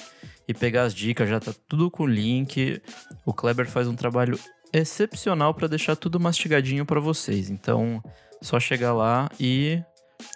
[0.50, 2.82] e pegar as dicas, já tá tudo com link.
[3.24, 4.38] O Kleber faz um trabalho
[4.72, 7.48] excepcional para deixar tudo mastigadinho para vocês.
[7.50, 8.02] Então,
[8.42, 9.80] só chegar lá e,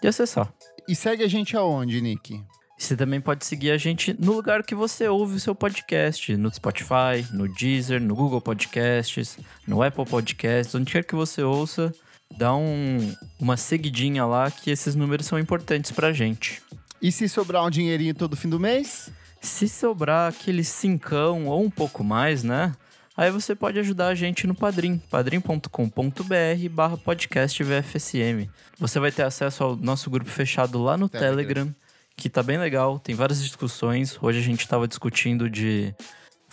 [0.00, 0.52] e acessar.
[0.88, 2.40] E segue a gente aonde, Nick?
[2.78, 6.52] Você também pode seguir a gente no lugar que você ouve o seu podcast, no
[6.52, 11.92] Spotify, no Deezer, no Google Podcasts, no Apple Podcasts, onde quer que você ouça,
[12.36, 16.62] dá um, uma seguidinha lá que esses números são importantes pra gente.
[17.02, 19.10] E se sobrar um dinheirinho todo fim do mês?
[19.45, 22.75] Se sobrar aquele cincão ou um pouco mais, né?
[23.17, 28.48] Aí você pode ajudar a gente no Padrim, padrim.com.br barra podcast VFSM.
[28.78, 31.75] Você vai ter acesso ao nosso grupo fechado lá no Telegram, Telegram
[32.16, 34.19] que tá bem legal, tem várias discussões.
[34.21, 35.94] Hoje a gente estava discutindo de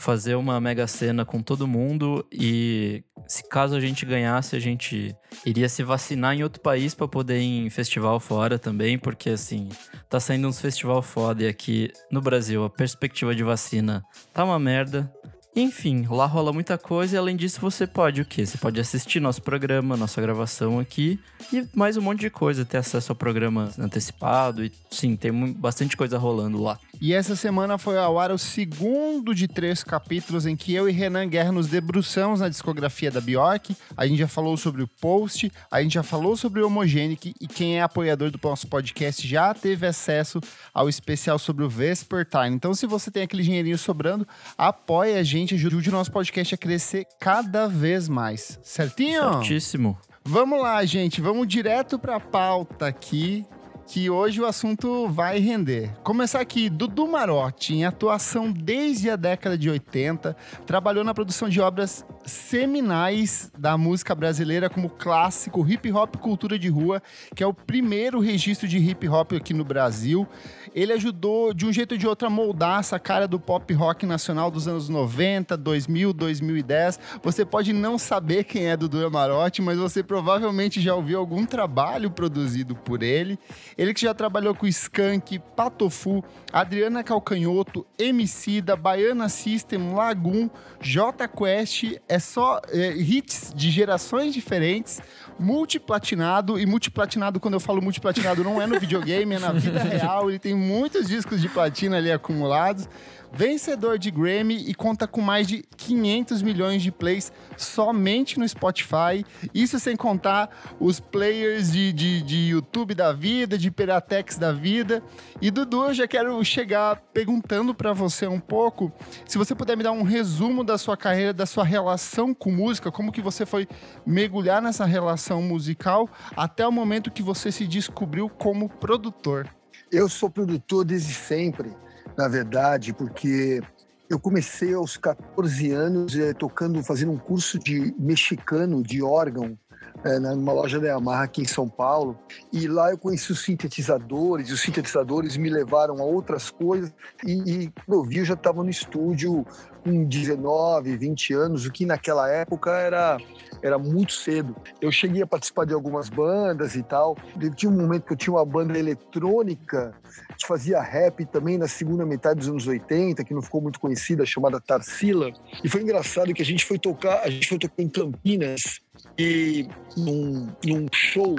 [0.02, 5.16] fazer uma mega cena com todo mundo e se caso a gente ganhasse, a gente
[5.46, 9.70] iria se vacinar em outro país para poder ir em festival fora também, porque assim,
[10.10, 14.04] tá saindo uns festival foda e aqui no Brasil a perspectiva de vacina
[14.34, 15.14] tá uma merda.
[15.54, 18.46] Enfim, lá rola muita coisa e além disso você pode o quê?
[18.46, 21.20] Você pode assistir nosso programa, nossa gravação aqui
[21.52, 25.98] e mais um monte de coisa, ter acesso ao programa antecipado e sim, tem bastante
[25.98, 26.80] coisa rolando lá.
[27.02, 30.92] E essa semana foi ao ar o segundo de três capítulos em que eu e
[30.94, 33.76] Renan Guerra nos debruçamos na discografia da Bjork.
[33.98, 37.48] A gente já falou sobre o Post, a gente já falou sobre o Homogenic e
[37.48, 40.40] quem é apoiador do nosso podcast já teve acesso
[40.74, 42.56] ao especial sobre o Vesper Time.
[42.56, 44.26] Então, se você tem aquele dinheirinho sobrando,
[44.58, 48.60] apoie a gente gente ajude o nosso podcast a crescer cada vez mais.
[48.64, 49.34] Certinho?
[49.34, 49.98] Certíssimo.
[50.24, 51.20] Vamos lá, gente.
[51.20, 53.46] Vamos direto para a pauta aqui
[53.88, 55.92] que hoje o assunto vai render.
[56.04, 61.60] Começar aqui, Dudu Marotti, em atuação desde a década de 80, trabalhou na produção de
[61.60, 67.02] obras seminais da música brasileira, como clássico Hip Hop Cultura de Rua,
[67.36, 70.28] que é o primeiro registro de hip hop aqui no Brasil.
[70.74, 74.06] Ele ajudou, de um jeito ou de outro, a moldar essa cara do pop rock
[74.06, 77.00] nacional dos anos 90, 2000, 2010.
[77.22, 82.10] Você pode não saber quem é Dudu Marotti, mas você provavelmente já ouviu algum trabalho
[82.10, 83.38] produzido por ele.
[83.78, 90.50] Ele que já trabalhou com Skank, Patofu, Adriana Calcanhoto, Emicida, Baiana System, Lagoon,
[90.82, 95.02] J Quest, é só é, hits de gerações diferentes,
[95.40, 100.30] multiplatinado, e multiplatinado, quando eu falo multiplatinado, não é no videogame, é na vida real,
[100.30, 102.88] ele tem muitos discos de platina ali acumulados
[103.32, 109.26] vencedor de Grammy e conta com mais de 500 milhões de plays somente no Spotify.
[109.54, 110.50] Isso sem contar
[110.80, 115.02] os players de, de, de YouTube da vida, de Peratex da vida.
[115.42, 118.92] E Dudu, eu já quero chegar perguntando para você um pouco,
[119.26, 122.92] se você puder me dar um resumo da sua carreira, da sua relação com música,
[122.92, 123.68] como que você foi
[124.06, 129.48] mergulhar nessa relação musical até o momento que você se descobriu como produtor.
[129.92, 131.76] Eu sou produtor desde sempre
[132.18, 133.62] na verdade, porque
[134.10, 139.58] eu comecei aos 14 anos eh, tocando, fazendo um curso de mexicano de órgão
[140.04, 142.18] é, numa loja da Yamaha aqui em São Paulo.
[142.52, 146.94] E lá eu conheci os sintetizadores, e os sintetizadores me levaram a outras coisas.
[147.26, 149.46] E, e eu vi, eu já estava no estúdio
[149.84, 153.18] com 19, 20 anos, o que naquela época era,
[153.62, 154.56] era muito cedo.
[154.80, 157.18] Eu cheguei a participar de algumas bandas e tal.
[157.56, 159.94] Tinha um momento que eu tinha uma banda eletrônica
[160.38, 164.26] que fazia rap também na segunda metade dos anos 80, que não ficou muito conhecida,
[164.26, 165.32] chamada Tarsila.
[165.64, 168.82] E foi engraçado que a gente foi tocar, a gente foi tocar em Campinas
[169.18, 169.68] e
[169.98, 171.36] num, num show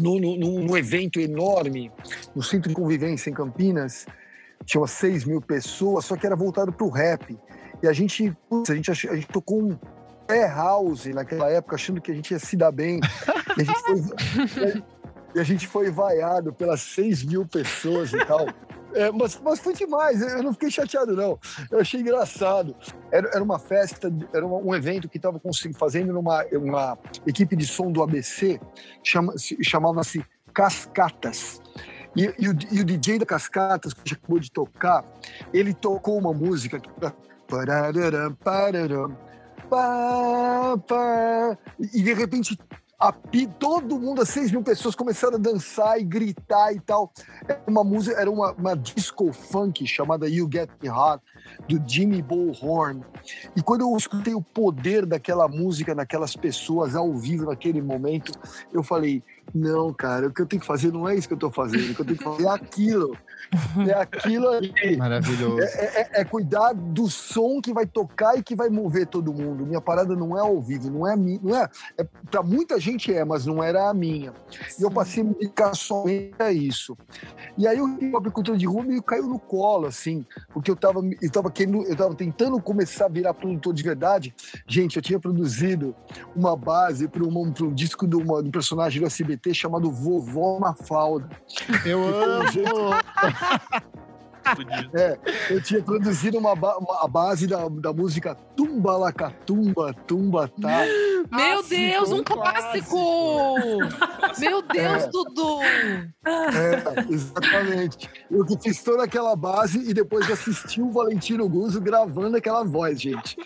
[0.00, 1.90] num, num, evento enorme
[2.34, 4.06] no Centro de Convivência em Campinas,
[4.64, 7.38] tinha umas 6 mil pessoas, só que era voltado para o rap.
[7.82, 9.78] E a gente, putz, a gente, a gente tocou um
[10.26, 13.00] pé house naquela época, achando que a gente ia se dar bem.
[13.56, 14.82] E a gente foi,
[15.34, 18.46] e a gente foi vaiado pelas 6 mil pessoas e tal.
[18.94, 21.38] É, mas, mas foi demais, eu não fiquei chateado, não.
[21.70, 22.74] Eu achei engraçado.
[23.10, 25.40] Era, era uma festa, era uma- um evento que estava
[25.78, 28.60] fazendo numa uma equipe de som do ABC,
[29.02, 31.60] chama, se- chamava-se Cascatas.
[32.14, 35.04] E, e o, e o DJ da Cascatas, que acabou de tocar,
[35.52, 36.80] ele tocou uma música
[37.48, 39.16] Pararam, pararam,
[39.68, 41.58] pá, pá.
[41.78, 42.58] E de repente,
[43.02, 47.12] a pi- todo mundo, as 6 mil pessoas começaram a dançar e gritar e tal.
[47.48, 51.20] Era uma música, era uma, uma disco funk chamada You Get Me Hot,
[51.68, 53.02] do Jimmy Bullhorn.
[53.56, 58.32] E quando eu escutei o poder daquela música naquelas pessoas ao vivo naquele momento,
[58.72, 59.20] eu falei:
[59.52, 61.90] não, cara, o que eu tenho que fazer não é isso que eu tô fazendo,
[61.90, 63.18] o que eu tenho que fazer é aquilo.
[63.88, 64.96] É aquilo ali.
[64.96, 65.60] Maravilhoso.
[65.60, 69.66] É, é- é cuidar do som que vai tocar e que vai mover todo mundo.
[69.66, 71.40] Minha parada não é ao vivo, não é a minha.
[71.42, 71.68] Não é,
[71.98, 74.32] é, pra muita gente é, mas não era a minha.
[74.78, 76.96] E eu passei a me dedicar somente a isso.
[77.56, 80.76] E aí o hip hop cultura de rua meio caiu no colo, assim, porque eu
[80.76, 84.34] tava, eu tava querendo, eu tava tentando começar a virar produtor de verdade.
[84.66, 85.94] Gente, eu tinha produzido
[86.34, 89.90] uma base para um, pra um disco de, uma, de um personagem do SBT chamado
[89.90, 91.28] Vovó Mafalda.
[91.84, 92.42] Eu amo.
[94.92, 95.16] É,
[95.50, 100.80] eu tinha produzido uma, ba- uma- a base da, da música Tumba Lacatumba, Tumba Tá.
[101.30, 102.98] Meu Clássico, Deus, um um clássico!
[104.40, 105.08] Meu Deus, É.
[105.10, 105.60] Dudu!
[106.24, 108.10] É, exatamente.
[108.28, 113.00] Eu que fiz toda aquela base e depois assisti o Valentino Guzzo gravando aquela voz,
[113.00, 113.36] gente.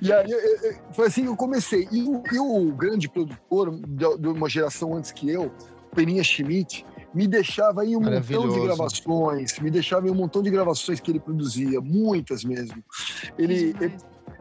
[0.00, 1.88] E aí eu- eu- foi assim que eu comecei.
[1.90, 5.50] E o, e o grande produtor de, de uma geração antes que eu,
[5.92, 10.50] Peninha Schmidt, me deixava em um montão de gravações, me deixava em um montão de
[10.50, 12.82] gravações que ele produzia, muitas mesmo.
[13.38, 13.96] Ele, ele-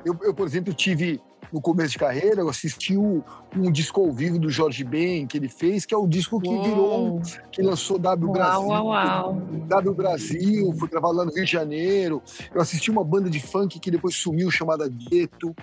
[0.05, 1.21] eu, eu, por exemplo, tive
[1.51, 3.23] no começo de carreira, eu assisti o-
[3.57, 6.47] um disco ao vivo do Jorge Ben que ele fez, que é o disco que
[6.47, 7.21] virou, Uou.
[7.51, 8.67] que lançou W Uau, Brasil.
[8.67, 9.41] uau, uau.
[9.67, 12.21] W Brasil, foi gravado lá no Rio de Janeiro.
[12.53, 15.55] Eu assisti uma banda de funk que depois sumiu, chamada Gueto.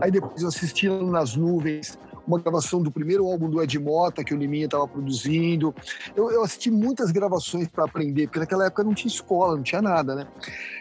[0.00, 4.24] Aí depois eu assisti lá nas nuvens uma gravação do primeiro álbum do Ed Mota,
[4.24, 5.74] que o Liminha estava produzindo.
[6.14, 9.82] Eu, eu assisti muitas gravações para aprender, porque naquela época não tinha escola, não tinha
[9.82, 10.26] nada, né?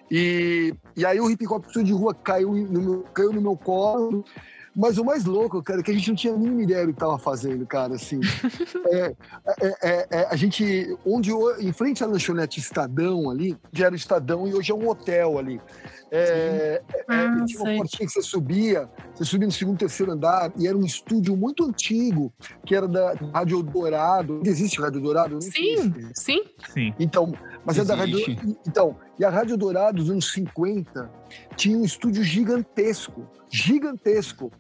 [0.09, 4.23] E, e aí o hip hop de rua caiu no meu, caiu no meu colo.
[4.75, 6.93] Mas o mais louco, cara, é que a gente não tinha a mínima ideia do
[6.93, 8.19] que tava fazendo, cara, assim.
[8.91, 9.15] É,
[9.61, 13.95] é, é, é, a gente, onde, em frente à lanchonete Estadão ali, já era o
[13.95, 15.61] Estadão e hoje é um hotel ali.
[16.11, 17.77] É, é, Ah, tinha uma sei.
[17.77, 21.63] portinha que você subia, você subia no segundo, terceiro andar, e era um estúdio muito
[21.63, 22.33] antigo,
[22.65, 24.37] que era da Rádio Dourado.
[24.37, 25.41] Ainda existe Rádio Dourado?
[25.41, 26.43] Sim, sim.
[26.73, 26.93] Sim.
[26.99, 27.33] então,
[27.65, 28.15] mas é da Rádio.
[28.19, 28.57] Existe.
[28.67, 31.09] Então, e a Rádio Dourado, dos anos 50,
[31.55, 33.27] tinha um estúdio gigantesco.
[33.49, 34.51] Gigantesco.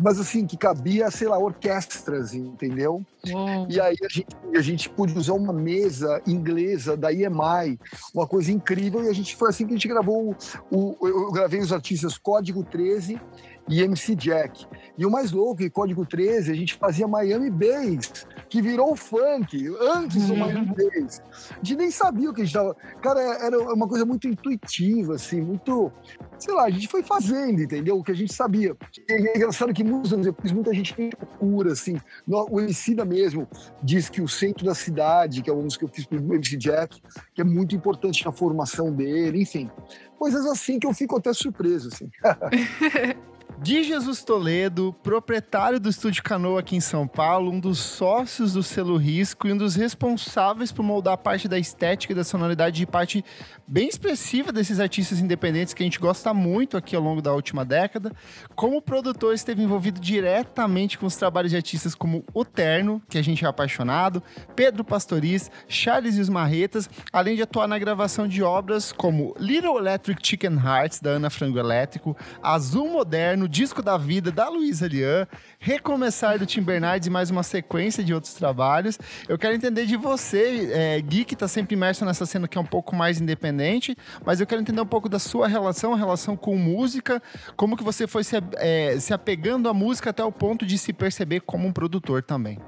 [0.00, 3.04] Mas assim, que cabia, sei lá, orquestras, entendeu?
[3.30, 3.66] Uou.
[3.70, 7.78] E aí a gente, a gente pôde usar uma mesa inglesa da EMI,
[8.12, 10.34] uma coisa incrível, e a gente foi assim que a gente gravou
[10.68, 13.20] o, o- eu gravei os artistas Código 13
[13.68, 14.66] e MC Jack.
[14.96, 19.66] E o mais louco, em Código 13, a gente fazia Miami Bass, que virou funk,
[19.80, 21.22] antes do Miami Bass.
[21.50, 22.76] A gente nem sabia o que a gente tava.
[23.02, 25.90] Cara, era uma coisa muito intuitiva, assim, muito.
[26.38, 27.98] Sei lá, a gente foi fazendo, entendeu?
[27.98, 28.76] O que a gente sabia.
[29.08, 31.96] E é engraçado que muitos anos depois, muita gente procura, assim.
[32.28, 33.48] O Emicida mesmo
[33.82, 36.56] diz que o centro da cidade, que é uma música que eu fiz pro MC
[36.56, 37.00] Jack,
[37.34, 39.70] que é muito importante na formação dele, enfim.
[40.18, 42.08] Coisas assim que eu fico até surpreso, assim.
[43.62, 48.62] De Jesus Toledo, proprietário do Estúdio Canoa aqui em São Paulo, um dos sócios do
[48.62, 52.86] selo Risco e um dos responsáveis por moldar parte da estética e da sonoridade de
[52.86, 53.24] parte
[53.66, 57.64] bem expressiva desses artistas independentes que a gente gosta muito aqui ao longo da última
[57.64, 58.12] década.
[58.54, 63.22] Como produtor, esteve envolvido diretamente com os trabalhos de artistas como O Terno, que a
[63.22, 64.22] gente é apaixonado,
[64.54, 69.78] Pedro Pastoriz, Charles e os Marretas, além de atuar na gravação de obras como Little
[69.78, 75.26] Electric Chicken Hearts, da Ana Frango Elétrico, Azul Moderno, Disco da Vida, da Luísa Lian,
[75.58, 78.98] Recomeçar do Tim Bernardes e mais uma sequência de outros trabalhos.
[79.28, 82.60] Eu quero entender de você, é, Gui, que tá sempre imerso nessa cena que é
[82.60, 86.56] um pouco mais independente, mas eu quero entender um pouco da sua relação, relação com
[86.56, 87.22] música,
[87.56, 90.92] como que você foi se, é, se apegando à música até o ponto de se
[90.92, 92.58] perceber como um produtor também.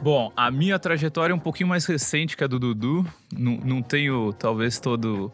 [0.00, 3.04] Bom, a minha trajetória é um pouquinho mais recente que a do Dudu.
[3.36, 5.32] Não, não tenho, talvez, todo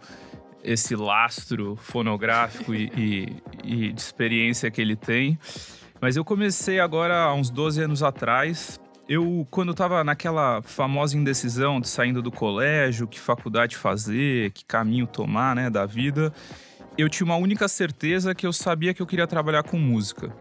[0.64, 5.38] esse lastro fonográfico e, e- e de experiência que ele tem.
[6.00, 11.16] Mas eu comecei agora há uns 12 anos atrás eu, quando eu tava naquela famosa
[11.16, 16.33] indecisão de saindo do colégio, que faculdade fazer, que caminho tomar, né, da vida,
[16.97, 20.35] eu tinha uma única certeza que eu sabia que eu queria trabalhar com música.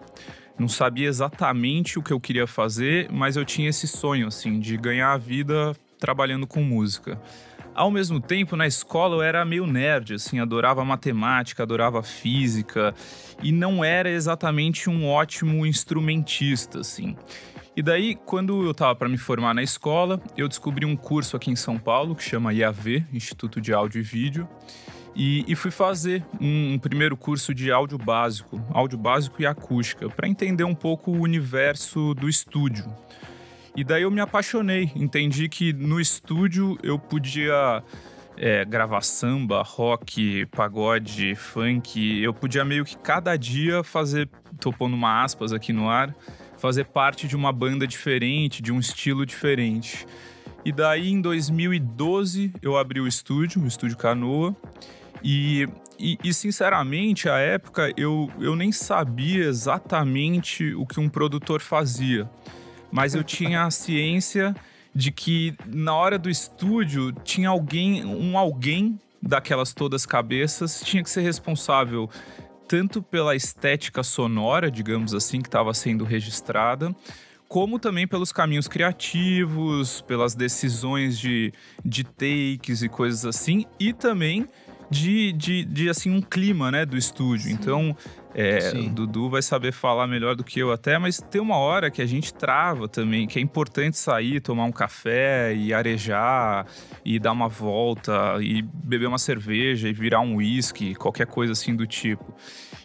[0.57, 4.77] Não sabia exatamente o que eu queria fazer, mas eu tinha esse sonho, assim, de
[4.77, 7.19] ganhar a vida trabalhando com música.
[7.75, 12.93] Ao mesmo tempo, na escola eu era meio nerd, assim, adorava matemática, adorava física
[13.41, 17.15] e não era exatamente um ótimo instrumentista, assim.
[17.75, 21.49] E daí, quando eu estava para me formar na escola, eu descobri um curso aqui
[21.49, 24.47] em São Paulo que chama IAV, Instituto de Áudio e Vídeo,
[25.15, 30.07] e, e fui fazer um, um, primeiro curso de áudio básico, áudio básico e acústica,
[30.09, 32.85] para entender um pouco o universo do estúdio.
[33.75, 37.83] E daí eu me apaixonei, entendi que no estúdio eu podia
[38.37, 44.95] é, gravar samba, rock, pagode, funk, eu podia meio que cada dia fazer, tô pondo
[44.95, 46.15] uma aspas aqui no ar,
[46.55, 50.05] fazer parte de uma banda diferente, de um estilo diferente.
[50.63, 54.55] E daí em 2012 eu abri o estúdio, o estúdio Canoa,
[55.23, 61.59] e, e, e, sinceramente, à época eu, eu nem sabia exatamente o que um produtor
[61.59, 62.29] fazia
[62.93, 64.55] mas eu tinha a ciência
[64.93, 71.09] de que na hora do estúdio tinha alguém, um alguém daquelas todas cabeças tinha que
[71.09, 72.07] ser responsável
[72.67, 76.95] tanto pela estética sonora, digamos assim, que estava sendo registrada,
[77.47, 81.51] como também pelos caminhos criativos, pelas decisões de,
[81.83, 84.47] de takes e coisas assim, e também
[84.93, 87.47] de, de, de assim um clima né, do estúdio.
[87.47, 87.53] Sim.
[87.53, 87.97] Então
[88.35, 91.91] é, o Dudu vai saber falar melhor do que eu até, mas tem uma hora
[91.91, 96.65] que a gente trava também, que é importante sair, tomar um café e arejar
[97.05, 101.75] e dar uma volta e beber uma cerveja e virar um whisky, qualquer coisa assim
[101.75, 102.33] do tipo.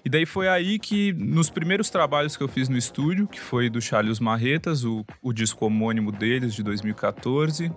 [0.05, 3.69] E daí foi aí que, nos primeiros trabalhos que eu fiz no estúdio, que foi
[3.69, 7.73] do Charles Marretas, o, o disco homônimo deles, de 2014,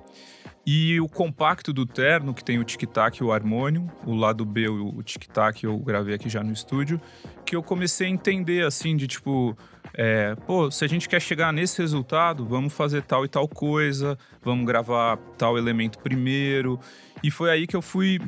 [0.66, 4.68] e o compacto do Terno, que tem o tic-tac e o harmônio, o lado B,
[4.70, 7.02] o tic-tac eu gravei aqui já no estúdio,
[7.52, 9.58] que eu comecei a entender, assim, de tipo,
[9.94, 14.18] é, pô, se a gente quer chegar nesse resultado, vamos fazer tal e tal coisa,
[14.42, 16.80] vamos gravar tal elemento primeiro.
[17.22, 18.20] E foi aí que eu fui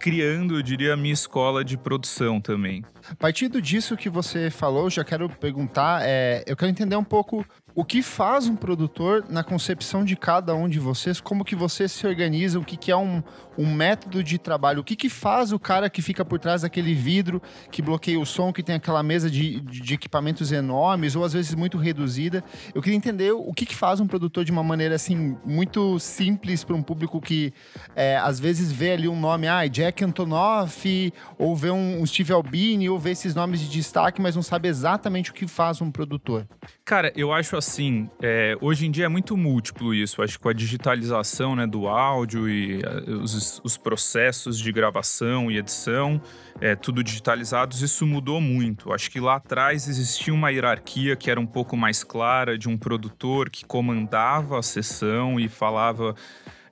[0.00, 2.84] criando, eu diria, a minha escola de produção também.
[3.08, 7.46] A partir disso que você falou, já quero perguntar, é, eu quero entender um pouco
[7.74, 11.90] o que faz um produtor na concepção de cada um de vocês, como que vocês
[11.90, 13.20] se organizam, o que, que é um,
[13.58, 16.94] um método de trabalho, o que, que faz o cara que fica por trás daquele
[16.94, 21.32] vidro que bloqueia o som, que tem aquela mesa de, de equipamentos enormes ou às
[21.32, 22.44] vezes muito reduzida.
[22.72, 26.62] Eu queria entender o que, que faz um produtor de uma maneira assim muito simples
[26.62, 27.52] para um público que
[27.96, 32.32] é, às vezes vê ali um nome, ah, Jack Antonoff, ou vê um, um Steve
[32.32, 35.90] Albini, ou vê esses nomes de destaque, mas não sabe exatamente o que faz um
[35.90, 36.46] produtor.
[36.84, 40.22] Cara, eu acho assim, é, hoje em dia é muito múltiplo isso.
[40.22, 45.50] Acho que com a digitalização né, do áudio e uh, os, os, processos de gravação
[45.50, 46.20] e edição,
[46.60, 48.92] é, tudo digitalizados, isso mudou muito.
[48.92, 52.76] Acho que lá atrás existia uma hierarquia que era um pouco mais clara de um
[52.76, 56.14] produtor que comandava a sessão e falava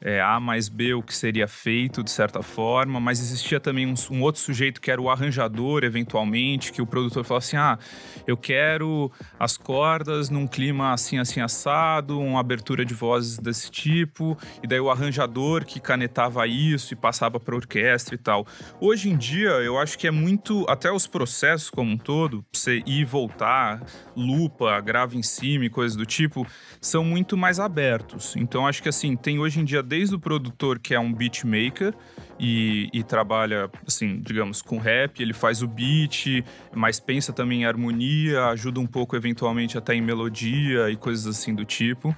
[0.03, 3.95] é, A mais B o que seria feito de certa forma, mas existia também um,
[4.11, 7.79] um, outro sujeito que era o arranjador, eventualmente, que o produtor falava assim: ah,
[8.27, 14.37] eu quero as cordas num clima assim, assim, assado, uma abertura de vozes desse tipo,
[14.63, 18.47] e daí o arranjador que canetava isso e passava para orquestra e tal.
[18.81, 22.83] Hoje em dia, eu acho que é muito, até os processos como um todo, você
[22.87, 23.83] ir e voltar,
[24.17, 26.47] lupa, grava em cima e coisas do tipo,
[26.81, 28.35] são muito mais abertos.
[28.37, 31.93] Então acho que assim, tem hoje em dia desde o produtor que é um beatmaker
[32.41, 36.43] e, e trabalha, assim, digamos, com rap, ele faz o beat,
[36.75, 41.55] mas pensa também em harmonia, ajuda um pouco eventualmente até em melodia e coisas assim
[41.55, 42.17] do tipo.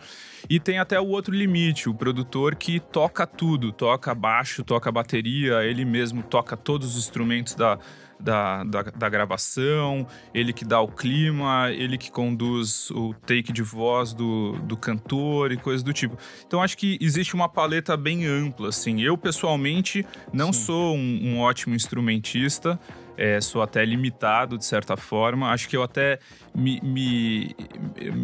[0.48, 5.64] E tem até o outro limite, o produtor que toca tudo, toca baixo, toca bateria,
[5.64, 7.76] ele mesmo toca todos os instrumentos da,
[8.18, 13.62] da, da, da, gravação, ele que dá o clima, ele que conduz o take de
[13.62, 16.16] voz do, do cantor e coisas do tipo.
[16.46, 19.00] Então acho que existe uma paleta bem ampla, assim.
[19.00, 20.64] Eu, pessoalmente, não Sim.
[20.64, 22.78] sou um, um, ótimo instrumentista,
[23.16, 25.50] é, sou até limitado de certa forma.
[25.50, 26.18] Acho que eu até
[26.54, 27.54] me, me,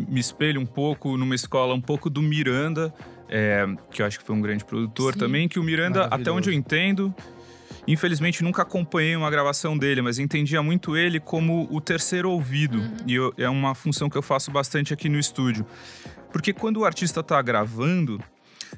[0.08, 2.92] me espelho um pouco numa escola um pouco do Miranda,
[3.28, 5.18] é, que eu acho que foi um grande produtor Sim.
[5.20, 7.14] também, que o Miranda, até onde eu entendo,
[7.86, 12.78] Infelizmente nunca acompanhei uma gravação dele, mas entendia muito ele como o terceiro ouvido.
[12.78, 12.96] Uhum.
[13.06, 15.66] E eu, é uma função que eu faço bastante aqui no estúdio.
[16.32, 18.22] Porque quando o artista está gravando,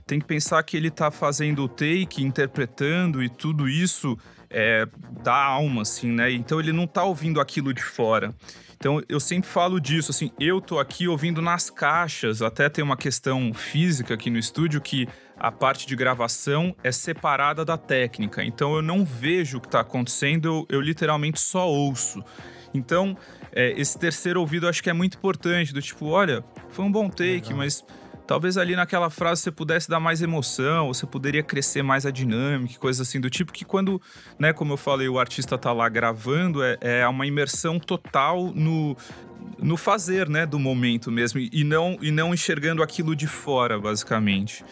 [0.06, 4.16] tem que pensar que ele está fazendo o take, interpretando e tudo isso
[4.48, 4.86] é,
[5.22, 6.30] da alma, assim, né?
[6.30, 8.34] Então ele não tá ouvindo aquilo de fora.
[8.82, 12.96] Então eu sempre falo disso, assim, eu tô aqui ouvindo nas caixas, até tem uma
[12.96, 15.06] questão física aqui no estúdio que
[15.38, 18.42] a parte de gravação é separada da técnica.
[18.42, 22.24] Então eu não vejo o que está acontecendo, eu, eu, literalmente só ouço.
[22.74, 23.16] Então,
[23.52, 26.90] é, esse terceiro ouvido eu acho que é muito importante, do tipo, olha, foi um
[26.90, 27.58] bom take, Legal.
[27.58, 27.84] mas
[28.26, 32.78] talvez ali naquela frase você pudesse dar mais emoção, você poderia crescer mais a dinâmica,
[32.78, 34.00] coisas assim do tipo que quando,
[34.38, 38.96] né, como eu falei, o artista tá lá gravando, é, é uma imersão total no
[39.58, 44.64] no fazer, né, do momento mesmo e não e não enxergando aquilo de fora, basicamente.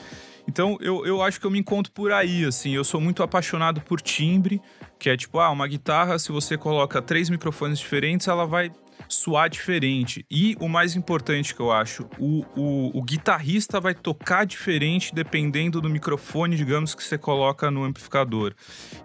[0.50, 2.74] Então, eu, eu acho que eu me encontro por aí, assim.
[2.74, 4.60] Eu sou muito apaixonado por timbre,
[4.98, 8.72] que é tipo, ah, uma guitarra, se você coloca três microfones diferentes, ela vai
[9.08, 10.24] soar diferente.
[10.30, 15.80] E o mais importante que eu acho, o, o, o, guitarrista vai tocar diferente dependendo
[15.80, 18.54] do microfone, digamos, que você coloca no amplificador.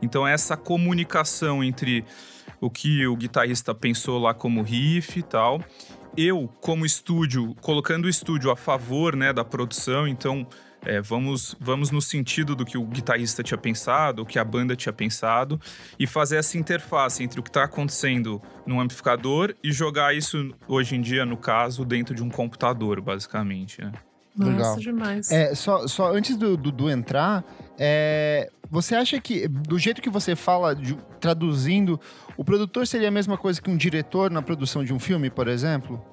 [0.01, 2.05] Então, essa comunicação entre
[2.59, 5.63] o que o guitarrista pensou lá como riff e tal.
[6.17, 10.47] Eu, como estúdio, colocando o estúdio a favor né, da produção, então
[10.85, 14.75] é, vamos, vamos no sentido do que o guitarrista tinha pensado, o que a banda
[14.75, 15.59] tinha pensado,
[15.99, 20.95] e fazer essa interface entre o que está acontecendo no amplificador e jogar isso, hoje
[20.95, 23.81] em dia, no caso, dentro de um computador, basicamente.
[23.81, 23.91] Né?
[24.35, 24.75] Nossa, Legal.
[24.79, 25.31] demais.
[25.31, 27.43] É, só, só antes do, do, do entrar,
[27.77, 31.99] é, você acha que, do jeito que você fala, de, traduzindo,
[32.35, 35.47] o produtor seria a mesma coisa que um diretor na produção de um filme, por
[35.47, 36.03] exemplo?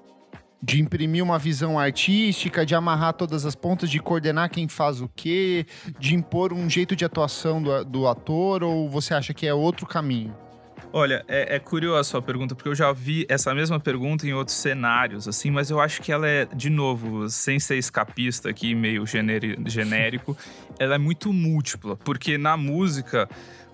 [0.62, 5.08] De imprimir uma visão artística, de amarrar todas as pontas, de coordenar quem faz o
[5.08, 5.66] quê,
[5.98, 9.86] de impor um jeito de atuação do, do ator, ou você acha que é outro
[9.86, 10.34] caminho?
[10.94, 14.34] Olha, é, é curiosa a sua pergunta, porque eu já vi essa mesma pergunta em
[14.34, 18.74] outros cenários, assim, mas eu acho que ela é, de novo, sem ser escapista aqui,
[18.74, 20.36] meio genérico,
[20.78, 23.26] ela é muito múltipla, porque na música,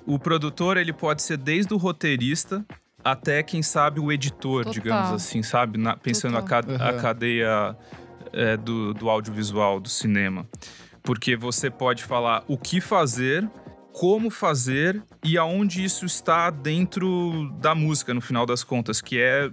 [0.07, 2.64] o produtor ele pode ser desde o roteirista
[3.05, 4.73] até, quem sabe, o editor, Total.
[4.73, 5.78] digamos assim, sabe?
[5.78, 7.76] Na, pensando a, a, cadeia
[8.33, 10.46] é, do, do audiovisual, do cinema.
[11.03, 13.49] Porque você pode falar o que fazer,
[13.92, 19.51] como fazer e aonde isso está dentro da música, no final das contas, que é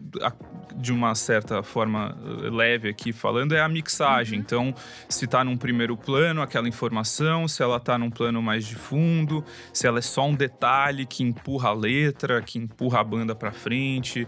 [0.85, 4.37] de uma certa forma eh, leve aqui falando, é a mixagem.
[4.37, 4.45] Uhum.
[4.45, 4.75] Então,
[5.09, 9.43] se está num primeiro plano, aquela informação, se ela está num plano mais de fundo,
[9.73, 13.51] se ela é só um detalhe que empurra a letra, que empurra a banda para
[13.51, 14.27] frente.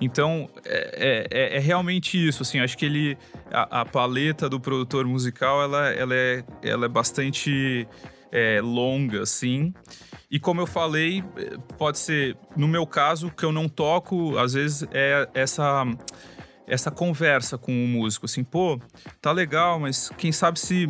[0.00, 3.16] Então, é, é, é, realmente isso, assim, acho que ele,
[3.50, 7.86] a, a, paleta do produtor musical, ela, ela, é, ela é bastante
[8.34, 9.72] é, longa, assim,
[10.28, 11.22] e como eu falei,
[11.78, 15.84] pode ser, no meu caso, que eu não toco, às vezes é essa
[16.66, 18.80] essa conversa com o músico, assim, pô,
[19.20, 20.88] tá legal, mas quem sabe se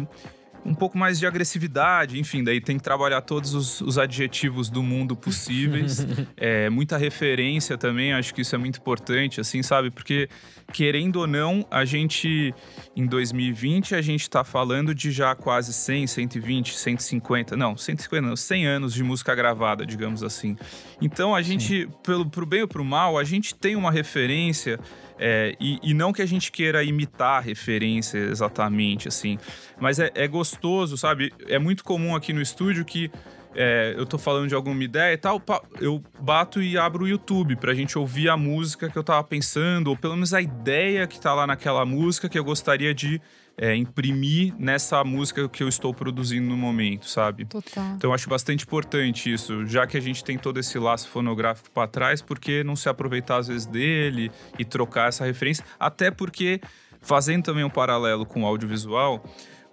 [0.64, 4.82] um pouco mais de agressividade, enfim, daí tem que trabalhar todos os, os adjetivos do
[4.82, 6.06] mundo possíveis.
[6.36, 9.90] é, muita referência também, acho que isso é muito importante, assim, sabe?
[9.90, 10.28] Porque,
[10.72, 12.54] querendo ou não, a gente,
[12.96, 18.36] em 2020, a gente tá falando de já quase 100, 120, 150, não, 150 não,
[18.36, 20.56] 100 anos de música gravada, digamos assim.
[21.00, 24.80] Então, a gente, pelo, pro bem ou pro mal, a gente tem uma referência
[25.18, 29.38] é, e, e, não que a gente queira imitar a referência exatamente, assim.
[29.80, 31.32] Mas é, é gostoso, sabe?
[31.46, 33.10] É muito comum aqui no estúdio que
[33.54, 35.40] é, eu tô falando de alguma ideia e tal,
[35.80, 39.88] eu bato e abro o YouTube pra gente ouvir a música que eu tava pensando,
[39.88, 43.20] ou pelo menos a ideia que tá lá naquela música que eu gostaria de
[43.56, 47.44] é, imprimir nessa música que eu estou produzindo no momento, sabe?
[47.44, 47.94] Total.
[47.96, 51.70] Então eu acho bastante importante isso, já que a gente tem todo esse laço fonográfico
[51.70, 55.64] para trás, porque não se aproveitar às vezes dele e trocar essa referência?
[55.78, 56.60] Até porque,
[57.00, 59.24] fazendo também um paralelo com o audiovisual,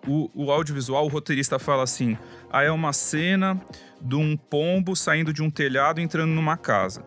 [0.07, 2.17] o, o audiovisual, o roteirista fala assim:
[2.51, 3.59] ah, é uma cena
[4.01, 7.03] de um pombo saindo de um telhado entrando numa casa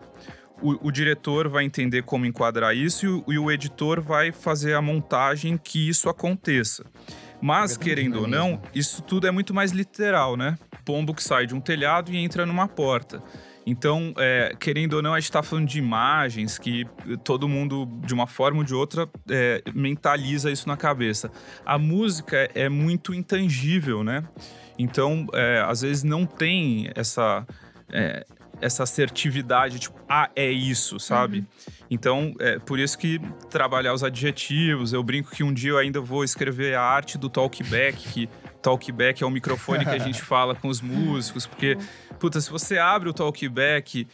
[0.65, 4.73] o, o, diretor vai entender como enquadrar isso e o, e o, editor vai fazer
[4.73, 6.85] a montagem que isso aconteça.
[7.41, 10.57] Mas, querendo ou não, isso tudo é muito mais literal, né?
[10.83, 13.21] Pombo que sai de um telhado e entra numa porta.
[13.67, 16.85] Então, é, querendo ou não, a gente está falando de imagens que
[17.23, 21.31] todo mundo, de uma forma ou de outra, é, mentaliza isso na cabeça.
[21.65, 24.23] A música é muito intangível, né?
[24.77, 27.45] Então, é, às vezes não tem essa,
[27.91, 28.25] é,
[28.61, 31.39] essa assertividade, tipo, ah, é isso, sabe?
[31.39, 31.45] Uhum.
[31.89, 36.01] Então, é por isso que trabalhar os adjetivos, eu brinco que um dia eu ainda
[36.01, 38.29] vou escrever a arte do talkback, que
[38.61, 41.77] talkback é o microfone que a gente fala com os músicos, porque,
[42.19, 44.07] puta, se você abre o talkback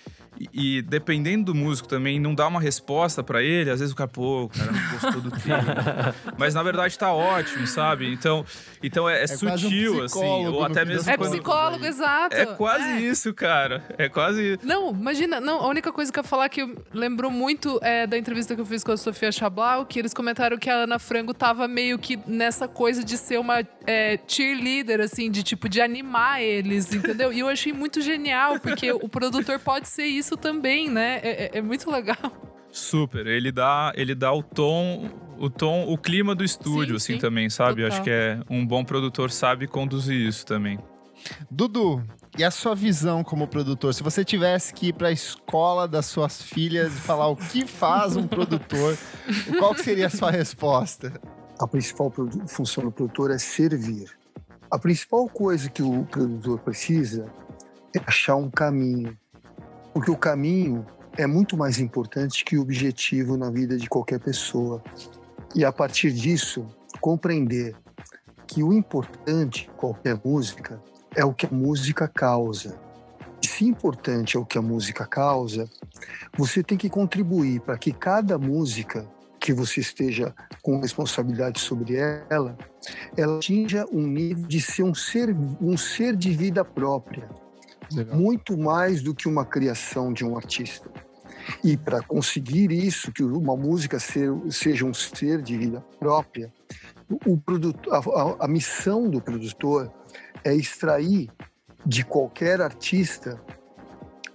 [0.54, 3.70] E, e dependendo do músico também, não dá uma resposta pra ele.
[3.70, 6.16] Às vezes o cara, pô, o cara não gostou do tema.
[6.38, 8.12] Mas na verdade tá ótimo, sabe?
[8.12, 8.46] Então,
[8.82, 10.20] então é, é quase um sutil, assim.
[10.20, 12.36] psicólogo, Ou até mesmo É quando- psicólogo, exato.
[12.36, 13.00] É quase É.
[13.02, 13.84] isso, cara.
[13.98, 14.60] É quase.
[14.64, 18.18] Não, imagina, não, a única coisa que eu ia falar que lembrou muito é da
[18.18, 21.34] entrevista que eu fiz com a Sofia Chablau, que eles comentaram que a Ana Frango
[21.34, 26.42] tava meio que nessa coisa de ser uma é, cheerleader, assim, de tipo, de animar
[26.42, 27.32] eles, entendeu?
[27.34, 31.20] E eu achei muito genial, porque o produtor pode ser isso também, né?
[31.24, 32.18] É, é- é muito legal.
[32.72, 33.28] Super.
[33.28, 37.20] Ele dá, ele dá o tom, o tom, o clima do estúdio, Sim, assim, sim.
[37.20, 37.82] também, sabe?
[37.82, 37.88] Total.
[37.98, 40.80] Acho que é um bom produtor sabe conduzir isso também.
[41.52, 42.02] Dudu,
[42.38, 43.94] e a sua visão como produtor?
[43.94, 47.66] Se você tivesse que ir para a escola das suas filhas e falar o que
[47.68, 48.98] faz um produtor,
[49.60, 51.20] qual que seria a sua resposta?
[51.62, 52.12] A principal
[52.48, 54.10] função do produtor é servir.
[54.72, 57.32] A principal coisa que o produtor precisa
[57.96, 59.16] é achar um caminho.
[59.94, 60.84] Porque o caminho
[61.16, 64.82] é muito mais importante que o objetivo na vida de qualquer pessoa.
[65.54, 66.66] E a partir disso,
[67.00, 67.76] compreender
[68.48, 70.82] que o importante em qualquer música
[71.16, 72.76] é o que a música causa.
[73.40, 75.70] E se importante é o que a música causa,
[76.36, 79.08] você tem que contribuir para que cada música
[79.42, 82.56] que você esteja com responsabilidade sobre ela,
[83.18, 87.28] ela atinja um nível de ser um ser, um ser de vida própria,
[88.14, 90.90] muito mais do que uma criação de um artista.
[91.64, 96.54] E para conseguir isso, que uma música ser, seja um ser de vida própria,
[97.26, 99.92] o produtor, a, a- a missão do produtor
[100.44, 101.30] é extrair
[101.84, 103.42] de qualquer artista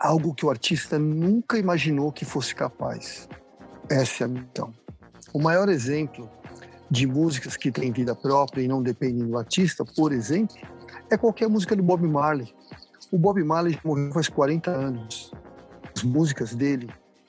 [0.01, 3.29] algo que o artista nunca imaginou que fosse capaz.
[3.89, 4.75] Essa é a missão.
[5.33, 6.29] O maior exemplo
[6.91, 10.57] de músicas que têm vida própria e não dependem do artista, por exemplo,
[11.11, 12.53] é qualquer música do Bob Marley.
[13.11, 15.33] O Bob Marley já morreu faz 40 anos.
[15.97, 16.89] As músicas dele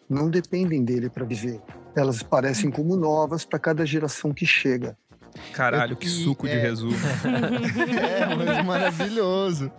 [0.09, 1.59] não dependem dele para viver.
[1.95, 4.97] Elas parecem como novas para cada geração que chega.
[5.53, 6.59] Caralho, Eu- que suco de é.
[6.61, 6.93] resumo.
[7.99, 9.71] É, mas maravilhoso.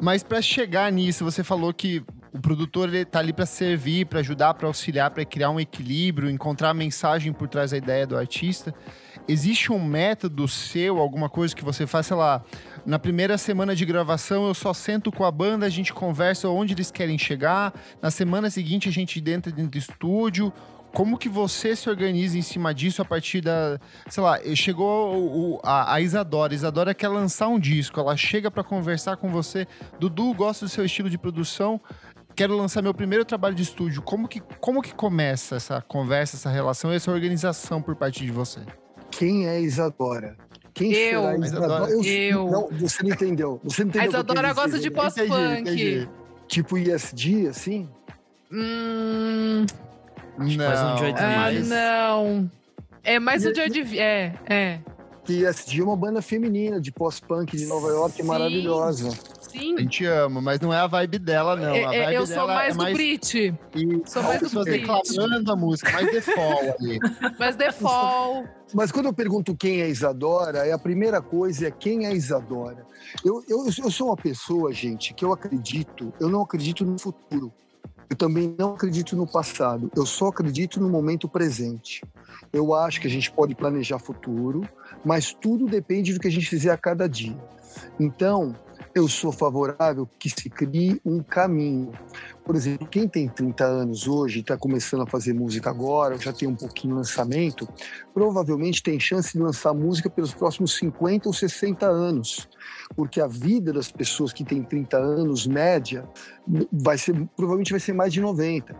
[0.00, 4.20] Mas para chegar nisso, você falou que o produtor ele tá ali para servir, para
[4.20, 8.16] ajudar, para auxiliar, para criar um equilíbrio, encontrar a mensagem por trás da ideia do
[8.16, 8.74] artista.
[9.28, 12.42] Existe um método seu, alguma coisa que você faz, sei lá,
[12.86, 16.72] na primeira semana de gravação eu só sento com a banda, a gente conversa onde
[16.74, 20.52] eles querem chegar, na semana seguinte a gente entra dentro do estúdio.
[20.92, 25.14] Como que você se organiza em cima disso a partir da, sei lá, chegou
[25.54, 26.52] o- a, a Isadora.
[26.52, 29.68] Isadora quer lançar um disco, ela chega pra conversar com você.
[30.00, 31.80] Dudu, gosto do seu estilo de produção.
[32.34, 34.02] Quero lançar meu primeiro trabalho de estúdio.
[34.02, 38.30] Como que, como que começa essa conversa, essa relação e essa organização por parte de
[38.30, 38.60] você?
[39.10, 40.36] Quem é Isadora?
[40.72, 41.22] Quem Eu.
[41.22, 41.90] será Isadora?
[42.06, 42.50] Eu.
[42.50, 43.60] Não, você não entendeu.
[43.64, 46.08] Você não entendeu A eu Isadora gosta de pós-punk.
[46.48, 47.88] Tipo ISD, assim?
[48.52, 49.64] Hum,
[50.38, 52.50] Acho que faz um Joy ah, não.
[53.04, 53.94] É mais o Joy Div...
[53.96, 54.80] É, é.
[55.24, 58.22] Que ISD é uma banda feminina de pós-punk de Nova York, Sim.
[58.24, 59.10] maravilhosa.
[59.50, 59.74] Sim.
[59.76, 61.74] A gente ama, mas não é a vibe dela, não.
[61.74, 64.28] É- a é, vibe eu sou dela mais é do mais Brit, e sou as
[64.28, 64.80] mais do pessoas Brit.
[64.80, 66.98] declamando a música, mais default ali.
[67.38, 68.44] mas The Fall.
[68.72, 72.86] Mas quando eu pergunto quem é Isadora, é a primeira coisa é quem é Isadora.
[73.24, 77.52] Eu, eu, eu sou uma pessoa, gente, que eu acredito, eu não acredito no futuro.
[78.08, 79.90] Eu também não acredito no passado.
[79.94, 82.02] Eu só acredito no momento presente.
[82.52, 84.68] Eu acho que a gente pode planejar futuro,
[85.04, 87.36] mas tudo depende do que a gente fizer a cada dia.
[87.98, 88.54] Então,
[88.94, 91.92] eu sou favorável que se crie um caminho.
[92.44, 96.48] Por exemplo, quem tem 30 anos hoje está começando a fazer música agora, já tem
[96.48, 97.68] um pouquinho de lançamento,
[98.12, 102.48] provavelmente tem chance de lançar música pelos próximos 50 ou 60 anos.
[102.96, 106.08] Porque a vida das pessoas que têm 30 anos, média,
[106.72, 108.74] vai ser, provavelmente vai ser mais de 90.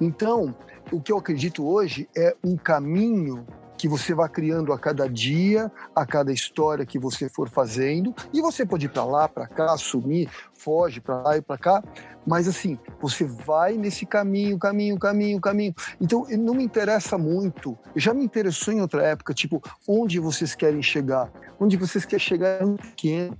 [0.00, 0.54] Então,
[0.92, 3.44] o que eu acredito hoje é um caminho
[3.80, 8.42] que você vai criando a cada dia, a cada história que você for fazendo, e
[8.42, 11.82] você pode ir para lá, para cá, sumir, foge para lá e para cá,
[12.26, 15.74] mas assim, você vai nesse caminho, caminho, caminho, caminho.
[15.98, 17.74] Então, não me interessa muito.
[17.96, 21.32] Já me interessou em outra época, tipo, onde vocês querem chegar?
[21.58, 23.38] Onde vocês querem chegar é muito pequeno.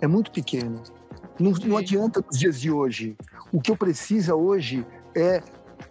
[0.00, 0.80] É muito pequeno.
[1.40, 3.16] Não, não adianta nos dias de hoje.
[3.52, 5.42] O que eu preciso hoje é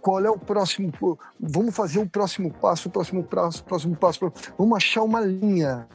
[0.01, 0.91] qual é o próximo.
[1.39, 4.33] Vamos fazer o próximo passo, o próximo passo, o próximo passo.
[4.57, 5.87] Vamos achar uma linha.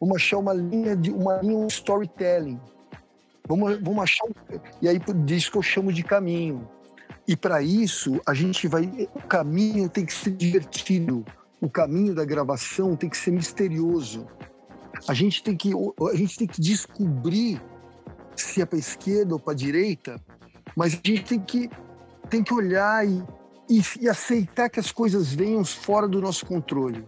[0.00, 2.60] Vamos achar uma linha de uma linha storytelling.
[3.46, 4.26] Vamos, vamos achar.
[4.80, 6.68] E aí disso que eu chamo de caminho.
[7.26, 9.08] E para isso a gente vai.
[9.14, 11.24] O caminho tem que ser divertido.
[11.60, 14.26] O caminho da gravação tem que ser misterioso.
[15.08, 17.62] A gente tem que a gente tem que descobrir
[18.36, 20.20] se é para esquerda ou para direita,
[20.76, 21.70] mas a gente tem que
[22.28, 23.22] tem que olhar e,
[23.78, 27.04] e, e aceitar que as coisas venham fora do nosso controle.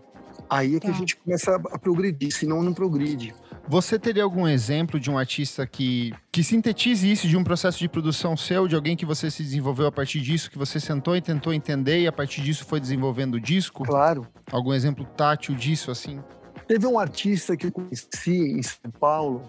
[0.49, 0.99] Aí é que a Tá.
[0.99, 3.35] gente começa a, a progredir, senão não progride.
[3.67, 7.89] Você teria algum exemplo de um artista que, que sintetize isso de um processo de
[7.89, 11.23] produção seu, de alguém que você se desenvolveu a partir disso, que você sentou e
[11.23, 13.83] tentou entender e a partir disso foi desenvolvendo o disco?
[13.85, 14.27] Claro.
[14.53, 16.21] Algum exemplo tátil disso, assim?
[16.69, 19.43] Teve um artista que eu conheci em São Paulo,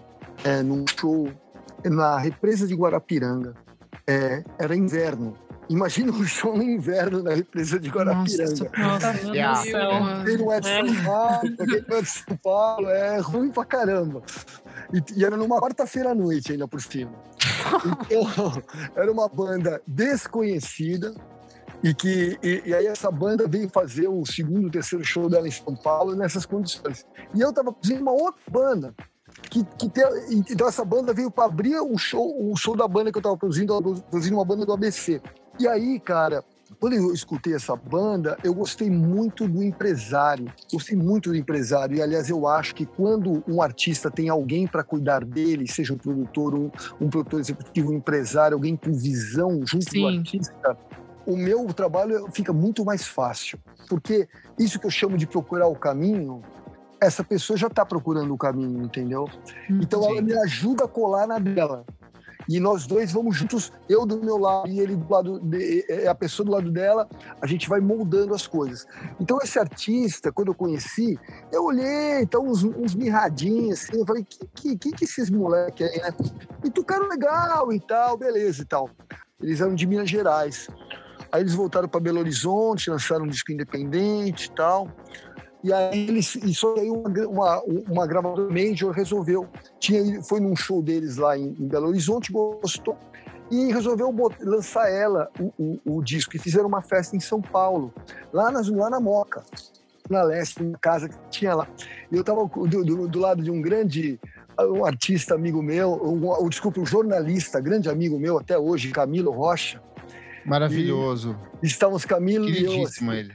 [0.44, 1.28] é, num show
[1.84, 3.54] na represa de Guarapiranga.
[4.06, 5.34] É, era inverno.
[5.68, 8.70] Imagina um show no inverno na represa de Guarapiranga.
[8.78, 10.00] Nossa, Yeah.
[10.00, 10.24] Mano.
[10.24, 13.64] Quem não é de São Paulo, quem não é de São Paulo, é ruim pra
[13.64, 14.22] caramba.
[14.92, 17.12] E, e era numa quarta-feira à noite ainda por cima.
[17.84, 18.62] Então,
[18.94, 21.12] era uma banda desconhecida
[21.82, 25.50] e que e, e aí essa banda veio fazer o segundo, terceiro show dela em
[25.50, 27.04] São Paulo nessas condições.
[27.34, 28.94] E eu tava produzindo uma outra banda
[29.50, 30.04] que, que tem,
[30.50, 33.36] então essa banda veio para abrir o show, o show da banda que eu tava
[33.36, 33.74] produzindo,
[34.10, 35.20] produzindo uma banda do ABC.
[35.58, 36.44] E aí, cara,
[36.78, 40.52] quando eu escutei essa banda, eu gostei muito do empresário.
[40.72, 41.96] Gostei muito do empresário.
[41.96, 45.98] E, aliás, eu acho que quando um artista tem alguém para cuidar dele, seja um
[45.98, 50.18] produtor, um, um produtor executivo, um empresário, alguém com visão junto do Sim.
[50.18, 50.76] artista,
[51.24, 53.58] o meu trabalho fica muito mais fácil.
[53.88, 56.42] Porque isso que eu chamo de procurar o caminho,
[57.00, 59.28] essa pessoa já está procurando o caminho, entendeu?
[59.68, 61.84] Então ela me ajuda a colar na dela.
[62.48, 66.08] E nós dois vamos juntos, eu do meu lado e ele do lado, de, é
[66.08, 67.08] a pessoa do lado dela,
[67.40, 68.86] a gente vai moldando as coisas.
[69.20, 71.18] Então esse artista, quando eu conheci,
[71.52, 75.84] eu olhei, então uns, uns mirradinhos assim, eu falei, que que, que, que esses moleque
[75.84, 76.10] aí, né?
[76.64, 78.90] E tocaram legal e tal, beleza e tal.
[79.40, 80.68] Eles eram de Minas Gerais.
[81.30, 84.88] Aí eles voltaram para Belo Horizonte, lançaram um disco independente e tal.
[85.64, 89.48] E aí eles, só aí uma, uma, uma gravadora major resolveu,
[89.80, 92.96] tinha, foi num show deles lá em, em Belo Horizonte, gostou,
[93.50, 97.92] e resolveu lançar ela, o, o, o disco, e fizeram uma festa em São Paulo,
[98.32, 99.42] lá, nas, lá na Moca,
[100.08, 101.66] na Leste, uma casa que tinha lá.
[102.10, 104.20] E eu estava do, do, do lado de um grande
[104.58, 109.30] um artista amigo meu, um, um, desculpa, um jornalista, grande amigo meu até hoje, Camilo
[109.30, 109.82] Rocha.
[110.44, 111.36] Maravilhoso.
[111.62, 112.70] E, estávamos Camilo e eu.
[112.70, 113.34] Queridíssimo ele.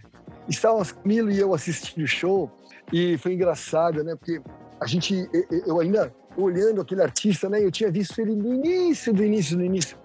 [0.52, 2.52] Estávamos Camilo e eu assistindo o show
[2.92, 4.16] e foi engraçado, né?
[4.16, 4.42] Porque
[4.80, 5.30] a gente,
[5.66, 7.64] eu- ainda olhando aquele artista, né?
[7.64, 9.98] Eu tinha visto ele no início, do início, do início.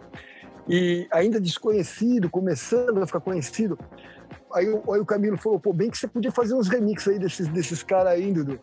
[0.68, 3.78] E ainda desconhecido, começando a ficar conhecido.
[4.52, 7.48] Aí, aí o Camilo falou, pô, bem que você podia fazer uns remixes aí desses,
[7.48, 8.58] desses caras aí, Dudu.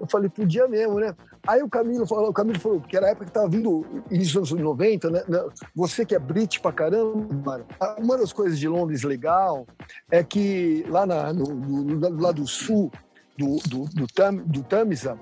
[0.00, 1.14] Eu falei, podia mesmo, né?
[1.46, 4.40] Aí o Camilo falou, o Camilo falou, porque era a época que tava vindo início
[4.40, 5.22] dos anos 90, né?
[5.28, 7.96] Né, Você que é Brit pra caramba, cara.
[7.98, 9.66] uma das coisas de Londres legal
[10.10, 12.92] é que lá na, no, no- do lado sul
[13.36, 15.18] do, do, do, Tam, do Tamisa,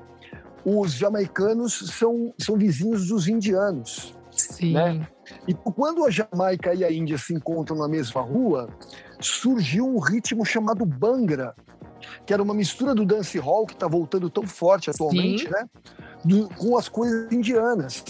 [0.65, 4.15] os jamaicanos são, são vizinhos dos indianos.
[4.31, 4.75] Sim.
[4.75, 5.09] né?
[5.49, 8.69] E quando a Jamaica e a Índia se encontram na mesma rua,
[9.21, 11.55] surgiu um ritmo chamado Bangra,
[12.27, 15.51] que era uma mistura do dance hall, que está voltando tão forte atualmente, Sim.
[15.51, 15.65] né?
[16.25, 18.05] Do- com as coisas indianas.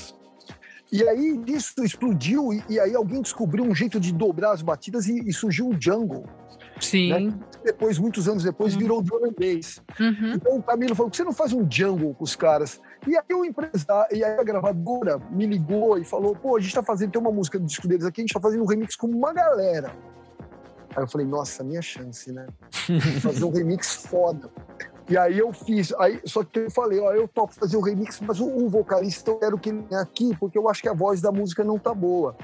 [0.93, 5.07] E aí isso explodiu, e, e aí alguém descobriu um jeito de dobrar as batidas
[5.07, 6.25] e, e surgiu o jungle.
[6.81, 7.33] Sim.
[7.65, 9.81] Depois, muitos anos depois, virou drum and bass.
[10.01, 10.33] Uhum.
[10.35, 12.81] Então o Camilo falou: por que você não faz um jungle com os caras?
[13.07, 16.75] E aí o empresário, e aí a gravadora me ligou e falou: pô, a gente
[16.75, 18.97] tá fazendo, tem uma música do disco deles aqui, a gente tá fazendo um remix
[18.97, 19.95] com uma galera.
[20.96, 22.46] Aí eu falei, nossa, minha chance, né?
[23.20, 24.50] Fazer um remix foda.
[25.09, 28.20] E aí eu fiz, aí, só que eu falei, ó, eu topo fazer o remix,
[28.20, 30.92] mas o, o vocalista eu quero que ele venha aqui, porque eu acho que a
[30.94, 32.37] voz da música não tá boa.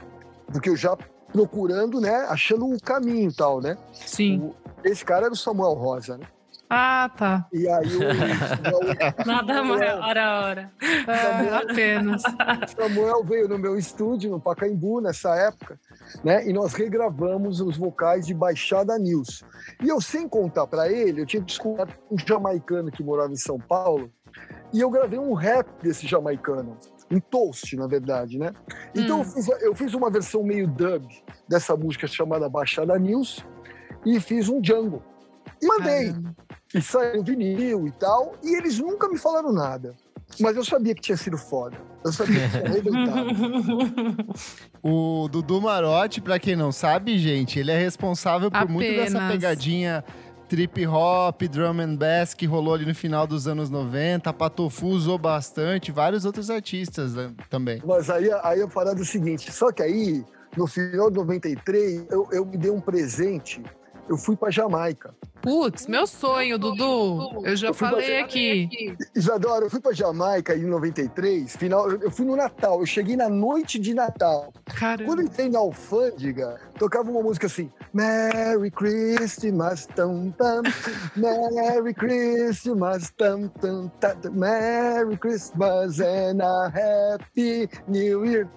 [0.47, 0.97] Porque eu já
[1.33, 3.77] procurando, né, achando o caminho e tal, né?
[3.93, 4.41] Sim.
[4.41, 4.55] O-
[4.85, 6.27] esse cara era o Samuel Rosa, né?
[6.69, 7.47] Ah, tá.
[7.53, 10.73] E aí o Samuel, Nada maior a hora.
[11.07, 12.23] É, apenas.
[12.77, 15.79] Samuel veio no meu estúdio, no Pacaembu, nessa época,
[16.25, 16.47] né?
[16.49, 19.45] E nós regravamos os vocais de Baixada News.
[19.83, 23.59] E eu, sem contar para ele, eu tinha descoberto um jamaicano que morava em São
[23.59, 24.11] Paulo,
[24.73, 26.77] e eu gravei um rap desse jamaicano.
[27.11, 28.53] Um toast, na verdade, né?
[28.95, 29.23] Então Hum.
[29.23, 31.07] eu, fiz, eu fiz uma versão meio dub
[31.49, 33.45] dessa música chamada Baixada News
[34.05, 35.01] e fiz um jungle.
[35.61, 36.07] E mandei.
[36.07, 36.37] Caramba.
[36.75, 39.95] E saiu vinil e tal, e eles nunca me falaram nada.
[40.41, 41.77] Mas eu sabia que tinha sido foda.
[42.05, 43.31] Eu sabia que tinha arrebentado.
[44.83, 49.33] O Dudu Marotti, pra quem não sabe, gente, ele é responsável por muito dessa Apenas.
[49.33, 50.05] pegadinha
[50.49, 54.29] trip hop, drum and bass que rolou ali no final dos anos 90.
[54.29, 57.83] A Patofu usou bastante, vários outros artistas né, também.
[57.85, 60.25] Mas aí, aí a parada é o seguinte: só que aí,
[60.57, 63.63] no final de 93, eu, eu me dei um presente.
[64.09, 65.15] Eu fui pra Jamaica.
[65.47, 67.43] Putz, meu sonho, Dudu.
[67.45, 68.97] Eu já Eu falei pra- aqui.
[69.15, 73.29] Isadora, eu fui pra Jamaica em 93, final, eu fui no Natal, eu cheguei na
[73.29, 74.53] noite de Natal.
[74.53, 75.23] Quando eu Caramba.
[75.23, 80.63] entrei na alfândega, tocava uma música assim: Merry Christmas, tam, tam,
[81.17, 88.49] Merry Christmas, tam, tam, ta, ta, Merry Christmas and a Happy New Year.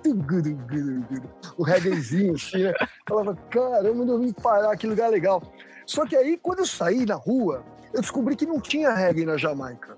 [1.55, 2.73] O reggaezinho, assim, né?
[3.07, 5.43] Falava, caramba, eu vim parar, que lugar legal.
[5.89, 9.37] Só que aí, quando eu saí na rua, eu descobri que não tinha reggae na
[9.37, 9.97] Jamaica.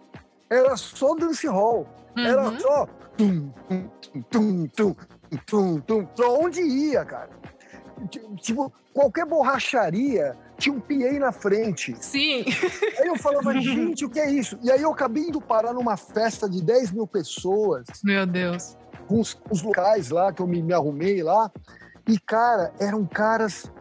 [0.50, 1.86] Era só dance hall.
[2.16, 2.60] Era Uhum.
[2.62, 2.86] só
[3.18, 3.90] tum, tum,
[4.30, 4.96] tum, tum,
[5.46, 7.30] tum, tum, pra onde ia, cara.
[8.10, 11.94] Ti- Tipo, qualquer borracharia tinha um PA na frente.
[12.00, 12.46] Sim.
[13.00, 14.58] Aí eu falava, gente, o que é isso?
[14.64, 18.78] E aí eu acabei indo parar numa festa de 10 mil pessoas, Meu Deus.
[19.10, 21.52] com os, os locais lá, que eu me, me arrumei lá.
[22.08, 23.72] E, cara, eram caras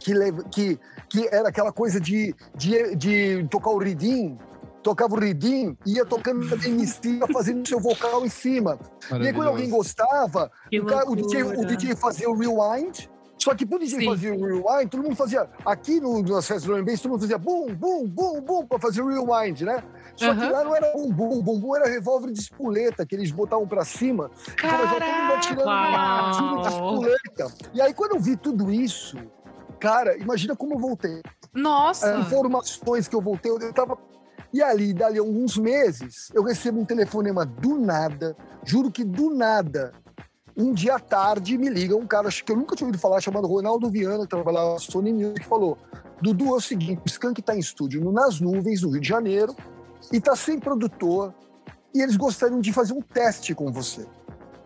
[0.00, 0.12] que,
[0.50, 0.78] que,
[1.08, 4.38] que era aquela coisa de, de, de tocar o ridim,
[4.82, 8.78] tocava o ridim, ia tocando em cima, fazendo seu vocal em cima.
[9.20, 11.64] E aí, quando alguém gostava, o, cara- o DJ, o.
[11.66, 13.08] DJ fazia o rewind.
[13.40, 14.04] Só que pro DJ Sim.
[14.06, 15.48] fazer o rewind, todo mundo fazia.
[15.64, 19.00] Aqui no, nas festas do R&B, todo mundo fazia bum, bum, bum, bum, pra fazer
[19.00, 19.80] o rewind, né?
[20.16, 23.30] Só que lá não era bum, bum, bum, bum, era revólver de espoleta, que eles
[23.30, 24.28] botavam pra cima.
[24.60, 27.54] Começava todo mundo atirando tiro de espoleta.
[27.72, 29.16] E aí, quando eu vi tudo isso,
[29.78, 31.22] cara, imagina como eu voltei.
[31.54, 32.14] Nossa.
[32.14, 33.98] As informações que eu voltei, eu tava.
[34.52, 39.34] E ali, dali a alguns meses, eu recebo um telefonema do nada, juro que do
[39.34, 39.92] nada.
[40.56, 43.46] Um dia à tarde me liga um cara que eu nunca tinha ouvido falar, chamado
[43.46, 45.78] Ronaldo Viana, que trabalhava na Sony Music, falou:
[46.20, 49.08] Dudu, é o seguinte, o Skank tá em estúdio no Nas Nuvens, no Rio de
[49.08, 49.54] Janeiro,
[50.12, 51.32] e tá sem produtor,
[51.94, 54.06] e eles gostariam de fazer um teste com você.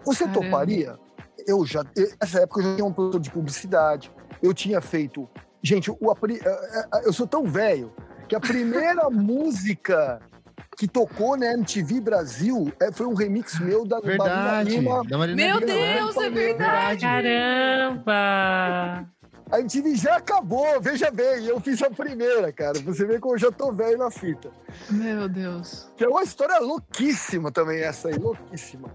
[0.04, 0.40] Você Caramba.
[0.40, 0.98] toparia?
[1.46, 1.84] Eu já,
[2.20, 5.28] nessa época eu já tinha um produtor de publicidade, eu tinha feito.
[5.62, 5.96] Gente, o,
[7.04, 7.92] eu sou tão velho
[8.28, 10.20] que a primeira música
[10.76, 14.70] que tocou na MTV Brasil eh, foi um remix meu da Marina Verdade.
[14.70, 15.04] Lima.
[15.04, 15.72] Da Marina Meu Lima.
[15.72, 17.00] Deus, é verdade.
[17.02, 18.12] Caramba!
[19.50, 22.80] A MTV já acabou, veja bem, eu fiz a primeira, cara.
[22.80, 24.50] Você vê como eu já tô velho na fita.
[24.90, 25.92] Meu Deus.
[25.94, 28.88] Que é uma história louquíssima também, essa aí, louquíssima.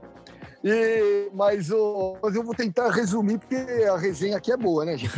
[0.70, 1.70] E, mas,
[2.22, 5.14] mas eu vou tentar resumir, porque a resenha aqui é boa, né, gente?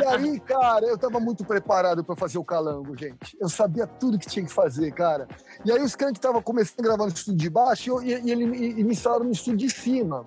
[0.00, 3.36] E aí, cara, eu tava muito preparado pra fazer o calango, gente.
[3.40, 5.26] Eu sabia tudo que tinha que fazer, cara.
[5.64, 8.02] E aí os caras que estavam começando a gravar no estúdio de baixo e, eu-
[8.20, 10.24] e, e ele, e, e me instalaram no estúdio de cima.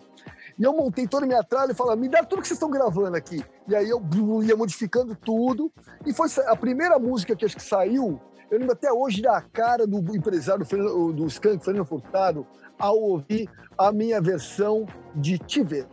[0.57, 2.69] E eu montei toda a minha tralha e falei, me dá tudo que vocês estão
[2.69, 3.43] gravando aqui.
[3.67, 4.01] E aí eu
[4.43, 5.71] ia modificando tudo.
[6.05, 9.85] E foi a primeira música que acho que saiu, eu lembro até hoje da cara
[9.87, 10.65] do empresário
[11.13, 12.45] do Skank, Fernando Furtado,
[12.79, 14.85] ao ouvir a minha versão
[15.15, 15.87] de Te Ver.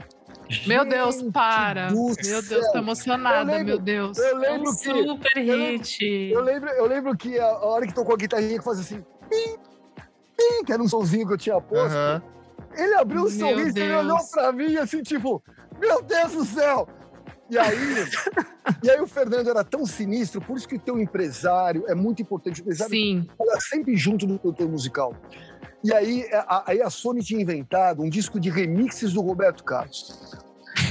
[0.66, 1.90] Meu Deus, Gente para.
[1.90, 2.72] Meu Deus, céu.
[2.72, 4.18] tô emocionada, Eu lembro- meu Deus.
[4.18, 4.76] Eu É um lembro que...
[4.78, 6.30] super eu lembro- hit.
[6.32, 9.56] Eu lembro, eu lembro que a, hora que tocou a guitarrinha que fazia assim, pim,
[10.36, 11.96] pim, que era um sonzinho que eu tinha posto,
[12.76, 14.30] ele abriu um Meu sorriso, ele olhou Deus.
[14.30, 15.42] pra mim assim, tipo,
[15.80, 16.86] meu Deus do céu!
[17.48, 17.76] E aí,
[18.82, 22.20] e aí o Fernando era tão sinistro, por isso que o teu empresário é muito
[22.22, 22.60] importante.
[22.60, 23.26] O empresário Sim.
[23.40, 25.14] era sempre junto do produtor musical.
[25.84, 30.36] E aí a, aí a Sony tinha inventado um disco de remixes do Roberto Carlos.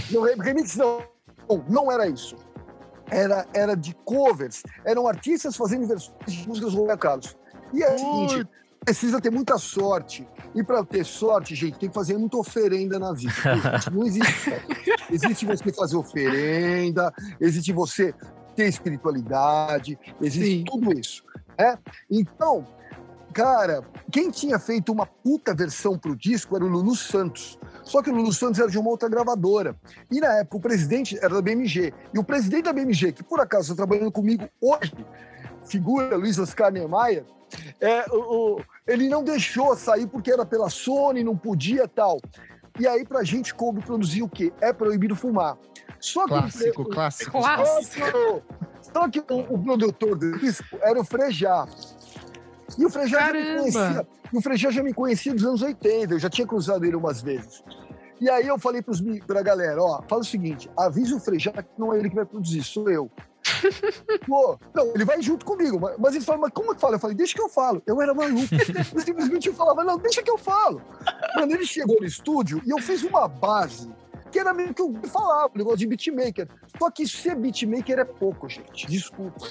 [0.10, 1.04] Não, re- remix não,
[1.50, 2.36] não, não era isso.
[3.10, 4.64] Era, era de covers.
[4.86, 7.38] Eram artistas fazendo versões de músicas do Roberto Carlos.
[7.74, 8.48] E é o seguinte,
[8.84, 10.28] precisa ter muita sorte.
[10.54, 13.32] E para ter sorte, gente, tem que fazer muita oferenda na vida.
[13.80, 14.52] Gente, Não existe.
[15.10, 18.14] Existe você fazer oferenda, existe você
[18.56, 20.64] ter espiritualidade, existe Sim.
[20.66, 21.24] tudo isso.
[21.58, 21.78] Né?
[22.10, 22.66] Então,
[23.32, 27.58] cara, quem tinha feito uma puta versão pro disco era o Lulu Santos.
[27.84, 29.76] Só que o Lulu Santos era de uma outra gravadora.
[30.12, 31.94] E na época o presidente era da BMG.
[32.14, 34.94] E o presidente da BMG, que por acaso está trabalhando comigo hoje,
[35.64, 37.26] figura Luiz Oscar Niemeyer,
[37.80, 42.20] é, o, o- ele não deixou sair porque era pela Sony, não podia tal.
[42.80, 44.54] E aí pra gente coube produzir o quê?
[44.62, 45.58] É proibido fumar.
[46.00, 47.32] Só que o- Clássico, clássico.
[47.32, 48.06] Clássico.
[48.06, 48.42] só que, o-
[48.82, 51.66] só que o, o produtor do disco era o Frejá.
[52.78, 54.08] E o Frejá já me conhecia.
[54.34, 57.22] E o Frejá já me conhecia dos anos 80, eu já tinha cruzado ele umas
[57.22, 57.64] vezes.
[58.20, 61.70] E aí eu falei pros, pra galera, ó, fala o seguinte, avisa o Frejá que
[61.78, 63.10] não é ele que vai produzir, sou eu.
[64.28, 66.96] Pô, não, ele vai junto comigo, mas, mas ele fala, mas como é que fala?
[66.96, 67.82] Eu falei, deixa que eu falo.
[67.86, 68.48] Eu era maluco.
[68.54, 70.82] Eu simplesmente eu falava, não, deixa que eu falo.
[71.36, 73.92] Mano, ele chegou no estúdio e eu fiz uma base
[74.32, 76.48] que era meio que o que falava, o negócio de beatmaker.
[76.80, 78.88] Só que ser beatmaker é pouco, gente.
[78.88, 79.46] Desculpa.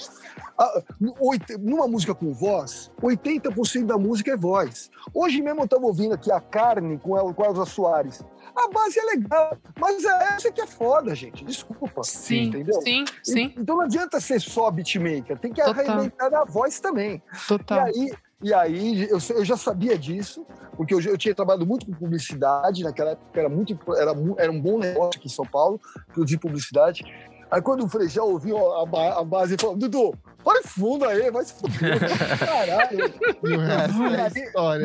[0.59, 0.83] Ah,
[1.21, 4.91] oit- numa música com voz, 80% da música é voz.
[5.15, 8.23] Hoje mesmo eu estava ouvindo aqui a Carne com a, com a Elza Soares.
[8.57, 11.45] A base é legal, mas é essa que é foda, gente.
[11.45, 12.03] Desculpa.
[12.03, 12.81] Sim, entendeu?
[12.83, 15.85] sim, sim, Então não adianta ser só beatmaker, tem que Total.
[15.89, 17.23] arrebentar a voz também.
[17.47, 17.89] total.
[17.89, 18.13] E aí,
[18.43, 22.83] e aí eu, eu já sabia disso, porque eu, eu tinha trabalhado muito com publicidade,
[22.83, 25.81] naquela época era, muito, era, era um bom negócio aqui em São Paulo,
[26.13, 27.03] produzir publicidade.
[27.51, 30.15] Aí quando o Frejão ouviu a, ba- a base, ele falou, Dudu,
[30.45, 31.99] põe fundo aí, vai se fuder.
[32.39, 33.13] Caralho.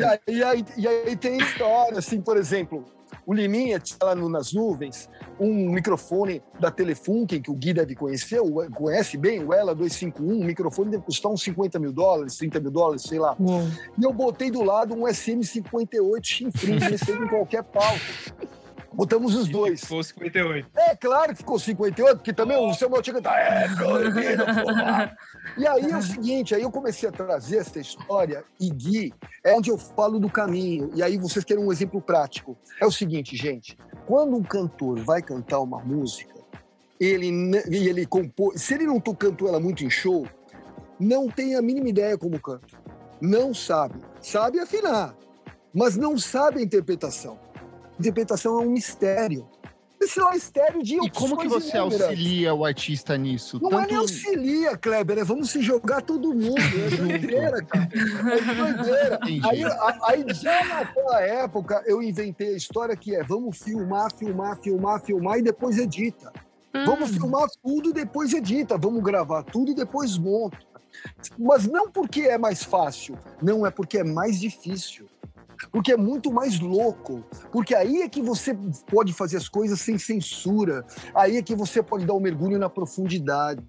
[0.00, 2.84] E aí, e aí- e aí tem história, assim, por exemplo,
[3.26, 7.94] o Liminha tinha lá no- nas nuvens um microfone da Telefunken, que o Gui deve
[7.96, 12.36] conhecer, o- conhece bem, o Ela 251, um microfone deve custar uns 50 mil dólares,
[12.36, 13.34] 30 mil dólares, sei lá.
[13.38, 13.62] Uou.
[13.98, 18.00] E eu botei do lado um SM58 chinfrim, recebo em qualquer pauta.
[18.96, 19.84] Botamos os dois.
[19.84, 20.68] Foi 58.
[20.74, 25.16] É claro que ficou 58, porque também o Samuel tinha que cantar, é proibido fumar.
[25.58, 29.12] E aí é o seguinte, aí eu comecei a trazer essa história e Gui,
[29.44, 30.90] é onde eu falo do caminho.
[30.94, 32.56] E aí vocês querem um exemplo prático.
[32.80, 33.76] É o seguinte, gente,
[34.06, 36.34] quando um cantor vai cantar uma música,
[36.98, 37.26] ele,
[37.70, 40.26] e ele compôs, se ele não to- cantou ela muito em show,
[40.98, 42.66] não tem a mínima ideia como canta.
[43.20, 44.00] Não sabe.
[44.22, 45.14] Sabe afinar,
[45.74, 47.38] mas não sabe a interpretação.
[47.98, 49.48] Interpretação é um mistério.
[49.98, 52.02] Esse é um mistério de E como que você inúmeras.
[52.02, 53.58] auxilia o artista nisso?
[53.62, 56.58] Não é nem auxilia, Kleber, é vamos se jogar todo mundo.
[56.58, 57.88] É doideira, cara.
[57.94, 59.18] É doideira.
[59.22, 59.62] Aí,
[60.04, 65.38] aí já naquela época eu inventei a história que é vamos filmar, filmar, filmar, filmar
[65.38, 66.30] e depois edita.
[66.84, 68.76] Vamos filmar tudo e depois edita.
[68.76, 70.58] Vamos gravar tudo e depois monta.
[71.38, 75.06] Mas não porque é mais fácil, não é porque é mais difícil.
[75.70, 77.24] Porque é muito mais louco.
[77.50, 78.56] Porque aí é que você
[78.90, 80.84] pode fazer as coisas sem censura.
[81.14, 83.62] Aí é que você pode dar um mergulho na profundidade.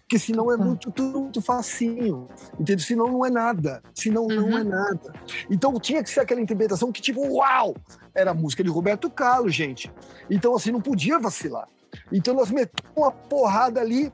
[0.00, 2.28] Porque senão é muito, tudo muito facinho.
[2.58, 2.84] Entendeu?
[2.84, 3.82] Senão não é nada.
[3.94, 4.58] Senão não Uhum.
[4.58, 5.12] é nada.
[5.50, 7.74] Então tinha que ser aquela interpretação que, tipo, uau!
[8.14, 9.92] Era a música de Roberto Carlos, gente.
[10.30, 11.68] Então, assim, não podia vacilar.
[12.12, 14.12] Então nós metemos uma porrada ali.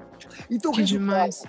[0.50, 1.42] Então, Que demais.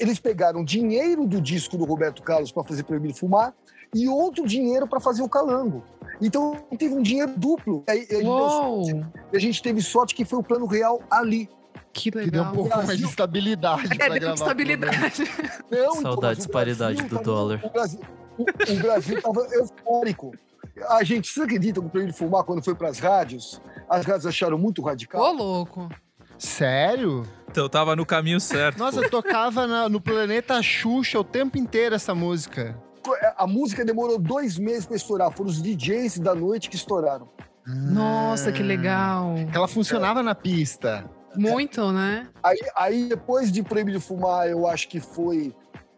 [0.00, 3.52] Eles pegaram dinheiro do disco do Roberto Carlos para fazer Proibido Fumar
[3.94, 5.84] e outro dinheiro para fazer o Calango.
[6.20, 7.84] Então teve um dinheiro duplo.
[7.88, 10.66] Aí, a gente deu Uou, sorte- e a gente teve sorte que foi o plano
[10.66, 11.48] real ali.
[11.92, 12.52] que Que deu um legal.
[12.54, 14.34] pouco mais de estabilidade É, deu gravar.
[14.34, 15.24] estabilidade.
[15.70, 17.60] Não, então, Saudades, mas o paridade Brasil do dólar.
[17.64, 18.00] O Brasil,
[18.38, 20.32] o, o Brasil tava eufórico.
[20.88, 24.24] A gente, você acredita que o Proibido Fumar, quando foi para as rádios, as rádios
[24.26, 25.20] acharam muito radical?
[25.20, 25.88] Ô, louco.
[26.38, 27.26] Sério?
[27.50, 28.78] Então eu tava no caminho certo.
[28.78, 32.74] Nossa, eu tocava na- no planeta Xuxa o tempo inteiro essa música.
[33.36, 35.30] A música demorou dois meses para estourar.
[35.30, 37.28] Foram os DJs da noite que estouraram.
[37.66, 39.34] Nossa, que legal.
[39.52, 41.08] Ela funcionava na pista.
[41.34, 42.28] Muito, né?
[42.42, 45.54] Aí, aí depois de Proibido Fumar, eu acho que foi.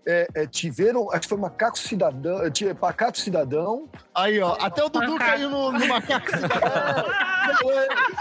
[0.07, 3.89] É, é, tiveram, acho que foi Macaco Cidadão, é, tive- Pacato Cidadão.
[4.15, 5.31] Aí, ó, até o Dudu Macaco.
[5.31, 6.29] caiu no, no macaco.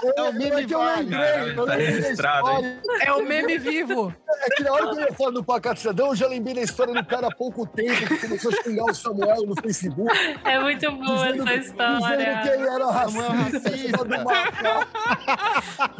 [0.05, 2.81] É, É o meme que eu lembrei, tá registrado, história.
[3.01, 4.13] É o meme vivo.
[4.29, 6.61] É que na hora que eu ia falar do Pacato Cidadão, eu já lembrei da
[6.61, 10.11] história do cara há pouco tempo que começou a xingar o Samuel no Facebook.
[10.45, 12.53] É muito boa dizendo, essa dizendo que história.
[12.53, 13.97] ele era racista.
[14.05, 14.87] do macaco.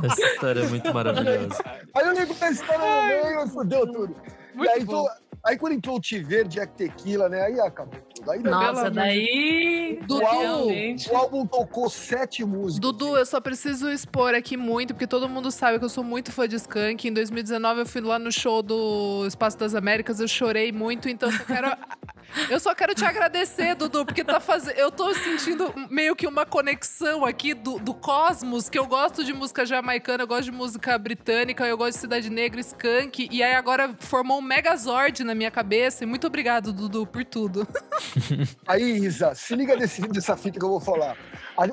[0.06, 1.64] Essa história é muito maravilhosa.
[1.96, 4.16] Aí eu lembro da história no meio e fudeu tudo.
[4.54, 5.02] e Muito aí, bom.
[5.04, 5.16] então,
[5.46, 7.44] aí quando entrou o Tiver, Jack Tequila, né?
[7.44, 8.32] Aí acabou tudo.
[8.32, 10.00] Aí, Nossa, daí.
[10.04, 10.20] Dudu.
[10.20, 11.10] Realmente.
[11.12, 12.80] O álbum tocou sete músicas.
[12.80, 16.32] Dudu, eu só preciso expor aqui muito, porque todo mundo sabe que eu sou muito
[16.32, 17.08] fã de Skank.
[17.08, 21.30] Em 2019 eu fui lá no show do Espaço das Américas, eu chorei muito, então
[21.30, 21.68] eu só quero.
[22.50, 24.76] Eu só quero te agradecer, Dudu, porque tá fazendo.
[24.76, 29.34] Eu tô sentindo meio que uma conexão aqui do, do cosmos, que eu gosto de
[29.34, 33.54] música jamaicana, eu gosto de música britânica, eu gosto de Cidade Negra, Skank, e aí
[33.54, 36.04] agora formou um megazord na minha cabeça.
[36.04, 37.68] E muito obrigado, Dudu, por tudo.
[38.66, 41.18] Aí, Isa, se liga desse, dessa fita que eu vou falar.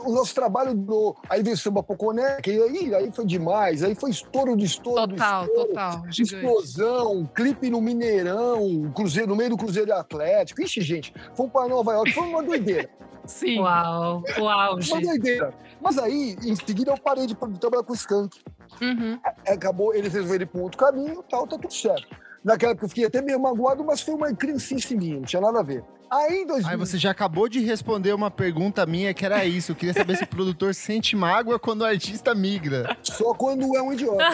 [0.05, 1.17] O nosso trabalho durou.
[1.29, 3.83] Aí veio o samba Poconé, que aí, aí foi demais.
[3.83, 5.07] Aí foi estouro de estouro.
[5.07, 5.93] do Total, estouro, total.
[6.11, 6.23] Gigante.
[6.23, 10.63] Explosão, clipe no Mineirão, cruzeiro, no meio do Cruzeiro Atlético.
[10.63, 12.91] Ixi, gente, fomos para Nova York, foi uma doideira.
[13.25, 13.61] Sim.
[13.61, 14.93] Uau, auge.
[14.93, 15.55] Uma doideira.
[15.81, 18.39] Mas aí, em seguida, eu parei de trabalhar com o Skank.
[18.83, 19.19] Uhum.
[19.47, 22.07] Acabou, eles resolveram ir para um outro caminho tal, tá tudo certo.
[22.43, 25.61] Naquela época eu fiquei até meio magoado, mas foi uma criancice minha, não tinha nada
[25.61, 25.85] a ver.
[26.11, 29.71] Aí em 2000, Aí você já acabou de responder uma pergunta minha que era isso.
[29.71, 32.97] Eu queria saber se o produtor sente mágoa quando o artista migra.
[33.03, 34.25] só quando é um idiota.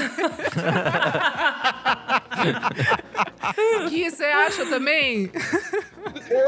[3.91, 5.31] Gui, você acha também?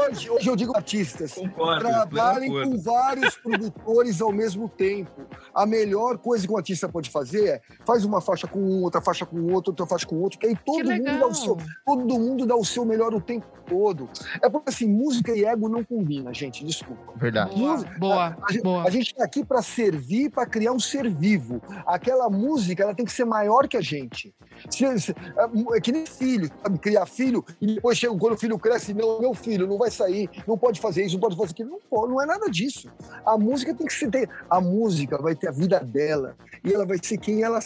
[0.09, 1.33] Hoje, hoje eu digo artistas.
[1.33, 1.81] Concordo.
[1.81, 5.27] Trabalhem com vários produtores ao mesmo tempo.
[5.53, 8.99] A melhor coisa que um artista pode fazer é faz uma faixa com um, outra
[9.01, 11.57] faixa com outro, outra faixa com outro, que aí todo Que mundo dá o seu,
[11.85, 14.09] todo mundo dá o seu melhor o tempo todo.
[14.41, 17.13] É porque assim, música e ego não combina, gente, desculpa.
[17.15, 17.55] Verdade.
[17.55, 18.83] Boa, Música- boa, A gente, boa.
[18.83, 21.61] a gente tá aqui para servir, para criar um ser vivo.
[21.85, 24.33] Aquela música, ela tem que ser maior que a gente.
[24.69, 26.79] Se- se- é, é que nem filho, sabe?
[26.79, 30.29] Criar filho e depois chega quando o filho cresce, não, meu filho não vai sair,
[30.47, 31.69] não pode fazer isso, não pode fazer aquilo.
[31.69, 32.89] Não, pode, não é nada disso.
[33.25, 34.09] A música tem que ser.
[34.09, 37.59] ter- A música vai ter a vida dela e ela vai ser quem ela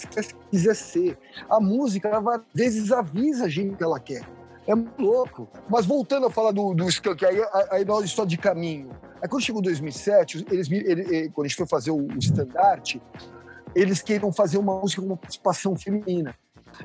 [0.52, 1.18] quiser ser.
[1.50, 4.24] A música, ela vai, às vezes avisa a gente que ela quer.
[4.68, 5.48] É muito louco.
[5.70, 7.38] Mas voltando a falar do, do Skank, aí,
[7.72, 8.90] aí nós só de caminho.
[9.22, 13.02] Aí quando chegou 2007, eles, ele- ele- quando a gente foi fazer o, o estandarte,
[13.76, 16.34] eles queriam fazer uma música com uma participação feminina.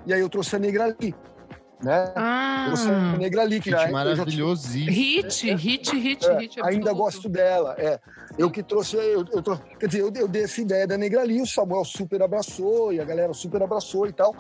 [0.07, 1.15] E aí eu trouxe a Negra Lee,
[1.83, 2.13] né?
[2.17, 4.91] Ah, trouxe a Negra Lee, que Gente, na época eu já tinha- maravilhosíssimo.
[4.91, 6.61] hit, hit, hit, é, hit.
[6.63, 7.75] ainda gosto dela.
[7.79, 8.01] É.
[8.37, 11.23] Eu que trouxe, eu, eu trou- quer dizer, eu, eu dei essa ideia da Negra
[11.23, 14.35] Lee, o Samuel super abraçou, e a galera super abraçou e tal.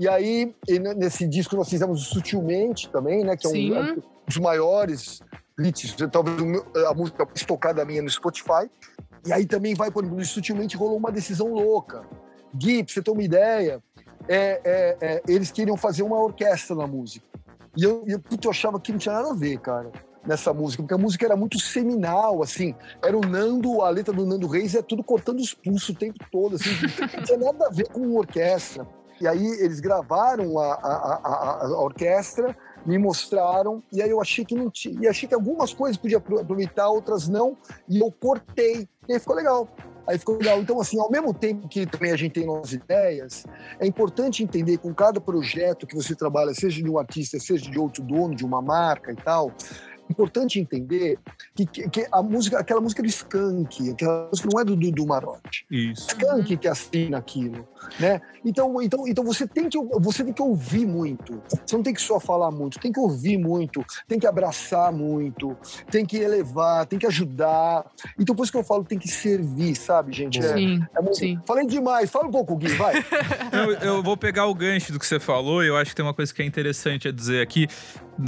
[0.00, 3.36] E aí, ne- nesse disco nós fizemos o Sutilmente também, né?
[3.36, 3.52] Que é um,
[3.98, 5.20] um dos maiores
[5.58, 6.36] hits, talvez
[6.88, 8.70] a música mais tocada minha no Spotify.
[9.26, 12.02] E aí também vai, por exemplo, Sutilmente rolou uma decisão louca.
[12.54, 13.82] Gui, pra você ter uma ideia,
[14.26, 17.26] é, é, é, eles queriam fazer uma orquestra na música.
[17.76, 19.92] E eu, eu, puta, eu achava que não tinha nada a ver, cara,
[20.26, 22.74] nessa música, porque a música era muito seminal, assim.
[23.04, 26.24] Era o Nando, a letra do Nando Reis é tudo cortando os pulsos o tempo
[26.32, 26.70] todo, assim.
[27.18, 28.86] Não tinha nada a ver com orquestra.
[29.20, 32.56] E aí eles gravaram a, a, a, a- orquestra,
[32.86, 34.98] me mostraram, e aí eu achei que não tinha.
[35.02, 37.56] E achei que algumas coisas podia apro- aproveitar, outras não,
[37.88, 38.88] e eu cortei.
[39.08, 39.68] E aí ficou legal.
[40.06, 40.58] Aí ficou legal.
[40.60, 43.44] Então, assim, ao mesmo tempo que também a gente tem nossas ideias,
[43.78, 47.78] é importante entender com cada projeto que você trabalha, seja de um artista, seja de
[47.78, 49.52] outro dono, de uma marca e tal,
[50.10, 51.18] importante entender
[51.54, 54.76] que, que, que a música, aquela música é do Skank, aquela música não é do
[54.76, 55.64] Dudu Marotti.
[55.70, 56.08] Isso.
[56.08, 57.66] Skank que assina aquilo,
[57.98, 58.20] né?
[58.44, 61.40] Então, então, então você tem que você tem que ouvir muito.
[61.64, 65.56] Você não tem que só falar muito, tem que ouvir muito, tem que abraçar muito,
[65.90, 67.84] tem que elevar, tem que ajudar.
[68.18, 70.38] Então por isso que eu falo tem que servir, sabe, gente?
[70.38, 71.38] É, Sim, é muito- sim.
[71.46, 72.94] Falei demais, fala um pouco, Gui, vai.
[73.52, 76.04] Eu, eu vou pegar o gancho do que você falou, e eu acho que tem
[76.04, 77.66] uma coisa que é interessante a dizer aqui,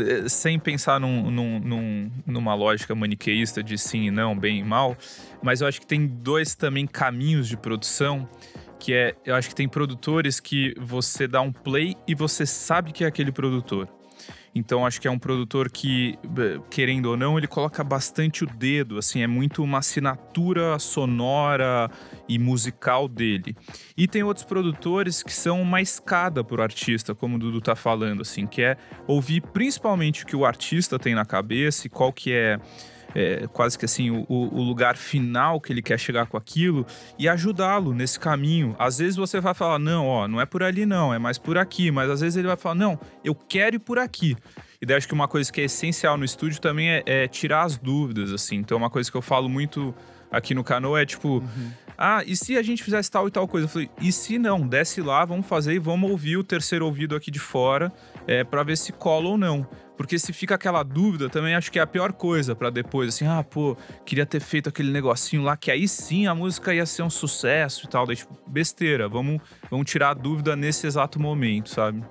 [0.00, 4.64] eh, sem pensar num- num- num- numa lógica maniqueísta de sim e não, bem e
[4.64, 4.96] mal,
[5.42, 8.28] mas eu acho que tem dois também caminhos de produção,
[8.78, 12.92] que é, eu acho que tem produtores que você dá um play e você sabe
[12.92, 13.88] que é aquele produtor.
[14.54, 16.18] Então acho que é um produtor que,
[16.68, 21.90] querendo ou não, ele coloca bastante o dedo, assim, é muito uma assinatura sonora
[22.28, 23.56] e musical dele.
[23.96, 28.22] E tem outros produtores que são uma escada pro artista, como o Dudu tá falando,
[28.22, 28.76] assim, que é
[29.06, 32.58] ouvir principalmente o que o artista tem na cabeça e qual que é,
[33.14, 36.86] é, quase que assim, o, o- lugar final que ele quer chegar com aquilo
[37.18, 38.74] e ajudá-lo nesse caminho.
[38.78, 41.58] Às vezes você vai falar, não, ó, não é por ali não, é mais por
[41.58, 44.36] aqui, mas às vezes ele vai falar, não, eu quero ir por aqui.
[44.80, 47.62] E daí acho que uma coisa que é essencial no estúdio também é, é tirar
[47.62, 48.56] as dúvidas, assim.
[48.56, 49.94] Então uma coisa que eu falo muito
[50.32, 51.44] aqui no Cano é tipo,
[51.96, 53.66] ah, e se a gente fizesse tal e tal coisa?
[53.66, 54.66] Eu falei, e se não?
[54.66, 57.92] Desce lá, vamos fazer e vamos ouvir o terceiro ouvido aqui de fora
[58.26, 59.66] é, para ver se cola ou não.
[59.94, 63.26] Porque se fica aquela dúvida, também acho que é a pior coisa pra depois, assim,
[63.26, 67.02] ah, pô, queria ter feito aquele negocinho lá, que aí sim a música ia ser
[67.02, 68.04] um sucesso e tal.
[68.06, 72.02] Daí, tipo, besteira, vamos, vamos tirar a dúvida nesse exato momento, sabe?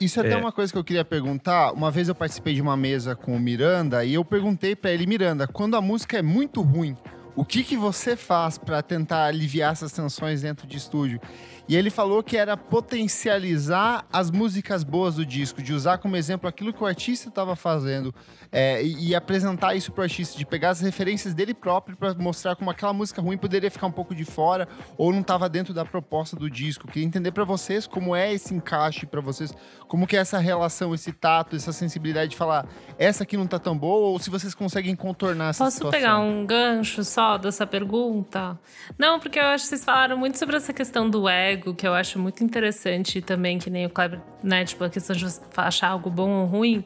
[0.00, 0.36] Isso é até É.
[0.36, 1.72] uma coisa que eu queria perguntar.
[1.72, 5.06] Uma vez eu participei de uma mesa com o Miranda e eu perguntei pra ele,
[5.06, 6.96] Miranda, quando a música é muito ruim,
[7.36, 11.20] o que que você faz pra tentar aliviar essas tensões dentro de estúdio?
[11.68, 16.48] E ele falou que era potencializar as músicas boas do disco, de usar como exemplo
[16.48, 18.14] aquilo que o artista estava fazendo
[18.52, 22.54] é, e, e apresentar isso pro artista, de pegar as referências dele próprio pra mostrar
[22.56, 25.84] como aquela música ruim poderia ficar um pouco de fora ou não estava dentro da
[25.84, 26.86] proposta do disco.
[26.86, 29.52] Queria entender pra vocês como é esse encaixe pra vocês,
[29.88, 32.66] como que é essa relação, esse tato, essa sensibilidade de falar
[32.98, 36.00] essa aqui não tá tão boa ou se vocês conseguem contornar essa Posso situação.
[36.00, 38.58] pegar um gancho só dessa pergunta?
[38.98, 41.94] Não, porque eu acho que vocês falaram muito sobre essa questão do ego, que eu
[41.94, 44.64] acho muito interessante também, que nem o Kleber, né?
[44.64, 46.84] Tipo, a questão de você achar algo bom ou ruim,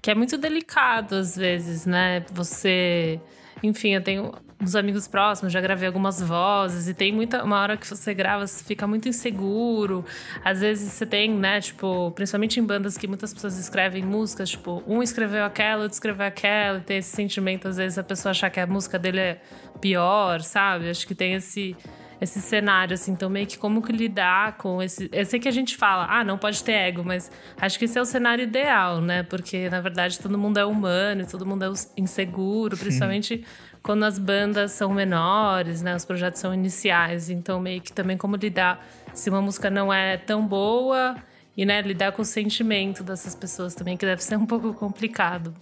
[0.00, 2.24] que é muito delicado às vezes, né?
[2.32, 3.20] Você.
[3.62, 7.42] Enfim, eu tenho uns amigos próximos, já gravei algumas vozes, e tem muita.
[7.44, 10.04] Uma hora que você grava, você fica muito inseguro.
[10.44, 14.82] Às vezes você tem, né, tipo, principalmente em bandas que muitas pessoas escrevem músicas, tipo,
[14.86, 18.50] um escreveu aquela, outro escreveu aquela, e tem esse sentimento, às vezes, a pessoa achar
[18.50, 19.40] que a música dele é
[19.80, 20.88] pior, sabe?
[20.88, 21.76] Acho que tem esse.
[22.22, 25.10] Esse cenário, assim, então meio que como que lidar com esse.
[25.10, 27.28] Eu sei que a gente fala, ah, não pode ter ego, mas
[27.60, 29.24] acho que esse é o cenário ideal, né?
[29.24, 33.44] Porque, na verdade, todo mundo é humano e todo mundo é inseguro, principalmente
[33.82, 35.96] quando as bandas são menores, né?
[35.96, 37.28] Os projetos são iniciais.
[37.28, 41.16] Então, meio que também como lidar se uma música não é tão boa
[41.56, 45.52] e, né, lidar com o sentimento dessas pessoas também, que deve ser um pouco complicado.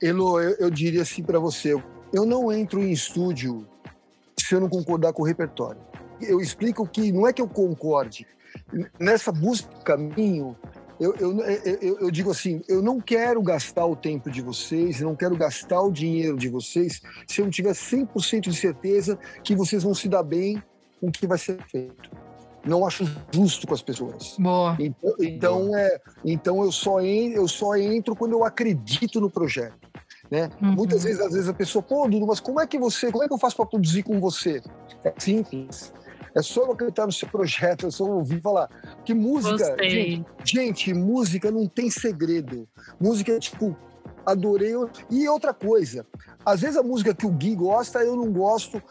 [0.00, 1.72] Elo, eu, eu diria assim para você:
[2.12, 3.66] eu não entro em estúdio
[4.38, 5.87] se eu não concordar com o repertório.
[6.20, 8.26] Eu explico que não é que eu concorde.
[8.98, 10.56] Nessa busca do caminho,
[11.00, 15.14] eu, eu, eu, eu, digo assim: eu não quero gastar o tempo de vocês, não
[15.14, 19.82] quero gastar o dinheiro de vocês se eu não tiver 100% de certeza que vocês
[19.82, 20.62] vão se dar bem
[21.00, 22.10] com o que vai ser feito.
[22.64, 24.36] Não acho justo com as pessoas.
[24.38, 24.76] Boa.
[24.78, 29.88] Então, então, é, então eu, só en, eu só entro quando eu acredito no projeto.
[30.30, 30.50] Né?
[30.60, 30.72] Uhum.
[30.72, 33.28] Muitas vezes, às vezes a pessoa, pô, Dudu, mas como é que você, como é
[33.28, 34.60] que eu faço para produzir com você?
[35.04, 35.92] É simples.
[36.34, 38.68] É só eu acreditar no seu projeto, é só ouvir falar.
[39.04, 39.76] Que música.
[39.82, 42.68] Gente, gente, música não tem segredo.
[43.00, 43.76] Música é tipo,
[44.24, 44.72] adorei.
[45.10, 46.06] E outra coisa,
[46.44, 48.82] às vezes a música que o Gui gosta, eu não gosto,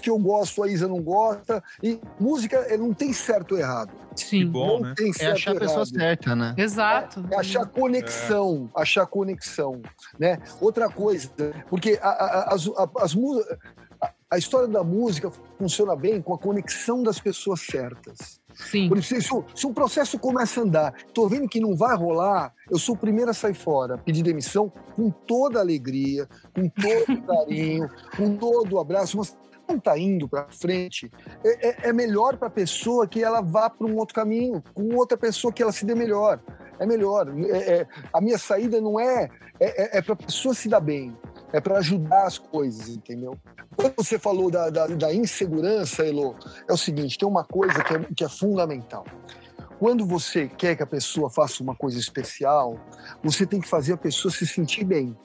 [0.00, 1.62] que eu gosto, a Isa não gosta.
[1.82, 3.92] E música não tem certo ou errado.
[4.16, 4.38] Sim.
[4.40, 4.94] Que bom, não né?
[4.96, 6.54] Tem certo é achar a pessoa certa, né?
[6.56, 7.24] Exato.
[7.30, 8.82] É, é achar conexão, é.
[8.82, 9.82] achar conexão,
[10.18, 10.38] né?
[10.60, 11.30] Outra coisa,
[11.68, 13.58] porque a, a, as, a, as músicas
[14.34, 18.40] a história da música funciona bem com a conexão das pessoas certas.
[18.52, 18.88] Sim.
[18.88, 22.52] Por isso, se, se um processo começa a andar, tô vendo que não vai rolar,
[22.68, 27.88] eu sou o primeiro a sair fora, pedir demissão com toda alegria, com todo carinho,
[28.16, 29.36] com todo abraço, mas
[29.68, 31.08] não está indo para frente,
[31.44, 34.96] é, é, é melhor para a pessoa que ela vá para um outro caminho, com
[34.96, 36.40] outra pessoa que ela se dê melhor.
[36.80, 37.32] É melhor.
[37.50, 39.30] É, é a minha saída não é,
[39.60, 41.16] é, é para a pessoa se dar bem,
[41.54, 43.38] é para ajudar as coisas, entendeu?
[43.76, 46.34] Quando você falou da, da, da, insegurança, Elo,
[46.68, 49.06] é o seguinte: tem uma coisa que é, que é fundamental.
[49.78, 52.76] Quando você quer que a pessoa faça uma coisa especial,
[53.22, 55.16] você tem que fazer a pessoa se sentir bem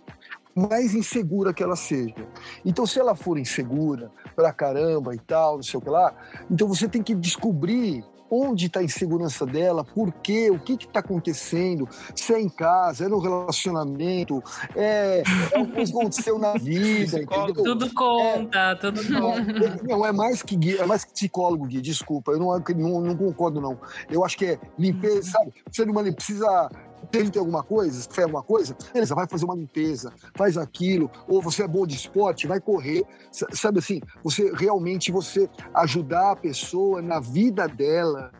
[0.55, 2.27] mais insegura que ela seja.
[2.65, 6.13] Então, se ela for insegura pra caramba e tal, não sei o que lá,
[6.51, 10.99] então você tem que descobrir onde está a insegurança dela, por quê, o que está
[10.99, 14.43] acontecendo, se é em casa, é no relacionamento,
[14.75, 17.63] é, é o que aconteceu na vida, entendeu?
[17.63, 19.83] Tudo conta, é, tudo conta.
[19.87, 23.15] Não, é mais que Gui, é mais que psicólogo, Gui, desculpa, eu não, não, não
[23.15, 23.79] concordo, não.
[24.09, 25.53] Eu acho que é limpeza, sabe?
[25.69, 26.69] Você não precisa
[27.11, 31.63] tem alguma coisa, fez alguma coisa, beleza, vai fazer uma limpeza, faz aquilo, ou você
[31.63, 37.19] é bom de esporte, vai correr, sabe assim, você realmente você ajudar a pessoa na
[37.19, 38.31] vida dela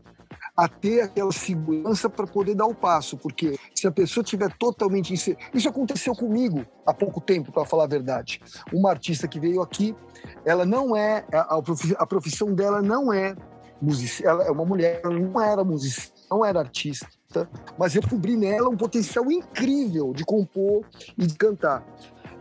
[0.56, 5.14] a ter aquela segurança para poder dar o passo, porque se a pessoa tiver totalmente
[5.14, 8.42] isso aconteceu comigo há pouco tempo, para falar a verdade.
[8.74, 9.96] Uma artista que veio aqui,
[10.44, 13.36] ela não é a profissão dela não é
[13.82, 17.08] music, ela é uma mulher, ela não era musicista, não era artista
[17.78, 20.84] mas eu descobri nela um potencial incrível de compor
[21.18, 21.86] e de cantar.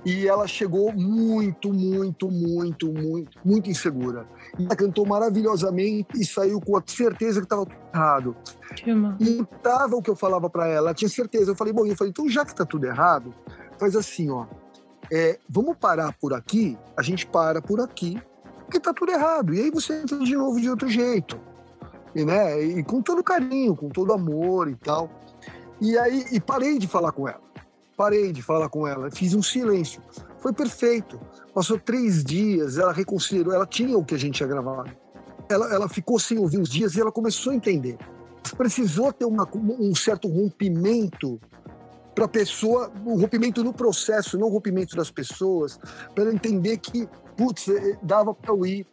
[0.04, 4.26] E ela chegou muito, muito, muito, muito, muito insegura.
[4.58, 8.36] E ela cantou maravilhosamente e saiu com a certeza que estava tudo errado.
[8.74, 11.50] Que e estava o que eu falava para ela, ela tinha certeza.
[11.50, 13.34] Eu falei, bom, eu falei, então já que está tudo errado,
[13.78, 14.46] faz assim, ó.
[15.10, 18.22] É, vamos parar por aqui, a gente para por aqui,
[18.60, 19.52] porque está tudo errado.
[19.52, 21.38] E aí você entra de novo de outro jeito
[22.14, 25.10] e, né, e com todo carinho, com todo amor e tal.
[25.80, 27.40] E aí, e parei de falar com ela.
[27.96, 30.00] Parei de falar com ela, fiz um silêncio.
[30.38, 31.20] Foi perfeito.
[31.52, 34.90] Passou três dias, ela reconsiderou, ela tinha o que a gente tinha gravado.
[35.48, 37.96] Ela, ela ficou sem ouvir uns dias e ela começou a entender.
[38.56, 41.40] Precisou ter uma, um certo rompimento
[42.14, 45.78] para a pessoa, um rompimento no processo, não um rompimento das pessoas,
[46.14, 48.86] para entender que, putz, eh, dava para eu ir.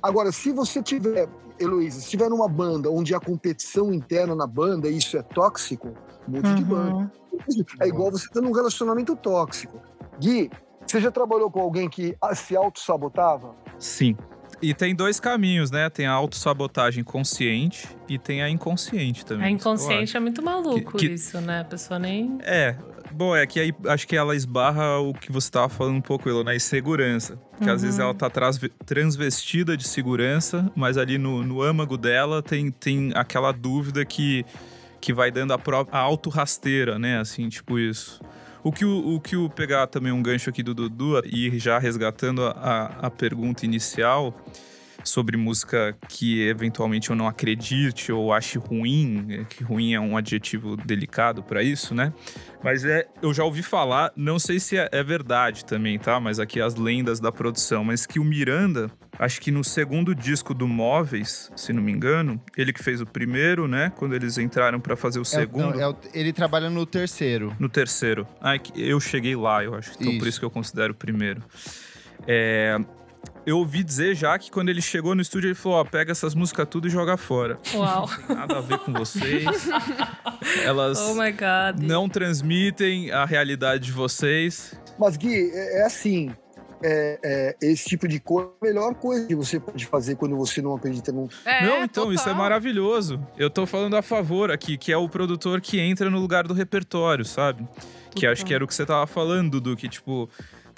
[0.00, 1.28] Agora, se você tiver
[1.60, 5.92] Heloísa, se tiver numa banda onde há competição interna na banda e isso é tóxico,
[6.26, 6.54] mude uhum.
[6.54, 7.12] de banda.
[7.80, 9.80] É igual você ter num relacionamento tóxico.
[10.18, 10.50] Gui,
[10.86, 13.54] você já trabalhou com alguém que se auto-sabotava?
[13.78, 14.16] Sim.
[14.60, 15.88] E tem dois caminhos, né?
[15.88, 19.46] Tem a autossabotagem consciente e tem a inconsciente também.
[19.46, 21.14] A inconsciente é muito maluco que, que...
[21.14, 21.60] isso, né?
[21.60, 22.38] A pessoa nem.
[22.42, 22.76] É,
[23.12, 26.28] Bom, é que aí acho que ela esbarra o que você estava falando um pouco,
[26.28, 27.38] Elo, na insegurança.
[27.58, 27.74] Que uhum.
[27.74, 28.30] às vezes ela tá
[28.84, 34.44] transvestida de segurança, mas ali no, no âmago dela tem, tem aquela dúvida que,
[35.00, 37.18] que vai dando a, própria, a auto-rasteira, né?
[37.18, 38.20] Assim, tipo isso.
[38.68, 41.78] O que o, o que o pegar também um gancho aqui do Dudu e já
[41.78, 44.38] resgatando a, a pergunta inicial
[45.08, 50.16] sobre música que eventualmente eu não acredite ou ache ruim, é, que ruim é um
[50.16, 52.12] adjetivo delicado para isso, né?
[52.62, 56.18] Mas é, eu já ouvi falar, não sei se é, é, verdade também, tá?
[56.18, 60.52] Mas aqui as lendas da produção, mas que o Miranda, acho que no segundo disco
[60.52, 63.92] do Móveis, se não me engano, ele que fez o primeiro, né?
[63.96, 65.74] Quando eles entraram para fazer o é, segundo.
[65.74, 67.54] Não, é o, ele trabalha no terceiro.
[67.58, 68.26] No terceiro.
[68.40, 69.92] Ah, eu cheguei lá, eu acho.
[69.92, 70.18] Então isso.
[70.18, 71.42] por isso que eu considero o primeiro.
[72.26, 72.78] É,
[73.48, 76.34] eu ouvi dizer já que quando ele chegou no estúdio, ele falou: ó, pega essas
[76.34, 77.58] músicas tudo e joga fora.
[77.74, 78.08] Uau.
[78.08, 79.46] Não tem nada a ver com vocês.
[80.64, 81.80] Elas Oh my God.
[81.82, 84.78] não transmitem a realidade de vocês.
[84.98, 86.30] Mas, Gui, é, é assim.
[86.82, 90.36] é- é, esse tipo de coisa é a melhor coisa que você pode fazer quando
[90.36, 91.28] você não acredita num.
[91.44, 92.38] É, não, então, isso é total.
[92.42, 93.20] maravilhoso.
[93.36, 96.54] Eu tô falando a favor aqui, que é o produtor que entra no lugar do
[96.54, 97.66] repertório, sabe?
[98.14, 100.28] Que acho que era o que você tava falando, Dudu, que tipo.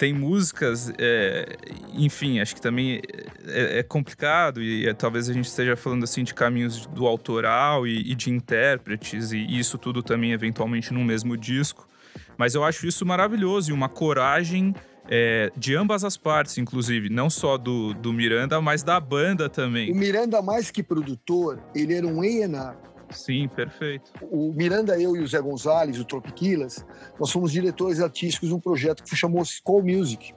[0.01, 1.45] Tem músicas, é,
[1.93, 2.99] enfim, acho que também
[3.45, 7.85] é, é complicado e é, talvez a gente esteja falando assim de caminhos do autoral
[7.85, 11.87] e, e de intérpretes e isso tudo também eventualmente num mesmo disco.
[12.35, 14.73] Mas eu acho isso maravilhoso e uma coragem
[15.07, 19.91] é, de ambas as partes, inclusive, não só do, do Miranda, mas da banda também.
[19.91, 22.75] O Miranda, mais que produtor, ele era um A&R.
[23.11, 24.11] Sim, perfeito.
[24.31, 26.85] O Miranda, eu e o Zé Gonzalez, o Tropiquilas,
[27.19, 30.33] nós fomos diretores artísticos de um projeto que chamou Call Music.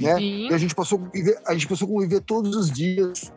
[0.00, 0.16] Né?
[0.16, 0.48] Sim.
[0.50, 1.00] E a gente passou
[1.46, 3.32] a gente passou a conviver todos os dias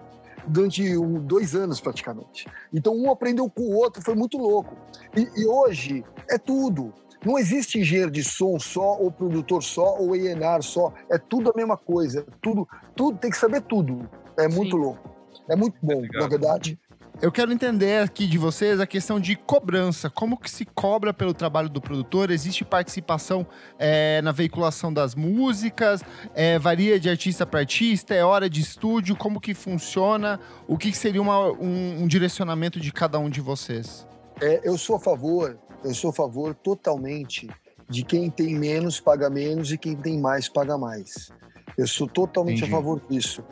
[0.47, 2.47] durante um- dois anos praticamente.
[2.73, 4.75] Então um aprendeu com o outro, foi muito louco.
[5.15, 6.93] E, e hoje é tudo.
[7.25, 10.93] Não existe engenheiro de som só, ou produtor só, ou A&R só.
[11.11, 12.25] É tudo a mesma coisa.
[12.41, 12.65] Tudo,
[12.95, 14.09] tudo tem que saber tudo.
[14.37, 14.81] É muito Sim.
[14.81, 15.09] louco.
[15.49, 16.21] É muito bom, Obrigado.
[16.23, 16.79] na verdade.
[17.21, 20.09] Eu quero entender aqui de vocês a questão de cobrança.
[20.09, 22.31] Como que se cobra pelo trabalho do produtor?
[22.31, 23.45] Existe participação
[23.77, 26.01] é, na veiculação das músicas?
[26.33, 28.13] É, varia de artista para artista?
[28.13, 29.17] É hora de estúdio?
[29.17, 30.39] Como que funciona?
[30.65, 34.07] O que, que seria uma- um, um direcionamento de cada um de vocês?
[34.41, 37.49] É, eu sou a favor, eu sou a favor totalmente
[37.89, 41.29] de quem tem menos paga menos e quem tem mais paga mais.
[41.77, 42.73] Eu sou totalmente Entendi.
[42.73, 43.43] a favor disso.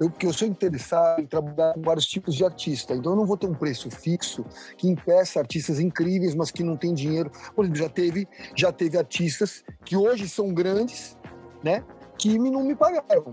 [0.00, 3.26] Eu, porque eu sou interessado em trabalhar com vários tipos de artista, então eu não
[3.26, 4.44] vou ter um preço fixo
[4.76, 7.30] que impeça artistas incríveis, mas que não têm dinheiro.
[7.54, 11.16] Por exemplo, já teve, já teve artistas que hoje são grandes,
[11.64, 11.82] né?
[12.16, 13.32] Que me- não me pagaram,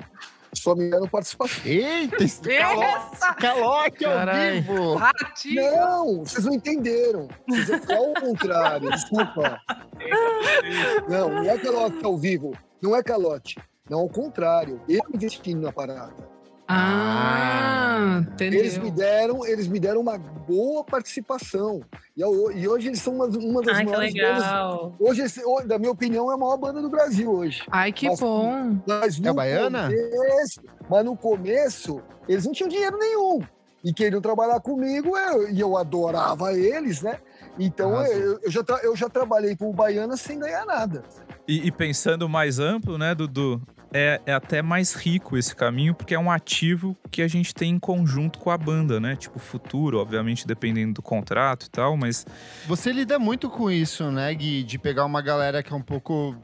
[0.54, 1.62] só me deram participação.
[1.66, 2.82] Eita, esse calo-
[3.40, 4.96] calote ao vivo!
[4.96, 5.72] Ratinho.
[5.76, 7.28] Não, vocês não entenderam.
[7.48, 9.60] Vocês é o contrário, desculpa.
[11.10, 12.54] Não, não é calote ao vivo.
[12.82, 13.56] Não é calote.
[13.90, 14.82] Não, ao contrário.
[14.90, 16.35] Eu investi na parada.
[16.68, 18.60] Ah, entendeu.
[18.60, 21.82] Eles me deram, eles me deram uma boa participação.
[22.16, 24.44] E, e hoje eles são uma, uma das Ai, que maiores bandas.
[24.44, 24.96] legal.
[25.00, 27.64] Hoje, esse- ho- na minha opinião, é a maior banda do Brasil hoje.
[27.72, 28.78] Ai, que Mas- bom.
[28.88, 29.90] Mas no É a baiana?
[29.90, 33.42] Começo, mas no começo, eles não tinham dinheiro nenhum.
[33.84, 37.20] E queriam trabalhar comigo, eu- e eu adorava eles, né?
[37.60, 41.04] Então eu, eu já, eu já trabalhei com o Baiana sem ganhar nada.
[41.48, 43.62] E, e pensando mais amplo, né, Dudu?
[43.98, 47.72] É, é até mais rico esse caminho, porque é um ativo que a gente tem
[47.72, 49.16] em conjunto com a banda, né?
[49.16, 52.26] Tipo, futuro, obviamente, dependendo do contrato e tal, mas
[52.68, 54.64] Você lida muito com isso, né, Gui?
[54.64, 56.36] De pegar uma galera que é um pouco.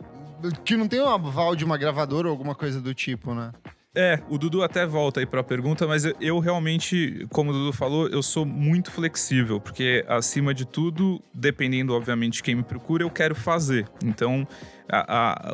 [0.63, 3.51] que não tem um aval de uma gravadora ou alguma coisa do tipo, né?
[3.93, 7.73] É, o Dudu até volta aí pra pergunta, mas eu, eu realmente, como o Dudu
[7.73, 13.03] falou, eu sou muito flexível, porque acima de tudo, dependendo, obviamente, de quem me procura,
[13.03, 13.85] eu quero fazer.
[14.01, 14.47] Então,
[14.89, 15.53] a, a,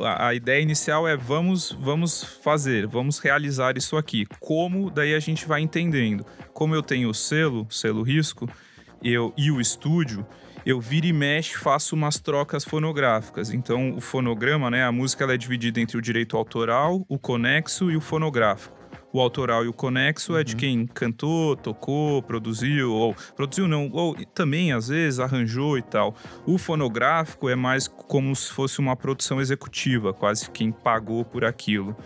[0.00, 4.26] a- a ideia inicial é vamos, vamos fazer, vamos realizar isso aqui.
[4.40, 6.26] Como, daí a gente vai entendendo.
[6.52, 8.48] Como eu tenho o selo, selo risco,
[9.00, 10.26] eu, e o estúdio,
[10.66, 13.52] eu vira e mexe, faço umas trocas fonográficas.
[13.52, 17.88] Então, o fonograma, né, a música ela é dividida entre o direito autoral, o conexo
[17.88, 18.76] e o fonográfico.
[19.12, 24.16] O autoral e o conexo é de quem cantou, tocou, produziu, ou produziu não, ou
[24.34, 26.16] também às vezes arranjou e tal.
[26.44, 31.96] O fonográfico é mais como se fosse uma produção executiva, quase quem pagou por aquilo.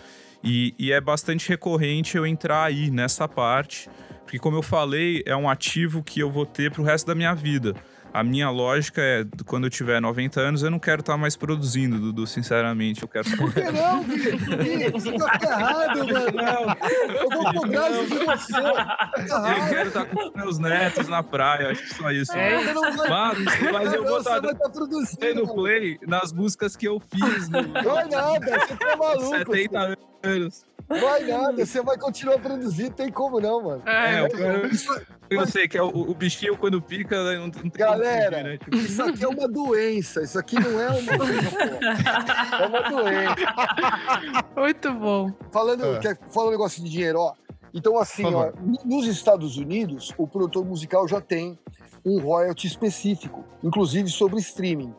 [0.44, 3.88] E, e é bastante recorrente eu entrar aí nessa parte,
[4.20, 7.34] porque como eu falei, é um ativo que eu vou ter pro resto da minha
[7.34, 7.74] vida.
[8.12, 11.98] A minha lógica é, quando eu tiver 90 anos, eu não quero estar mais produzindo,
[11.98, 13.02] Dudu, sinceramente.
[13.02, 14.90] Eu quero estar Por que não, Gui?
[14.90, 16.76] Você tá ferrado, mano.
[17.14, 18.52] Eu vou cobrar isso de você.
[18.52, 19.10] Tá
[19.58, 22.32] Eu quero estar com meus netos na praia, acho que só isso.
[22.32, 25.54] É, não vai, Mas, mas eu vou não, estar vai estar produzindo.
[25.54, 29.36] play nas músicas que eu fiz no Vai nada, você tá maluco.
[29.38, 30.64] 70 anos.
[30.90, 33.82] Vai nada, você vai continuar produzindo, tem como não, mano.
[33.86, 37.44] É, É, eu, Isso, eu sei que é o, o bichinho quando pica, né, não,
[37.44, 38.58] não tem como Galera, fugir, né?
[38.58, 42.60] Tipo, isso aqui é uma doença, isso aqui não é uma coisa boa.
[42.60, 44.44] É uma doença.
[44.56, 45.32] Muito bom.
[45.52, 45.98] Falando, É.
[46.00, 47.34] quer, falando um negócio de dinheiro, ó.
[47.72, 48.50] Então, assim, ó,
[48.84, 51.56] nos Estados Unidos, o produtor musical já tem
[52.04, 54.92] um royalty específico, inclusive sobre streaming.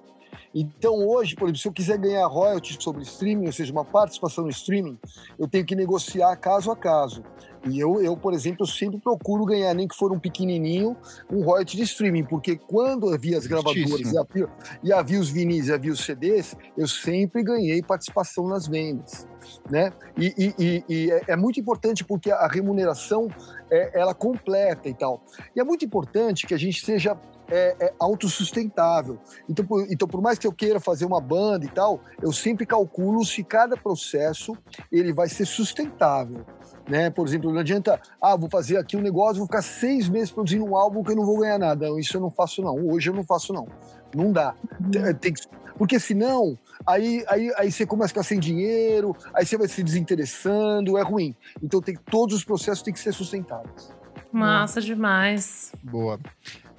[0.54, 4.44] Então, hoje, por exemplo, se eu quiser ganhar royalties sobre streaming, ou seja, uma participação
[4.44, 4.98] no streaming,
[5.40, 7.24] eu tenho que negociar caso a caso.
[7.68, 10.98] E eu, eu, por exemplo, eu sempre procuro ganhar, nem que for um pequenininho,
[11.32, 14.50] um royalty de streaming, porque quando havia as gravadoras e havia,
[14.84, 19.28] e havia os vinis e havia os CDs, eu sempre ganhei participação nas vendas.
[19.70, 19.92] Né?
[20.18, 23.28] E, e, e, e é, é muito importante porque a remuneração
[23.70, 25.24] é, ela completa e tal.
[25.56, 27.16] E é muito importante que a gente seja
[27.52, 29.20] é, é autossustentável.
[29.48, 32.66] Então por, então, por mais que eu queira fazer uma banda e tal, eu sempre
[32.66, 34.58] calculo se cada processo
[34.92, 36.46] ele vai ser sustentável.
[36.90, 37.10] Né?
[37.10, 40.66] Por exemplo, não adianta, ah, vou fazer aqui um negócio, vou ficar seis meses produzindo
[40.66, 41.88] um álbum que eu não vou ganhar nada.
[42.00, 42.76] Isso eu não faço, não.
[42.88, 43.68] Hoje eu não faço, não.
[44.16, 44.56] Não dá.
[44.80, 45.14] Uhum.
[45.14, 45.42] Tem que,
[45.78, 49.82] porque senão, aí, aí, aí você começa a ficar sem dinheiro, aí você vai se
[49.82, 51.36] desinteressando, é ruim.
[51.62, 53.92] Então tem, todos os processos têm que ser sustentáveis.
[54.32, 55.72] Massa demais.
[55.84, 56.20] Boa.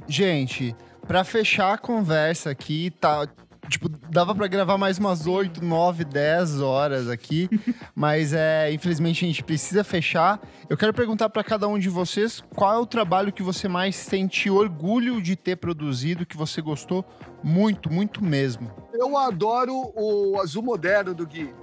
[0.07, 0.75] Gente,
[1.07, 3.27] para fechar a conversa aqui, tá,
[3.69, 7.49] tipo, dava para gravar mais umas 8, 9, 10 horas aqui,
[7.95, 10.41] mas é, infelizmente a gente precisa fechar.
[10.69, 13.97] Eu quero perguntar para cada um de vocês qual é o trabalho que você mais
[13.97, 17.05] sente orgulho de ter produzido, que você gostou
[17.43, 18.71] muito, muito mesmo.
[18.93, 21.51] Eu adoro o azul moderno do Gui.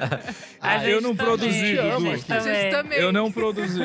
[0.60, 1.26] ah, eu não também.
[1.26, 2.94] produzi, Dudu.
[2.94, 3.80] Eu não produzi.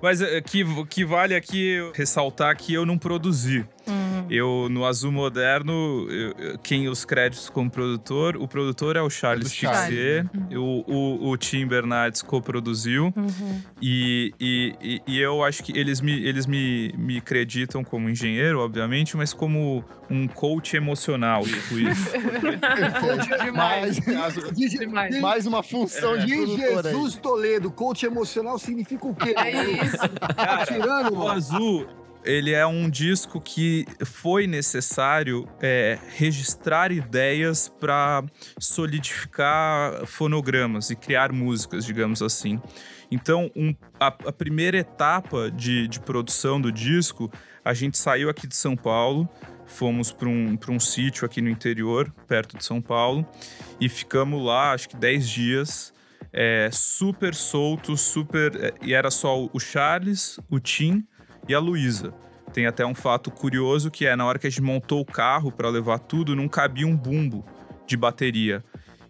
[0.00, 3.66] Mas é, que, que vale aqui ressaltar que eu não produzi.
[3.86, 4.26] Uhum.
[4.30, 9.52] Eu, no Azul Moderno, eu, quem os créditos como produtor, o produtor é o Charles
[9.52, 10.84] Tixier, uhum.
[10.86, 13.12] o, o, o, Tim Bernardes co-produziu.
[13.16, 13.62] Uhum.
[13.80, 19.16] E, e, e, eu acho que eles, me, eles me, me acreditam como engenheiro, obviamente,
[19.16, 21.42] mas como um coach emocional.
[21.42, 22.10] Tipo isso.
[23.42, 23.96] demais.
[24.70, 25.20] demais.
[25.20, 26.26] Mais uma função é.
[26.26, 29.34] de Jesus Toledo, coach emocional significa o quê?
[29.36, 29.50] É
[29.84, 29.98] isso.
[30.36, 31.86] Cara, tirando o azul
[32.24, 38.22] ele é um disco que foi necessário é, registrar ideias para
[38.58, 42.60] solidificar fonogramas e criar músicas, digamos assim.
[43.10, 47.30] Então, um, a, a, primeira etapa de, de produção do disco,
[47.64, 49.28] a gente saiu aqui de São Paulo,
[49.72, 53.26] fomos para um, um sítio aqui no interior, perto de São Paulo,
[53.80, 55.92] e ficamos lá, acho que 10 dias.
[56.32, 58.54] É, super solto, super.
[58.56, 61.04] É, e era só o Charles, o Tim
[61.48, 62.14] e a Luísa.
[62.52, 65.50] Tem até um fato curioso que é na hora que a gente montou o carro
[65.50, 67.44] para levar tudo, não cabia um bumbo
[67.86, 68.62] de bateria.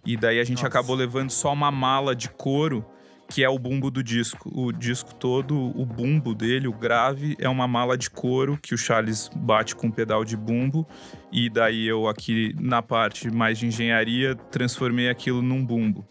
[0.05, 0.69] E daí a gente Nossa.
[0.69, 2.85] acabou levando só uma mala de couro,
[3.33, 4.51] que é o bumbo do disco.
[4.55, 8.79] O disco todo, o bumbo dele, o grave, é uma mala de couro que o
[8.79, 10.87] Charles bate com um pedal de bumbo.
[11.33, 16.07] E daí eu aqui na parte mais de engenharia transformei aquilo num bumbo.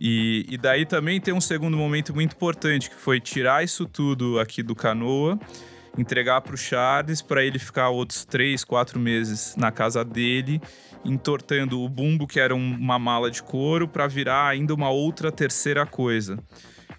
[0.00, 4.40] E, e daí também tem um segundo momento muito importante, que foi tirar isso tudo
[4.40, 5.38] aqui do canoa
[5.96, 10.60] entregar para o Charles para ele ficar outros três, quatro meses na casa dele,
[11.04, 15.84] entortando o bumbo, que era uma mala de couro, para virar ainda uma outra terceira
[15.84, 16.38] coisa.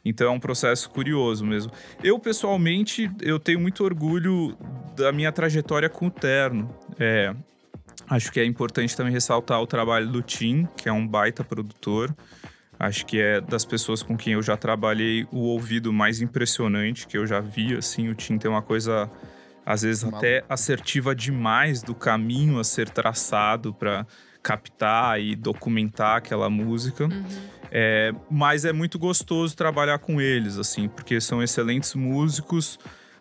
[0.03, 1.71] Então é um processo curioso mesmo.
[2.03, 4.55] Eu, pessoalmente, eu tenho muito orgulho
[4.95, 6.69] da minha trajetória com o Terno.
[6.99, 7.33] É,
[8.07, 12.15] acho que é importante também ressaltar o trabalho do Tim, que é um baita produtor.
[12.77, 17.17] Acho que é das pessoas com quem eu já trabalhei o ouvido mais impressionante que
[17.17, 17.75] eu já vi.
[17.75, 19.09] Assim, o Tim tem uma coisa,
[19.65, 24.05] às vezes, até assertiva demais do caminho a ser traçado para
[24.43, 27.05] captar e documentar aquela música.
[27.05, 27.25] Uhum.
[27.71, 32.77] É, mas é muito gostoso trabalhar com eles, assim, porque são excelentes músicos.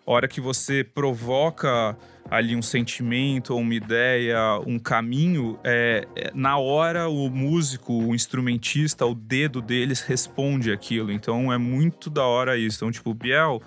[0.06, 1.96] Hora que você provoca
[2.30, 9.06] ali um sentimento, uma ideia, um caminho, é, é, na hora o músico, o instrumentista,
[9.06, 11.10] o dedo deles responde aquilo.
[11.10, 12.76] Então é muito da hora isso.
[12.76, 13.62] Então, tipo, Biel,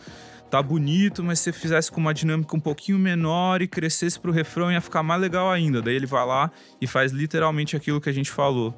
[0.50, 4.32] tá bonito, mas se você fizesse com uma dinâmica um pouquinho menor e crescesse pro
[4.32, 5.82] refrão, ia ficar mais legal ainda.
[5.82, 8.74] Daí ele vai lá e faz literalmente aquilo que a gente falou.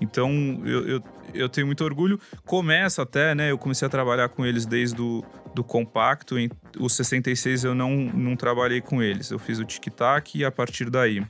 [0.00, 1.02] Então eu, eu,
[1.32, 2.20] eu tenho muito orgulho.
[2.44, 3.50] Começa até, né?
[3.50, 6.38] Eu comecei a trabalhar com eles desde o do compacto.
[6.38, 9.30] Em, os 66 eu não, não trabalhei com eles.
[9.30, 11.24] Eu fiz o tic-tac e a partir daí.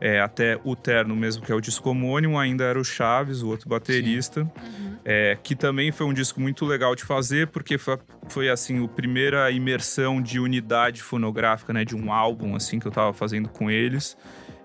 [0.00, 3.48] É, até o Terno mesmo, que é o disco homônimo, ainda era o Chaves, o
[3.48, 4.42] outro baterista.
[4.42, 4.87] Uhum.
[5.04, 8.88] É, que também foi um disco muito legal de fazer, porque foi, foi assim, a
[8.88, 11.84] primeira imersão de unidade fonográfica, né?
[11.84, 14.16] De um álbum, assim, que eu tava fazendo com eles.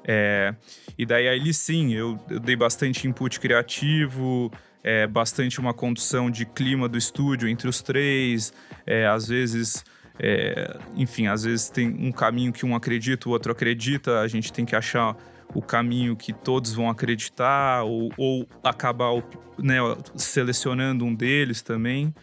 [0.05, 0.53] É,
[0.97, 4.51] e daí aí sim, eu, eu dei bastante input criativo,
[4.83, 8.53] é, bastante uma condução de clima do estúdio entre os três,
[8.85, 9.83] é, às vezes.
[10.19, 14.53] É, enfim, às vezes tem um caminho que um acredita, o outro acredita, a gente
[14.53, 15.17] tem que achar
[15.53, 19.11] o caminho que todos vão acreditar ou, ou acabar
[19.57, 19.77] né,
[20.15, 22.13] selecionando um deles também.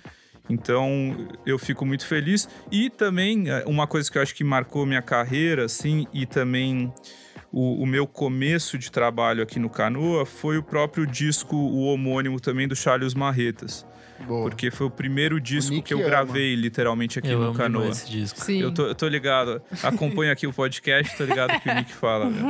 [0.48, 1.16] Então
[1.46, 2.48] eu fico muito feliz.
[2.70, 6.92] E também é, uma coisa que eu acho que marcou minha carreira, assim, e também
[7.52, 12.40] o, o, meu começo de trabalho aqui no Canoa foi o próprio disco, o homônimo
[12.40, 13.86] também do Charles Marretas.
[14.26, 14.48] Boa.
[14.48, 16.08] Porque foi o primeiro disco o que eu ama.
[16.08, 17.88] gravei literalmente aqui eu no Canoa.
[17.88, 18.40] Esse disco.
[18.40, 18.60] Sim.
[18.60, 19.62] Eu tô, eu tô ligado.
[19.82, 22.28] Acompanho aqui o podcast, tô ligado o que o Nick fala.
[22.28, 22.40] Né?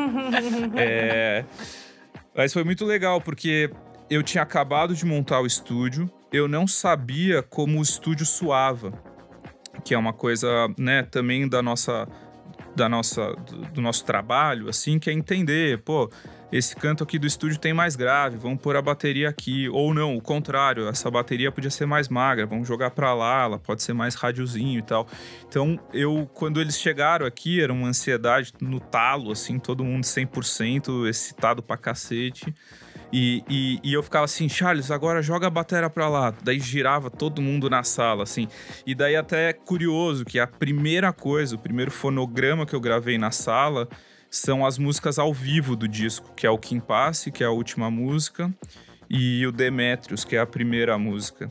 [0.76, 1.44] É...
[2.34, 3.70] Mas foi muito legal, porque
[4.08, 8.92] eu tinha acabado de montar o estúdio, eu não sabia como o estúdio suava,
[9.84, 12.08] que é uma coisa, né, também da nossa
[12.74, 16.08] da nossa do, do nosso trabalho, assim, que é entender, pô,
[16.52, 19.68] esse canto aqui do estúdio tem mais grave, vamos pôr a bateria aqui.
[19.68, 23.58] Ou não, o contrário, essa bateria podia ser mais magra, vamos jogar para lá, ela
[23.58, 25.06] pode ser mais radiozinho e tal.
[25.48, 31.08] Então, eu, quando eles chegaram aqui, era uma ansiedade no talo, assim, todo mundo 100%
[31.08, 32.52] excitado pra cacete.
[33.12, 36.32] E, e, e, eu ficava assim, Charles, agora joga a bateria pra lá.
[36.42, 38.46] Daí girava todo mundo na sala, assim.
[38.86, 43.18] E daí até é curioso que a primeira coisa, o primeiro fonograma que eu gravei
[43.18, 43.88] na sala
[44.30, 47.50] são as músicas ao vivo do disco, que é o Kim Passe, que é a
[47.50, 48.54] última música,
[49.08, 51.50] e o Demetrius, que é a primeira música.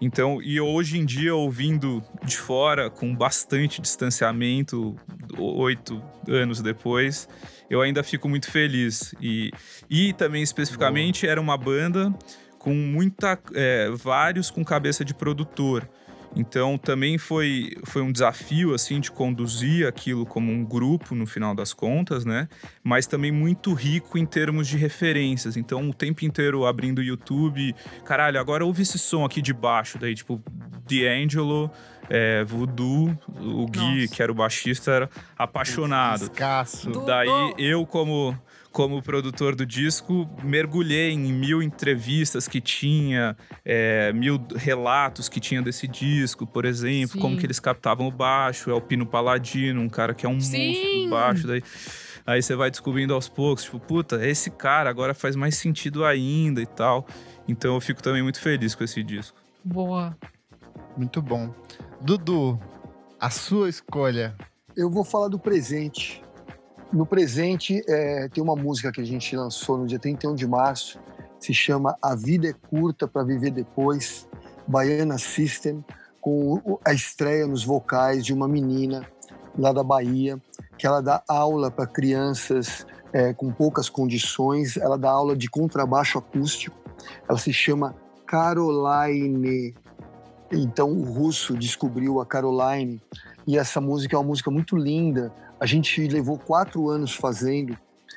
[0.00, 4.94] Então, e hoje em dia, ouvindo de fora, com bastante distanciamento,
[5.38, 7.28] oito anos depois,
[7.68, 9.14] eu ainda fico muito feliz.
[9.20, 9.50] E,
[9.88, 12.14] e também, especificamente, era uma banda
[12.58, 13.38] com muita.
[13.54, 15.88] É, vários com cabeça de produtor.
[16.36, 21.54] Então também foi, foi um desafio assim de conduzir aquilo como um grupo no final
[21.54, 22.46] das contas, né?
[22.84, 25.56] Mas também muito rico em termos de referências.
[25.56, 27.74] Então o tempo inteiro abrindo o YouTube,
[28.04, 30.42] caralho, agora ouve esse som aqui de baixo, daí tipo
[30.86, 31.70] D'Angelo,
[32.08, 34.14] é, Voodoo, o Gui, Nossa.
[34.14, 36.24] que era o baixista, era apaixonado.
[36.24, 36.90] Escasso.
[37.06, 38.36] Daí eu como
[38.76, 45.62] como produtor do disco, mergulhei em mil entrevistas que tinha, é, mil relatos que tinha
[45.62, 47.20] desse disco, por exemplo, Sim.
[47.20, 50.38] como que eles captavam o baixo, é o Pino Paladino, um cara que é um
[50.38, 50.58] Sim.
[50.68, 51.62] monstro do baixo, daí...
[52.26, 56.60] Aí você vai descobrindo aos poucos, tipo, puta, esse cara agora faz mais sentido ainda
[56.60, 57.06] e tal.
[57.46, 59.38] Então eu fico também muito feliz com esse disco.
[59.64, 60.14] Boa.
[60.96, 61.54] Muito bom.
[62.00, 62.60] Dudu,
[63.20, 64.36] a sua escolha.
[64.76, 66.20] Eu vou falar do presente.
[66.96, 70.98] No presente, é, tem uma música que a gente lançou no dia 31 de março,
[71.38, 74.26] se chama A Vida é Curta para Viver Depois,
[74.66, 75.84] Baiana System,
[76.22, 79.06] com a estreia nos vocais de uma menina
[79.58, 80.40] lá da Bahia,
[80.78, 86.16] que ela dá aula para crianças é, com poucas condições, ela dá aula de contrabaixo
[86.16, 86.78] acústico,
[87.28, 87.94] ela se chama
[88.26, 89.74] Caroline.
[90.50, 93.02] Então o russo descobriu a Caroline.
[93.46, 97.76] E essa música é uma música muito linda, a gente levou quatro anos fazendo.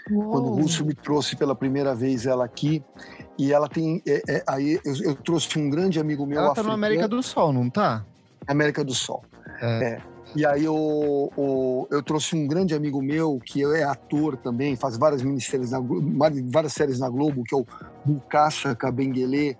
[0.09, 0.31] Uou.
[0.31, 2.83] Quando o Russo me trouxe pela primeira vez ela aqui,
[3.37, 4.01] e ela tem.
[4.05, 6.39] É, é, aí eu, eu, trouxe um grande amigo meu.
[6.39, 8.05] Ela tá na América do Sol, não tá?
[8.47, 9.23] América do Sol.
[9.61, 9.83] É.
[9.83, 10.01] é.
[10.35, 14.95] E aí eu, eu, eu, trouxe um grande amigo meu, que é ator também, faz
[14.95, 15.79] várias minisséries, na,
[16.51, 17.65] várias séries na Globo, que é o
[18.05, 19.57] Bukasha Kabengele,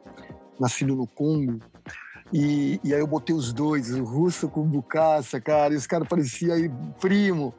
[0.60, 1.60] nascido no Congo.
[2.32, 5.88] E, e aí eu botei os dois, o russo com o Bucaça, cara, e os
[5.88, 6.70] caras pareciam aí
[7.00, 7.54] primo.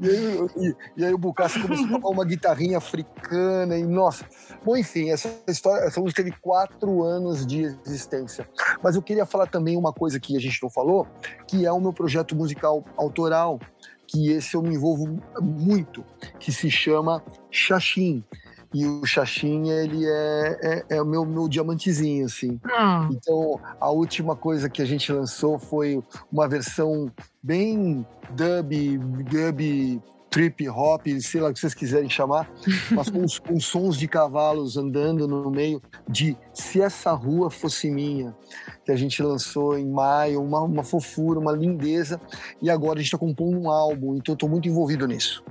[0.00, 4.26] E aí, e, e aí o Bucaça começou a tocar uma guitarrinha africana, e nossa.
[4.64, 8.46] Bom, enfim, essa história, essa música teve quatro anos de existência.
[8.82, 11.06] Mas eu queria falar também uma coisa que a gente não falou,
[11.46, 13.58] que é o meu projeto musical autoral,
[14.06, 16.04] que esse eu me envolvo muito,
[16.38, 18.24] que se chama Xaxim.
[18.72, 22.60] E o Xaxim, ele é, é, é, o meu, meu diamantezinho, assim.
[22.64, 23.08] Ah.
[23.10, 27.10] Então, a última coisa que a gente lançou foi uma versão
[27.42, 30.00] bem dub, dub
[30.30, 32.48] trip hop, sei lá o que vocês quiserem chamar,
[32.92, 38.34] mas com, com sons de cavalos andando no meio de Se Essa Rua Fosse Minha,
[38.84, 42.20] que a gente lançou em maio, uma, uma fofura, uma lindeza,
[42.62, 45.42] e agora a gente está compondo um álbum, então eu estou muito envolvido nisso.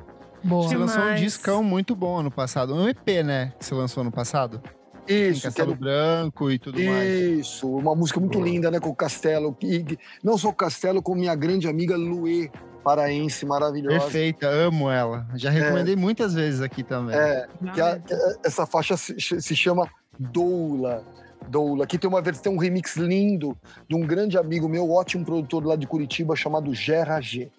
[0.43, 0.67] Boa.
[0.67, 2.73] Você lançou um discão muito bom ano passado.
[2.73, 3.53] Um EP, né?
[3.59, 4.61] Que você lançou ano passado.
[5.07, 5.79] Isso, Castelo quero...
[5.79, 7.09] Branco e tudo Isso, mais.
[7.09, 8.49] Isso, uma música muito Boa.
[8.49, 8.79] linda, né?
[8.79, 9.57] Com o Castelo.
[9.61, 12.51] E, não só o Castelo, como minha grande amiga Luê,
[12.83, 13.99] paraense, maravilhosa.
[13.99, 15.27] Perfeita, amo ela.
[15.35, 15.97] Já recomendei é.
[15.97, 17.15] muitas vezes aqui também.
[17.15, 18.13] É, que a, que
[18.43, 21.03] essa faixa se, se chama Doula.
[21.47, 21.85] Doula.
[21.85, 25.65] Aqui tem uma versão, tem um remix lindo de um grande amigo meu, ótimo produtor
[25.65, 27.49] lá de Curitiba, chamado Gerra G.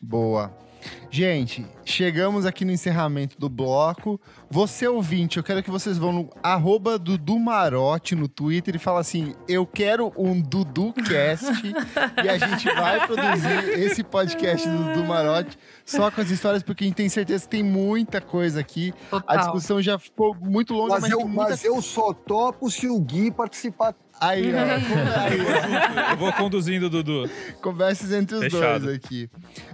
[0.00, 0.52] Boa.
[1.10, 4.20] Gente, chegamos aqui no encerramento do bloco.
[4.48, 9.00] Você ouvinte, eu quero que vocês vão no arroba Dudu Marote no Twitter e fala
[9.00, 11.46] assim: eu quero um DuduCast
[12.24, 16.84] e a gente vai produzir esse podcast do Dudu Marote só com as histórias, porque
[16.84, 18.94] a gente tem certeza que tem muita coisa aqui.
[19.10, 19.36] Total.
[19.36, 21.50] A discussão já ficou muito longa, mas, mas, eu, muita...
[21.50, 24.58] mas eu só topo se o Gui participar Aí, ó.
[24.58, 26.10] Aí, ó.
[26.12, 27.28] Eu vou conduzindo, Dudu.
[27.62, 28.84] Conversas entre os Fechado.
[28.84, 29.30] dois aqui.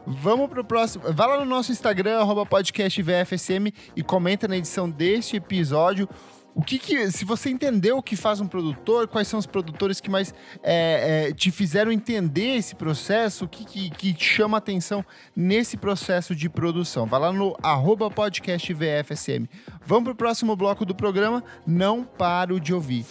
[0.07, 1.05] Vamos pro próximo.
[1.13, 6.09] Vai lá no nosso Instagram, arroba podcast VFSM, e comenta na edição deste episódio.
[6.57, 10.01] O que que, se você entendeu o que faz um produtor, quais são os produtores
[10.01, 10.33] que mais
[10.63, 15.05] é, é, te fizeram entender esse processo, o que, que, que te chama atenção
[15.37, 17.05] nesse processo de produção.
[17.05, 19.47] Vai lá no arroba podcast VFSM.
[19.85, 21.45] Vamos pro próximo bloco do programa.
[21.67, 23.05] Não paro de ouvir.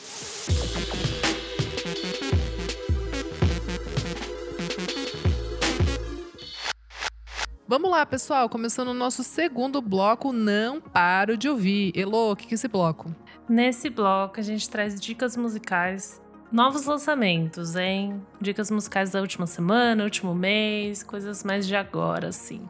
[7.68, 8.50] Vamos lá, pessoal.
[8.50, 11.92] Começando o nosso segundo bloco, Não Paro de Ouvir.
[11.96, 13.14] Elô, o que é esse bloco?
[13.48, 16.20] Nesse bloco, a gente traz dicas musicais,
[16.52, 18.22] novos lançamentos, hein?
[18.42, 22.62] Dicas musicais da última semana, último mês, coisas mais de agora, assim.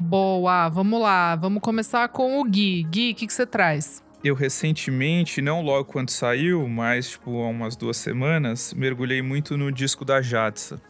[0.00, 1.36] Boa, vamos lá.
[1.36, 2.82] Vamos começar com o Gui.
[2.84, 4.02] Gui, o que que você traz?
[4.24, 9.70] Eu recentemente, não logo quando saiu, mas tipo há umas duas semanas, mergulhei muito no
[9.70, 10.80] disco da Jadsa.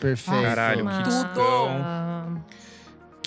[0.00, 0.42] Perfeito.
[0.42, 1.28] Caralho, que Massa.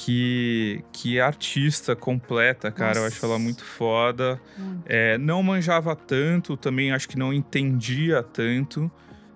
[0.03, 2.97] Que, que artista completa, cara.
[2.97, 3.15] Eu Nossa.
[3.15, 4.41] acho ela muito foda.
[4.57, 4.79] Hum.
[4.87, 8.89] É, não manjava tanto, também acho que não entendia tanto.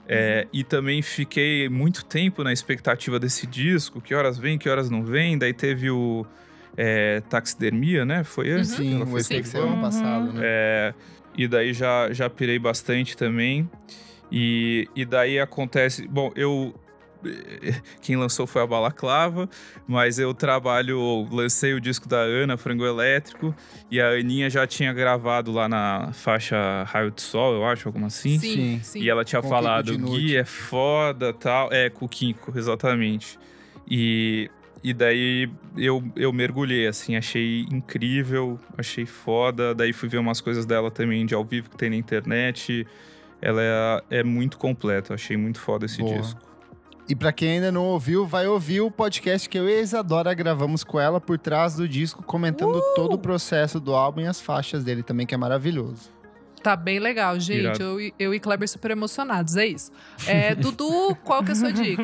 [0.08, 4.02] É, e também fiquei muito tempo na expectativa desse disco.
[4.02, 5.38] Que horas vem, que horas não vem.
[5.38, 6.26] Daí teve o
[6.76, 8.24] é, Taxidermia, né?
[8.24, 8.78] Foi esse?
[8.78, 9.82] Sim, foi que saiu ano Uhum.
[9.82, 10.42] passado, né?
[10.44, 10.94] é,
[11.38, 13.70] e daí já, já pirei bastante também.
[14.32, 16.08] E, e daí acontece.
[16.08, 16.74] Bom, eu.
[18.02, 19.50] Quem lançou foi a Balaclava,
[19.88, 21.28] mas eu trabalho.
[21.32, 23.56] Lancei o disco da Ana, Frango Elétrico,
[23.90, 28.08] e a Aninha já tinha gravado lá na faixa Raio de Sol, eu acho, alguma
[28.08, 28.40] assim.
[28.40, 28.80] Sim.
[28.84, 29.02] sim.
[29.02, 31.72] E ela tinha Com o falado, Gui é foda tal.
[31.72, 33.38] É, com o Kinko, exatamente.
[33.90, 34.50] E,
[34.84, 39.74] e daí eu, eu mergulhei, assim, achei incrível, achei foda.
[39.74, 42.86] Daí fui ver umas coisas dela também de ao vivo que tem na internet.
[43.42, 46.20] Ela é, é muito completa, achei muito foda esse Boa.
[46.20, 46.42] disco.
[47.08, 50.34] E pra quem ainda não ouviu, vai ouvir o podcast que eu e a Isadora
[50.34, 54.42] gravamos com ela por trás do disco, comentando todo o processo do álbum e as
[54.42, 56.10] faixas dele também, que é maravilhoso.
[56.64, 57.60] Tá bem legal, gente.
[57.60, 57.84] Irado.
[57.84, 59.92] Eu, e- eu e Kleber super emocionados, é isso.
[60.28, 62.04] É, Dudu, qual que é a sua dica?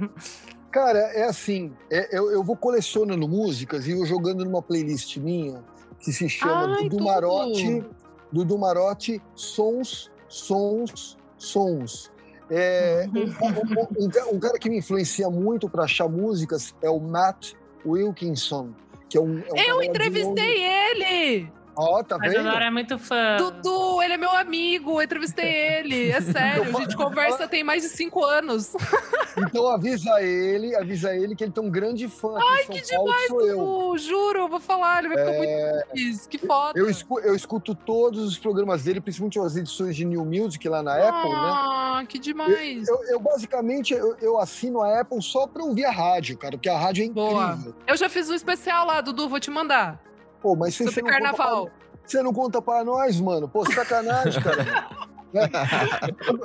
[0.72, 5.62] Cara, é assim, é- eu, eu vou colecionando músicas e eu jogando numa playlist minha
[6.00, 7.04] que se chama Ai, Dudu tudo.
[7.04, 7.84] Marotti,
[8.32, 12.10] Dudu Marotti, Sons, Sons, Sons.
[12.56, 17.00] É, um, um- um ca- cara que me influencia muito para achar músicas é o
[17.00, 17.52] Matt
[17.84, 18.70] Wilkinson,
[19.08, 19.38] que é um.
[19.40, 21.50] é um Eu entrevistei ele!
[21.76, 22.40] Ó, tá A vendo?
[22.40, 23.36] Isadora é muito fã.
[23.36, 26.10] Dudu, ele é meu amigo, eu entrevistei ele.
[26.10, 28.74] É sério, a gente conversa tem mais de cinco anos.
[29.36, 33.14] Então avisa ele, avisa ele que ele tem um grande fã aqui em São Paulo,
[33.14, 33.56] que sou eu.
[33.58, 36.26] Dudu, juro, eu vou falar, ele vai ficar muito feliz.
[36.26, 36.78] Que foda.
[36.78, 40.82] Eu escuto, eu escuto todos os programas dele, principalmente as edições de New Music lá
[40.82, 41.36] na Apple, né?
[41.36, 42.88] Ah, que demais.
[42.88, 46.68] Eu, eu, basicamente eu, eu assino a Apple só pra ouvir a rádio, cara, porque
[46.68, 47.52] a rádio é Boa.
[47.52, 47.74] incrível.
[47.86, 50.00] Eu já fiz um especial lá, Dudu, vou te mandar.
[50.44, 51.64] Pô, mas você, você não conta carnaval.
[51.66, 51.74] pra,
[52.04, 53.48] você não conta pra nós, mano.
[53.48, 54.88] Pô, sacanagem, cara.
[55.34, 55.48] Né?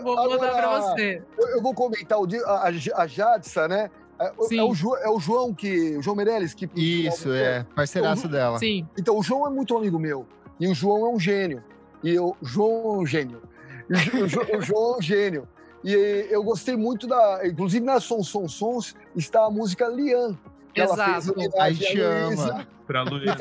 [0.01, 1.21] Vou Agora, mandar pra você.
[1.37, 3.91] Eu, eu vou comentar o dia, a, a Jadsa, né?
[4.19, 4.25] É,
[4.57, 5.95] é o, Jo- é o João que.
[5.97, 6.67] O João Meirelles que.
[6.75, 7.63] Isso, é.
[7.75, 8.57] Parceiraço dela.
[8.57, 8.87] Sim.
[8.97, 10.25] Então, o João é muito amigo meu.
[10.59, 11.63] E o João é um gênio.
[12.03, 13.41] E o João é um gênio.
[13.91, 15.47] O, Jo- o Jo- o João é um gênio.
[15.83, 17.41] E eu gostei muito da.
[17.45, 20.35] Inclusive, na Sons Sons Sons está a música Lian.
[20.87, 21.61] Que ela fez Exato.
[21.61, 22.67] Aí te à Luísa, ama.
[22.87, 23.37] Pra Luísa.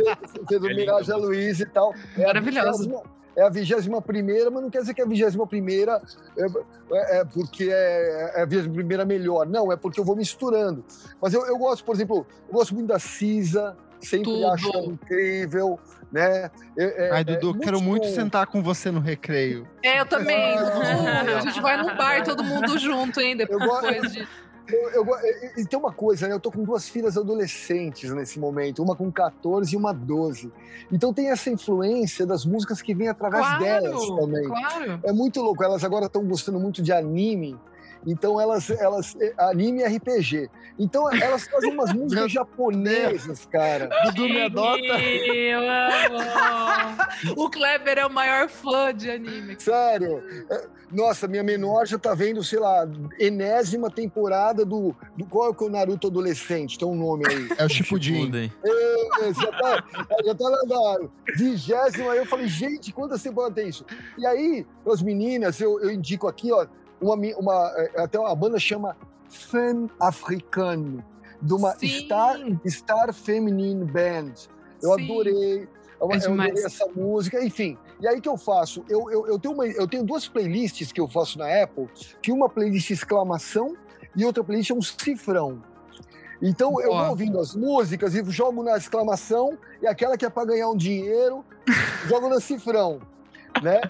[0.49, 1.95] fez homenagem à Luísa e tal.
[2.17, 3.03] É vigésima-
[3.37, 6.03] É a vigésima primeira, mas não quer dizer que é a vigésima primeira
[6.37, 6.45] é,
[6.93, 9.47] é- é porque é, é a vigésima primeira melhor.
[9.47, 10.85] Não, é porque eu vou misturando.
[11.23, 14.49] Mas eu, eu gosto, por exemplo, eu gosto muito da Cisa, sempre Tudo.
[14.49, 15.79] acho ela incrível,
[16.11, 16.51] né?
[16.77, 18.13] É- é- Ai, é Dudu, quero muito bom.
[18.15, 19.69] sentar com você no recreio.
[19.85, 20.59] É, eu também, Ah.
[21.39, 23.37] A gente vai num bar todo mundo junto, hein?
[23.49, 24.29] Eu gosto- Depois de...
[24.71, 25.07] Eu, eu,
[25.57, 26.35] e, tem uma coisa, né?
[26.35, 30.53] Eu tô com duas filhas adolescentes nesse momento, uma com 14 e uma 12.
[30.93, 34.45] Então tem essa influência das músicas que vêm através Claro, delas também.
[34.47, 35.01] claro.
[35.05, 35.65] É muito louco.
[35.65, 37.59] Elas agora estão gostando muito de anime.
[38.07, 40.51] Então elas, elas é, anime e RPG.
[40.79, 43.89] Então elas fazem umas músicas japonesas, cara.
[44.07, 44.79] Dudu me adota.
[44.83, 46.19] Eu amo.
[47.37, 49.57] O Kleber é o maior fã de anime.
[49.59, 50.23] Sério.
[50.51, 52.89] É, Nossa, minha menor já tá vendo, sei lá,
[53.19, 56.79] enésima temporada do, do qual é que é o Naruto adolescente?
[56.79, 57.49] Tem um nome aí.
[57.59, 58.15] É o Shippuden.
[58.15, 58.53] Shippuden.
[58.65, 59.85] É, já tá,
[60.25, 62.13] já tá na vigésima.
[62.13, 63.85] Aí eu falei, gente, quantas temporadas tem isso?
[64.17, 66.67] E aí, as meninas, eu, eu indico aqui, ó,
[67.01, 68.97] uma, uma, é, até uma banda chama
[69.29, 71.05] Femme Africaine,
[71.41, 71.89] de uma Sim.
[71.89, 74.33] Star, Star Feminine Band.
[74.83, 75.05] Eu Sim.
[75.05, 75.69] adorei.
[76.01, 77.77] uma- É eu adorei essa música, enfim.
[78.01, 78.85] E aí que eu faço?
[78.89, 81.89] Eu, eu, eu, tenho uma, eu tenho duas playlists que eu faço na Apple,
[82.23, 83.77] que uma playlist exclamação
[84.15, 85.61] e outra playlist é um cifrão.
[86.41, 87.01] Então eu Boa.
[87.03, 90.77] vou ouvindo as músicas e jogo na exclamação e aquela que é para ganhar um
[90.77, 91.45] dinheiro,
[92.07, 93.01] jogo no cifrão,
[93.61, 93.81] né?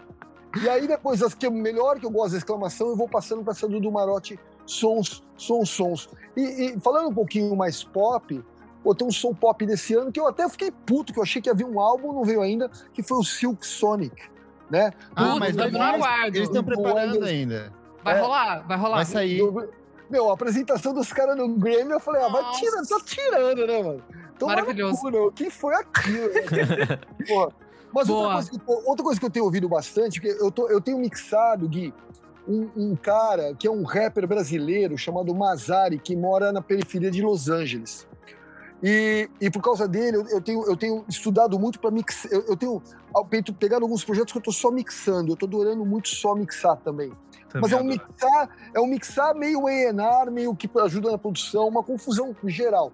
[0.62, 3.52] E aí depois as que melhor que eu gosto da exclamação, eu vou passando para
[3.52, 6.08] essa do Marote sons, sons, sons.
[6.36, 6.40] E,
[6.76, 8.42] e falando um pouquinho mais pop,
[8.82, 11.40] pô, tem um som pop desse ano que eu até fiquei puto, que eu achei
[11.42, 14.16] que havia um álbum, não veio ainda, que foi o Silk Sonic,
[14.70, 14.90] né?
[15.14, 16.36] Ah, mas eles- no aguardo.
[16.36, 17.30] eles estão Do preparando Wonders.
[17.30, 17.72] ainda.
[18.02, 18.20] Vai É.
[18.20, 18.96] rolar, vai rolar.
[18.96, 19.38] Vai sair.
[19.38, 19.68] Do-
[20.10, 23.82] Meu, a apresentação dos caras no Grammy, eu falei, ah, vai tirando, tá tirando, né,
[23.82, 24.02] mano?
[24.40, 25.00] Maravilhoso.
[25.02, 25.08] cu?
[25.26, 26.28] O que foi aquilo?
[26.32, 26.98] né?
[27.28, 27.52] Porra.
[27.92, 30.68] Mas outra coisa, que, eu- outra coisa que eu tenho ouvido bastante, que eu, tô,
[30.68, 31.92] eu tenho mixado, Gui,
[32.46, 37.22] um, um cara que é um rapper brasileiro chamado Mazari, que mora na periferia de
[37.22, 38.06] Los Angeles.
[38.82, 42.30] E, e por causa dele, eu, eu tenho, eu tenho estudado muito para mixar.
[42.32, 42.82] Eu, eu tenho
[43.28, 45.32] peito, pegado alguns projetos que eu tô só mixando.
[45.32, 47.10] Eu tô adorando muito só mixar também.
[47.48, 47.86] Também Mas é um adoro.
[48.12, 52.92] mixar, é um mixar meio A&R, meio que ajuda na produção, uma confusão geral.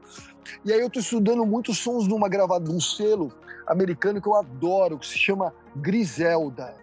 [0.64, 3.30] E aí eu tô estudando muitos sons de uma gravada, de um selo
[3.66, 6.74] americano que eu adoro, que se chama Griselda.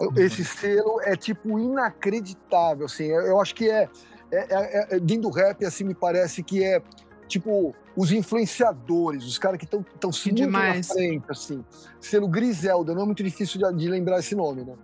[0.00, 3.04] Eu- Esse selo é tipo inacreditável, assim.
[3.06, 3.88] Eu, acho que é,
[4.30, 6.80] é, é- é- dentro do rap, assim, me parece que é
[7.26, 11.64] tipo os influenciadores, os caras que estão tão Que muito na frente, assim.
[12.00, 14.74] Selo Griselda, não é muito difícil de, de lembrar esse nome, né?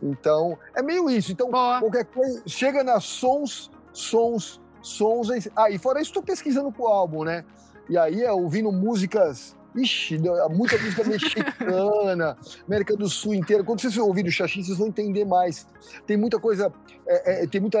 [0.00, 1.32] Então, é meio isso.
[1.32, 1.80] Então, Boa.
[1.80, 5.30] qualquer coisa, chega nas sons, sons, sons.
[5.30, 7.44] aí- Ah, e fora isso, estou pesquisando pro álbum, né?
[7.88, 9.56] E aí é ouvindo músicas.
[9.74, 10.18] Ixi,
[10.50, 12.36] muita música mexicana,
[12.66, 13.64] América do Sul inteira.
[13.64, 15.66] Quando vocês ouvirem o Xaxim, vocês vão entender mais.
[16.06, 16.72] Tem muita coisa,
[17.06, 17.78] é, é, tem muita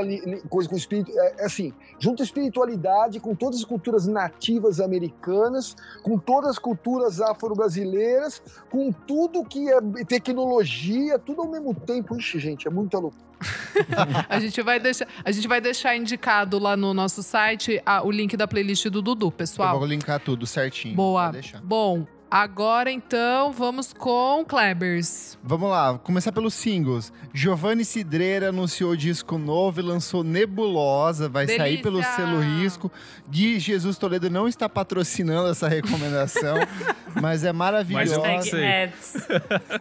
[0.48, 1.12] coisa com espírito.
[1.14, 7.20] É, é assim, junta espiritualidade com todas as culturas nativas americanas, com todas as culturas
[7.20, 12.16] afro-brasileiras, com tudo que é tecnologia, tudo ao mesmo tempo.
[12.16, 13.31] Ixi, gente, é muita loucura.
[14.28, 18.10] A gente vai deixar, a gente vai deixar indicado lá no nosso site a- o
[18.10, 19.78] link da playlist do Dudu, Eu pessoal.
[19.78, 20.94] vou linkar tudo certinho.
[20.94, 21.32] Boa.
[21.62, 25.38] Bom, agora então vamos com Klebers.
[25.44, 27.12] Vamos lá, começar pelos singles.
[27.34, 31.82] Giovanni Cidreira anunciou disco novo e lançou Nebulosa, vai sair Delícia!
[31.82, 32.90] pelo selo Risco.
[33.28, 36.56] Gui Jesus Toledo não está patrocinando essa recomendação,
[37.20, 38.20] mas é maravilhosa.
[38.20, 39.28] Mas.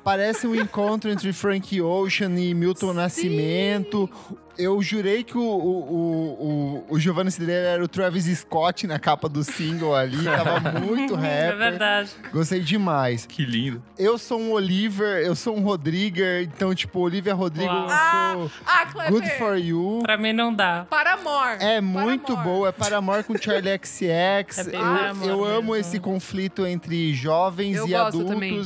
[0.03, 4.09] Parece um encontro entre Frank Ocean e Milton Nascimento.
[4.57, 9.27] Eu jurei que o, o, o, o, Giovanni Cidreira era o Travis Scott na capa
[9.29, 10.23] do single ali.
[10.23, 11.57] Tava muito É rapper.
[11.57, 12.09] verdade.
[12.31, 13.25] Gostei demais.
[13.25, 13.81] Que lindo.
[13.97, 16.43] Eu sou um Oliver, eu sou um Rodriguer.
[16.43, 18.33] Então, tipo, Olivia Rodrigo, Uau.
[18.41, 19.11] eu sou Ah, Kleber!
[19.11, 19.99] Good For You.
[20.03, 20.85] Pra mim não dá.
[20.89, 21.57] Para amor.
[21.59, 22.43] É muito Paramore.
[22.49, 24.01] boa, é Paramore com Charlie XX.
[24.07, 28.29] É eu, Paramore eu amo esse conflito entre jovens Eu e gosto adultos.
[28.33, 28.61] também.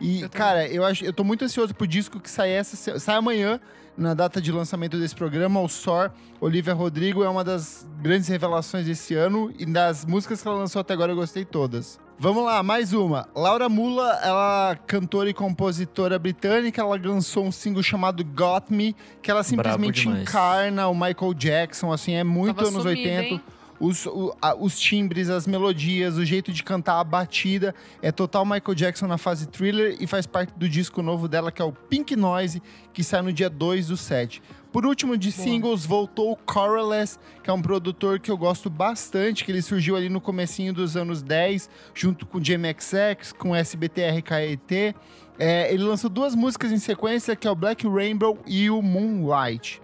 [0.00, 3.16] E, Eu cara, eu acho, eu tô muito ansioso pro disco que sai essa sai
[3.16, 3.60] amanhã,
[3.96, 5.60] na data de lançamento desse programa.
[5.60, 9.52] O Sor, Olivia Rodrigo, é uma das grandes revelações desse ano.
[9.58, 11.98] E das músicas que ela lançou até agora, eu gostei todas.
[12.20, 13.28] Vamos lá, mais uma.
[13.34, 18.96] Laura Mula, ela é cantora e compositora britânica, ela lançou um single chamado Got Me,
[19.22, 23.42] que ela simplesmente encarna o Michael Jackson, assim, é muito Tava anos sumida, 80 hein?
[23.80, 27.74] Os, o- a- os timbres, as melodias, o jeito de cantar, a batida.
[28.02, 31.62] É total Michael Jackson na fase thriller e faz parte do disco novo dela, que
[31.62, 34.42] é o Pink Noise, que sai no dia 2 do 7.
[34.72, 39.42] Por último, de singles, voltou o Coraless, que é um produtor que eu gosto bastante,
[39.44, 44.94] que ele surgiu ali no comecinho dos anos 10, junto com o JMXX, com SBTRKET.
[45.38, 49.80] É, ele lançou duas músicas em sequência, que é o Black Rainbow e o Moonlight.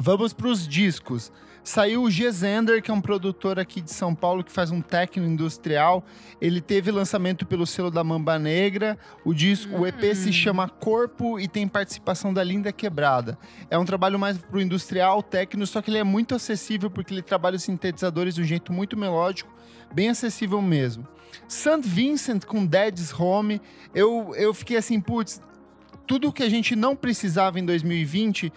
[0.00, 1.32] Vamos para os discos.
[1.64, 5.26] Saiu o Gezender, que é um produtor aqui de São Paulo que faz um techno
[5.26, 6.04] industrial.
[6.38, 8.98] Ele teve lançamento pelo selo da Mamba Negra.
[9.24, 13.38] O disco, o EP se chama Corpo e tem participação da Linda Quebrada.
[13.70, 17.22] É um trabalho mais pro industrial, techno, só que ele é muito acessível porque ele
[17.22, 19.50] trabalha os sintetizadores de um jeito muito melódico,
[19.90, 21.08] bem acessível mesmo.
[21.48, 21.80] St.
[21.80, 23.58] Vincent com Dad's Home,
[23.94, 25.40] eu, eu fiquei assim, putz,
[26.06, 28.52] tudo que a gente não precisava em 2020,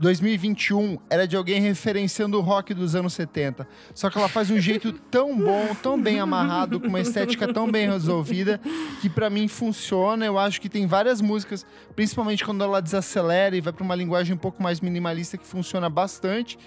[0.00, 3.68] 2021 era de alguém referenciando o rock dos anos 70.
[3.94, 7.70] Só que ela faz um jeito tão bom, tão bem amarrado, com uma estética tão
[7.70, 8.58] bem resolvida,
[9.02, 10.24] que pra mim funciona.
[10.24, 14.34] Eu acho que tem várias músicas, principalmente quando ela desacelera e vai pra uma linguagem
[14.34, 16.58] um pouco mais minimalista, que funciona bastante.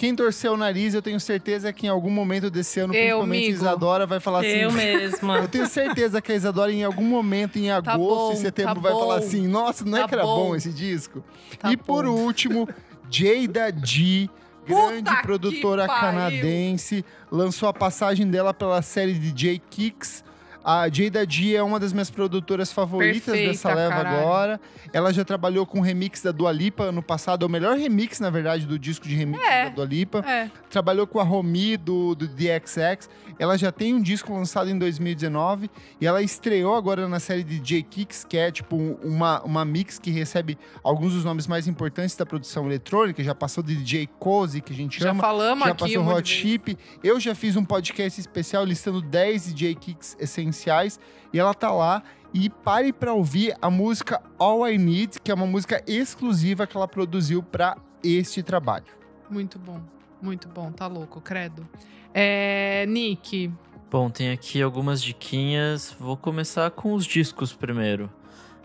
[0.00, 3.44] Quem torceu o nariz, eu tenho certeza que em algum momento desse ano, Eu, principalmente
[3.44, 3.58] amigo.
[3.58, 4.48] Isadora, vai falar assim.
[4.48, 5.36] Eu mesma.
[5.44, 8.80] Eu tenho certeza que a Isadora, em algum momento, em agosto bom, e setembro, tá
[8.80, 9.26] vai falar bom.
[9.26, 10.48] assim: nossa, não é Tá que era bom.
[10.48, 10.56] bom.
[10.56, 11.22] esse disco?
[11.58, 12.12] Tá e por bom.
[12.12, 12.66] último,
[13.10, 14.30] Jada G.
[14.66, 20.24] Grande Puta produtora canadense, lançou a passagem dela pela série DJ Kicks.
[20.62, 24.18] A Jada G é uma das minhas produtoras favoritas Perfeita, dessa leva caralho.
[24.18, 24.60] agora.
[24.92, 27.44] Ela já trabalhou com o remix da Dua Lipa ano passado.
[27.44, 29.64] É o melhor remix, na verdade, do disco de remix É.
[29.64, 30.18] da Dua Lipa.
[30.26, 30.50] É.
[30.68, 33.08] Trabalhou com a Romi do, do DXX.
[33.38, 35.70] Ela já tem um disco lançado em 2019.
[36.00, 39.64] E ela estreou agora na série de J Kicks, que é tipo um- uma, uma
[39.64, 43.22] mix que recebe alguns dos nomes mais importantes da produção eletrônica.
[43.24, 45.20] Já passou de DJ Cozy, que a gente Já chama.
[45.22, 46.28] falamos Já aqui passou um Hot.
[46.28, 46.76] Chip.
[47.02, 50.49] Eu já fiz um podcast especial listando 10 DJ Kicks essenciais.
[51.32, 52.02] E ela tá lá.
[52.32, 56.76] E pare pra ouvir a música All I Need, que é uma música exclusiva que
[56.76, 58.86] ela produziu pra este trabalho.
[59.28, 59.80] Muito bom,
[60.22, 61.68] muito bom, tá louco, credo.
[62.14, 63.52] É, Nick,
[63.90, 65.94] Bom, tem aqui algumas diquinhas.
[65.98, 68.08] Vou começar com os discos primeiro.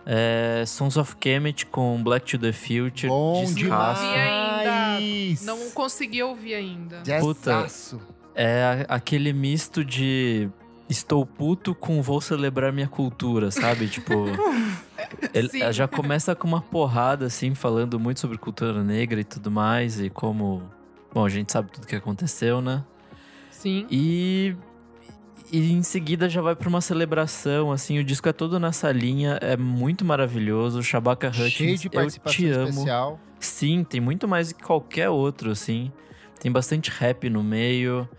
[0.06, 3.08] É, Sons of Kemet com Black to the Future.
[3.08, 4.04] Bom descasso.
[4.04, 5.44] demais!
[5.44, 7.02] não consegui ouvir ainda.
[7.20, 7.52] Puta.
[7.52, 8.00] Jazzaço.
[8.36, 10.48] É aquele misto de
[10.90, 13.88] estou puto com vou celebrar minha cultura, sabe?
[13.88, 14.14] tipo,
[15.34, 15.72] ele Sim.
[15.72, 20.10] já começa com uma porrada assim, falando muito sobre cultura negra e tudo mais e
[20.10, 20.64] como,
[21.14, 22.84] bom, a gente sabe tudo que aconteceu, né?
[23.50, 23.86] Sim.
[23.90, 24.56] E
[25.52, 29.38] e em seguida já vai pra uma celebração, assim, o disco é todo nessa linha,
[29.42, 32.70] é muito maravilhoso, Shabaka Cheio Hutchins, de eu participação te amo.
[32.70, 33.20] especial.
[33.40, 35.92] Sim, tem muito mais do que qualquer outro, assim.
[36.40, 38.10] Tem bastante rap no meio.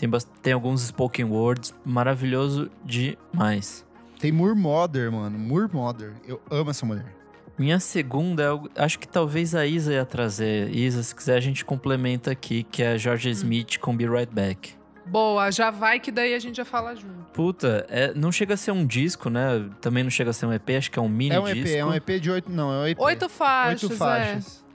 [0.00, 0.10] Tem,
[0.42, 1.74] tem alguns spoken words.
[1.84, 3.84] Maravilhoso demais.
[4.18, 5.38] Tem Moore Mother, mano.
[5.38, 6.14] Moore Mother.
[6.26, 7.14] Eu amo essa mulher.
[7.58, 10.74] Minha segunda, eu acho que talvez a Isa ia trazer.
[10.74, 14.32] Isa, se quiser a gente complementa aqui, que é a Georgia Smith com Be Right
[14.34, 14.74] Back.
[15.04, 17.14] Boa, já vai que daí a gente já fala junto.
[17.34, 19.68] Puta, é- não chega a ser um disco, né?
[19.80, 21.54] Também não chega a ser um EP, acho que é um mini É um EP,
[21.62, 21.76] disco.
[21.78, 22.50] é um EP de oito.
[22.50, 22.98] Não, é um EP.
[23.00, 24.64] Oito faixas, Oito faixas.
[24.66, 24.69] É,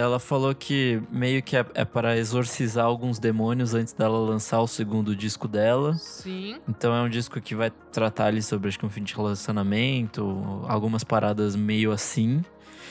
[0.00, 4.66] ela falou que meio que é, é para exorcizar alguns demônios antes dela lançar o
[4.66, 5.92] segundo disco dela.
[5.92, 5.98] é.
[5.98, 6.60] Sim.
[6.68, 10.62] Então é um disco que vai tratar ali sobre acho que um fim de relacionamento,
[10.68, 12.42] algumas paradas meio assim.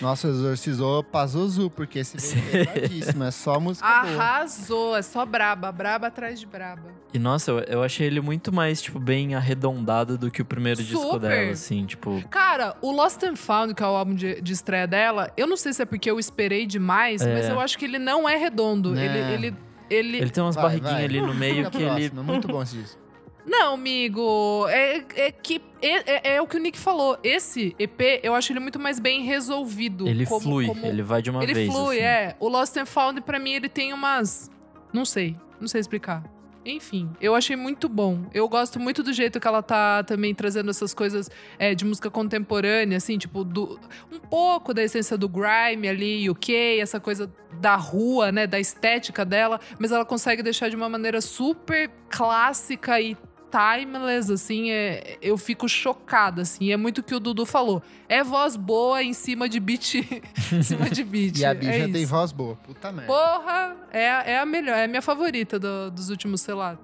[0.02, 2.18] Nossa, exorcizou Pazuzu, porque esse
[2.52, 4.14] é bravíssimo, é só música boa.
[4.16, 6.90] Arrasou, é só braba, braba atrás de braba.
[7.14, 10.82] E nossa, eu, eu achei ele muito mais, tipo, bem arredondado do que o primeiro
[10.82, 11.20] disco Super.
[11.20, 12.24] dela, assim, tipo.
[12.30, 15.58] Cara, o Lost and Found, que é o álbum de, de estreia dela, eu não
[15.58, 17.34] sei se é porque eu esperei demais, É.
[17.34, 18.92] mas eu acho que ele não é redondo.
[18.92, 19.06] Né.
[19.06, 19.56] Ele, ele,
[19.90, 21.04] ele, Ele tem umas Vai, barriguinhas vai.
[21.04, 22.06] ali no meio que ele.
[22.08, 23.01] é Muito bom esse disco.
[23.46, 27.18] Não, amigo, é, é que é, é- é o que o Nick falou.
[27.24, 30.08] Esse EP, eu acho ele muito mais bem resolvido.
[30.08, 31.72] Ele como- flui, como- ele vai de uma ele vez.
[31.74, 32.06] flui, assim.
[32.06, 32.36] é.
[32.40, 34.50] O Lost and Found, pra mim, ele tem umas.
[34.94, 36.24] Não sei, não sei explicar.
[36.64, 38.26] Enfim, eu achei muito bom.
[38.32, 41.28] Eu gosto muito do jeito que ela tá também trazendo essas coisas
[41.58, 43.80] é, de música contemporânea, assim, tipo, do,
[44.12, 49.26] um pouco da essência do grime ali, UK, essa coisa da rua, né, da estética
[49.26, 53.18] dela, mas ela consegue deixar de uma maneira super clássica e
[53.52, 57.84] timeless, assim, é, eu fico chocada, assim, é muito o que o Dudu falou.
[58.08, 59.96] É voz boa em cima de beat,
[60.54, 61.38] em cima de beat.
[61.40, 62.08] E a é bicha tem isso.
[62.08, 62.56] voz boa.
[62.56, 63.08] Puta merda.
[63.12, 66.78] Porra, é, a- é a melhor, é a minha favorita do- dos últimos, sei lá,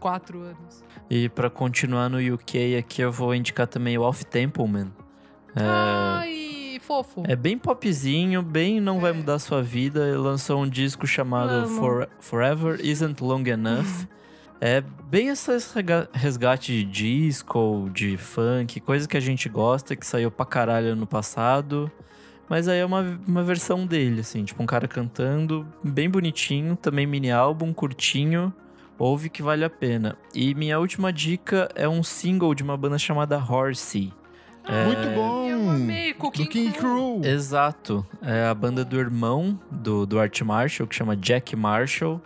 [0.00, 0.82] quatro anos.
[1.10, 4.90] E pra continuar no UK aqui, eu vou indicar também o Off Templeman.
[5.54, 7.22] Ai, fofo.
[7.26, 10.06] É bem popzinho, bem não vai mudar a sua vida.
[10.08, 11.68] Ele lançou um disco chamado.
[11.68, 14.06] For- Forever Isn't Long Enough.
[14.66, 20.06] É bem esse rega- resgate de disco, de funk, coisa que a gente gosta, que
[20.06, 21.92] saiu pra caralho ano passado.
[22.48, 27.06] Mas aí é uma, uma versão dele, assim, tipo um cara cantando, bem bonitinho, também
[27.06, 28.50] mini álbum, curtinho.
[28.98, 30.16] Ouve que vale a pena.
[30.34, 34.14] E minha última dica é um single de uma banda chamada Horsey.
[34.66, 35.46] É, Muito bom.
[35.46, 37.18] Eu amei, Cooking Do King Crew.
[37.20, 37.30] Crew.
[37.30, 38.06] Exato.
[38.22, 42.18] É a banda do irmão do, do Art Marshall, que chama Jack Marshall.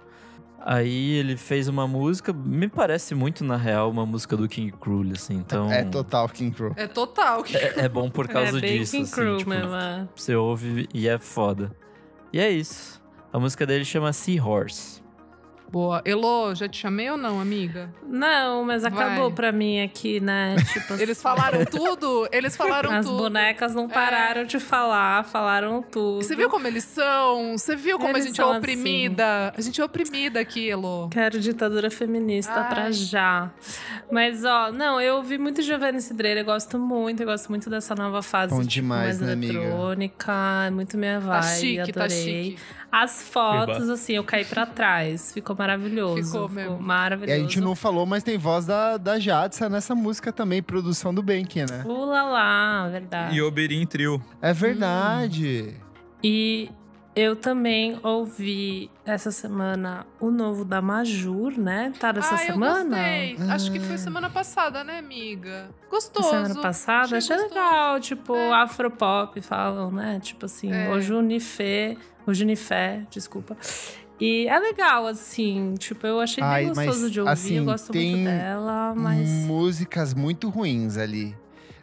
[0.61, 5.13] Aí ele fez uma música, me parece muito, na real, uma música do King Cruel,
[5.13, 5.35] assim.
[5.37, 6.73] Então, É total King Crew.
[6.77, 7.45] É total.
[7.55, 9.37] é, é bom por causa é disso, King assim.
[9.39, 9.75] Tipo, mesmo.
[9.75, 10.09] é.
[10.15, 11.71] Você ouve e é foda.
[12.33, 13.01] E é isso.
[13.33, 15.03] A música dele chama Seahorse.
[15.71, 16.01] Boa.
[16.05, 17.91] Elô, já te chamei ou não, amiga?
[18.07, 19.33] Não, mas acabou Vai.
[19.35, 20.57] pra mim aqui, né?
[20.73, 22.27] Tipo, Eles falaram tudo?
[22.33, 23.19] Eles falaram As tudo.
[23.19, 26.23] bonecas não pararam de falar, falaram tudo.
[26.25, 27.57] Você viu como eles são?
[27.59, 29.53] Você viu como Eles a gente é oprimida?
[29.57, 31.09] A gente é oprimida aqui, Elô.
[31.11, 32.69] Quero ditadura feminista Ai.
[32.69, 33.51] pra já.
[34.11, 37.95] Mas, ó, não, eu ouvi muito Giovanni Cidreira, eu gosto muito, eu gosto muito dessa
[37.95, 38.55] nova fase.
[38.55, 39.53] Bom tipo, demais, mais né, amiga?
[39.59, 40.33] eletrônica,
[40.67, 42.25] é muito minha vibe, Tá chique, tá adorei.
[42.25, 42.59] chique.
[42.91, 46.33] As fotos, assim, eu caí pra trás, ficou maravilhoso.
[46.33, 46.79] Ficou mesmo.
[46.81, 47.39] E maravilhoso.
[47.39, 51.23] a gente não falou, mas tem voz da, da Jadsa nessa música também, produção do
[51.23, 51.85] Bank, né?
[51.85, 53.37] Ula lá, verdade.
[53.37, 54.23] E Oberin Trio.
[54.41, 55.75] É verdade.
[56.23, 56.71] E
[57.21, 61.93] Eu também ouvi essa semana o novo da Majur, né?
[61.99, 62.97] Tá dessa ah, semana?
[62.97, 63.51] eu gostei.
[63.51, 63.99] Acho que foi Ah.
[63.99, 65.69] semana passada, né, amiga?
[65.91, 66.29] Gostoso.
[66.29, 67.43] Semana passada, achei, gostoso.
[67.43, 68.53] legal, tipo, É.
[68.63, 70.21] afropop falam, né?
[70.23, 70.91] Tipo assim, É.
[70.91, 73.57] o Junifé, o Junifé, desculpa.
[74.21, 77.65] E é legal, assim, tipo, eu achei Ai, bem mas, gostoso de ouvir, assim, eu
[77.65, 79.29] gosto tem muito dela, mas...
[79.29, 81.37] Músicas muito ruins ali.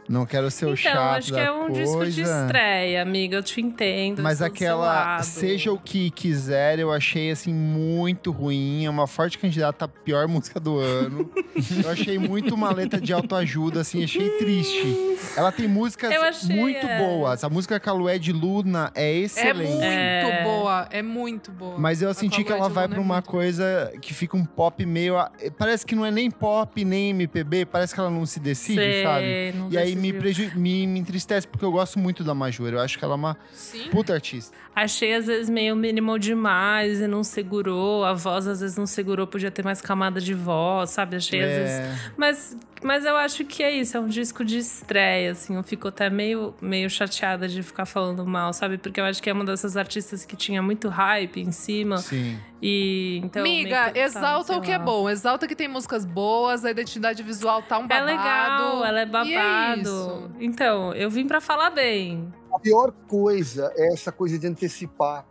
[0.07, 2.41] Não quero ser o Então, chato acho da que é um disco de coisa.
[2.45, 4.21] estreia, amiga, eu te entendo.
[4.21, 5.21] Mas aquela.
[5.23, 8.85] Seja o que quiser, eu achei assim muito ruim.
[8.85, 11.29] É uma forte candidata à pior música do ano.
[11.83, 15.17] eu achei muito uma letra de autoajuda, assim, achei triste.
[15.35, 16.97] Ela tem músicas achei, muito é.
[16.99, 17.43] boas.
[17.43, 19.69] A música com a Lué de Luna é É excelente.
[19.71, 20.43] muito É.
[20.43, 21.77] boa, é muito boa.
[21.79, 24.45] Mas eu A senti que ela vai pra é uma muito coisa que fica um
[24.45, 25.17] pop meio.
[25.17, 28.79] a- Parece que não é nem pop, nem MPB, parece que ela não se decide,
[28.79, 29.53] Sei, sabe?
[29.55, 30.51] não E aí me, preju...
[30.55, 32.71] me, me entristece, porque eu gosto muito da Major.
[32.71, 33.89] Eu acho que ela é uma Sim.
[33.89, 34.55] puta artista.
[34.75, 38.03] Achei às vezes meio minimal demais e não segurou.
[38.03, 41.15] A voz às vezes não segurou, podia ter mais camada de voz, sabe?
[41.15, 41.79] Achei às vezes.
[41.79, 45.55] É, Mas, mas eu acho que é isso, é um disco de estreia, assim.
[45.55, 48.77] Eu fico até meio, meio chateada de ficar falando mal, sabe?
[48.77, 51.97] Porque eu acho que é uma dessas artistas que tinha muito hype em cima.
[51.97, 52.37] sim.
[52.61, 53.43] E então.
[53.43, 54.83] que, exalta sabe, o que é lá.
[54.83, 55.07] bom.
[55.09, 58.05] Exalta que tem músicas boas, a identidade visual tá um É babado.
[58.05, 59.81] legal, ela é E babado.
[59.81, 60.31] isso.
[60.39, 62.33] então, eu vim pra falar bem.
[62.53, 65.25] A pior coisa é essa coisa de antecipar.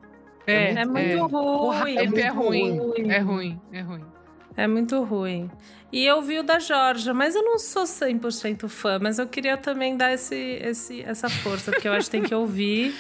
[0.47, 1.23] É, É muito é.
[1.23, 1.27] O
[1.73, 1.95] ruim.
[1.97, 2.79] hype é ruim.
[2.79, 3.11] ruim.
[3.11, 4.05] É ruim, é ruim.
[4.57, 5.51] É muito ruim.
[5.93, 9.57] E eu vi o da Georgia, mas eu não sou 100% fã, mas eu queria
[9.57, 12.95] também dar esse, esse, essa força, porque eu acho que tem que ouvir.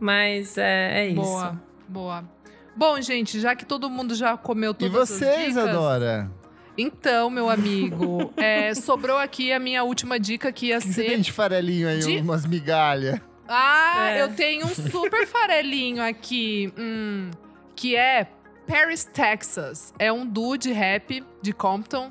[0.00, 1.20] Mas é, é isso.
[1.22, 2.24] Boa, boa.
[2.74, 5.48] Bom, gente, já que todo mundo já comeu E todas você, as dicas...
[5.50, 6.30] Isadora?
[6.78, 11.10] Então, meu amigo, é, sobrou aqui a minha última dica que ia que você tem
[11.16, 11.20] ser...
[11.22, 13.18] de farelinho aí, de- umas migalhas?
[13.48, 14.20] Ah, É.
[14.22, 17.30] eu tenho um super farelinho aqui, hum,
[17.74, 18.26] que é
[18.66, 19.92] Paris, Texas.
[19.98, 22.10] É um duo de rap de Compton.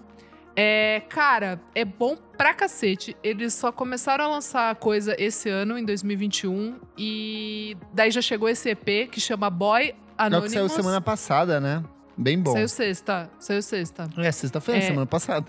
[0.55, 3.15] É, cara, é bom pra cacete.
[3.21, 6.79] Eles só começaram a lançar coisa esse ano, em 2021.
[6.97, 10.53] E daí já chegou esse EP que chama Boy É o que Anonymous.
[10.53, 11.83] saiu semana passada, né?
[12.17, 12.53] Bem bom.
[12.53, 13.29] Saiu sexta.
[13.37, 14.07] Saiu sexta.
[14.17, 14.87] É, sexta-feira, É.
[14.87, 15.45] semana passada.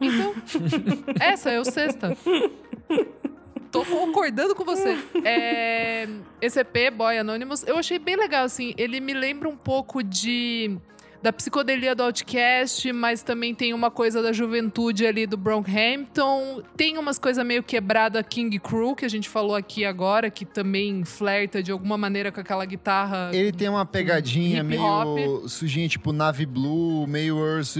[0.00, 0.34] Então,
[1.20, 2.16] é, saiu sexta.
[3.70, 4.96] Tô concordando com você.
[5.24, 6.08] É,
[6.40, 8.74] esse EP, Boy Anonymous, eu achei bem legal, assim.
[8.76, 10.78] Ele me lembra um pouco de...
[11.20, 16.62] Da psicodelia do Outcast, mas também tem uma coisa da juventude ali do Brockhampton.
[16.76, 21.04] Tem umas coisas meio quebrada King Crew, que a gente falou aqui agora, que também
[21.04, 23.30] flerta de alguma maneira com aquela guitarra.
[23.32, 27.76] Ele tem uma pegadinha meio sujinha, tipo Navy Blue, meio Earth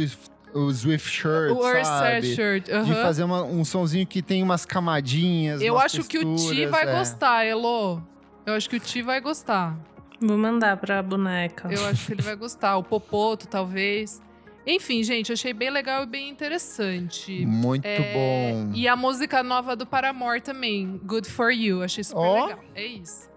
[0.55, 2.35] o Swift Shirt, o sabe?
[2.35, 2.65] Shirt.
[2.67, 6.43] De fazer uma- um sonzinho que tem umas camadinhas, Eu umas acho que o Ti
[6.47, 6.99] texturas, vai é.
[6.99, 8.03] gostar, Elo.
[8.47, 9.77] Eu acho que o Ti vai gostar.
[10.21, 11.69] Vou mandar pra boneca.
[11.71, 12.77] Eu acho que ele vai gostar.
[12.77, 14.21] O Popoto, talvez.
[14.67, 17.47] Enfim, gente, achei bem legal e bem interessante.
[17.47, 18.73] Muito É, bom.
[18.75, 21.83] E a música nova do Paramore também, Good For You.
[21.83, 22.45] Achei super Ó.
[22.47, 22.61] legal.
[22.75, 23.29] É isso.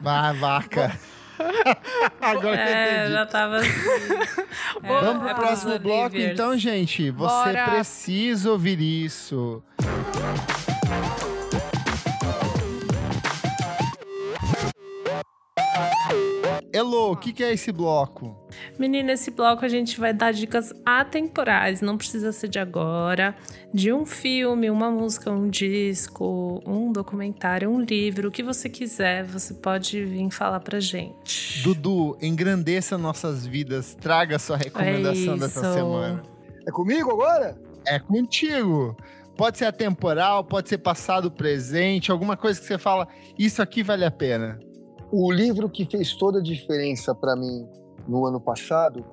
[0.00, 0.98] Vai, vaca.
[2.20, 3.12] Agora que eu É, entendi.
[3.12, 3.68] já tava assim.
[4.82, 6.32] É, Vamos pro é próximo bloco, Oliviers.
[6.32, 7.10] então, gente.
[7.10, 7.64] Você Bora.
[7.70, 9.62] precisa ouvir isso.
[16.86, 18.36] Elo, o que, que é esse bloco?
[18.78, 23.34] Menina, esse bloco a gente vai dar dicas atemporais, não precisa ser de agora,
[23.74, 29.24] de um filme, uma música, um disco, um documentário, um livro, o que você quiser,
[29.24, 31.60] você pode vir falar pra gente.
[31.64, 33.96] Dudu, engrandeça nossas vidas.
[33.96, 35.72] Traga sua recomendação dessa isso.
[35.72, 36.22] semana.
[36.66, 37.58] É comigo agora?
[37.84, 38.96] É contigo.
[39.36, 43.06] Pode ser atemporal, pode ser passado, presente, alguma coisa que você fala,
[43.36, 44.58] isso aqui vale a pena.
[45.10, 47.68] O livro que fez toda a diferença para mim
[48.08, 49.04] no ano passado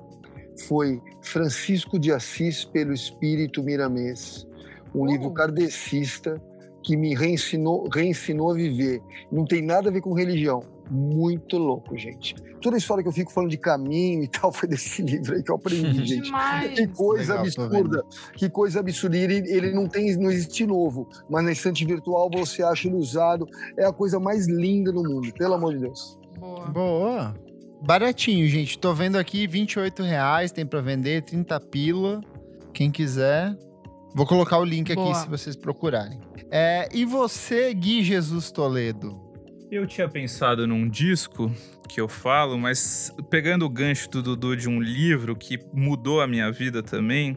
[0.66, 4.46] foi Francisco de Assis pelo Espírito Miramês,
[4.94, 6.40] um livro kardecista
[6.82, 9.00] que me reensinou, reensinou a viver.
[9.30, 10.62] Não tem nada a ver com religião.
[10.90, 12.34] Muito louco, gente.
[12.60, 15.42] Toda a história que eu fico falando de caminho e tal foi desse livro aí
[15.42, 16.24] que eu aprendi, gente.
[16.24, 16.74] Demais.
[16.74, 18.04] Que coisa Legal, absurda.
[18.34, 19.16] Que coisa absurda.
[19.16, 23.46] Ele, ele não tem, não existe novo, mas na estante virtual você acha ele usado.
[23.78, 26.18] É a coisa mais linda do mundo, pelo amor de Deus.
[26.38, 26.66] Boa.
[26.66, 27.34] Boa.
[27.82, 28.78] Baratinho, gente.
[28.78, 32.20] Tô vendo aqui, 28 reais, tem pra vender, 30 pila.
[32.72, 33.56] Quem quiser.
[34.14, 35.14] Vou colocar o link aqui Boa.
[35.14, 36.20] se vocês procurarem.
[36.50, 39.23] É, e você, Gui Jesus Toledo?
[39.70, 41.50] Eu tinha pensado num disco
[41.88, 46.26] que eu falo, mas pegando o gancho do Dudu de um livro que mudou a
[46.26, 47.36] minha vida também,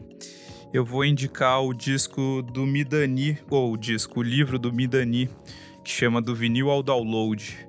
[0.72, 5.28] eu vou indicar o disco do Midani, ou o disco, o livro do Midani,
[5.82, 7.66] que chama Do Vinil ao Download.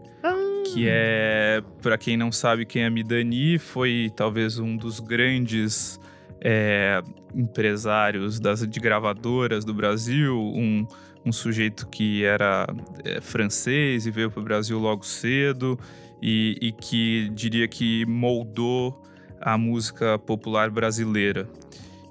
[0.73, 5.99] que é, para quem não sabe quem é Midani, foi talvez um dos grandes
[6.41, 7.01] é,
[7.33, 10.85] empresários das, de gravadoras do Brasil, um,
[11.25, 12.67] um sujeito que era
[13.03, 15.79] é, francês e veio para o Brasil logo cedo
[16.21, 19.01] e, e que diria que moldou
[19.39, 21.47] a música popular brasileira.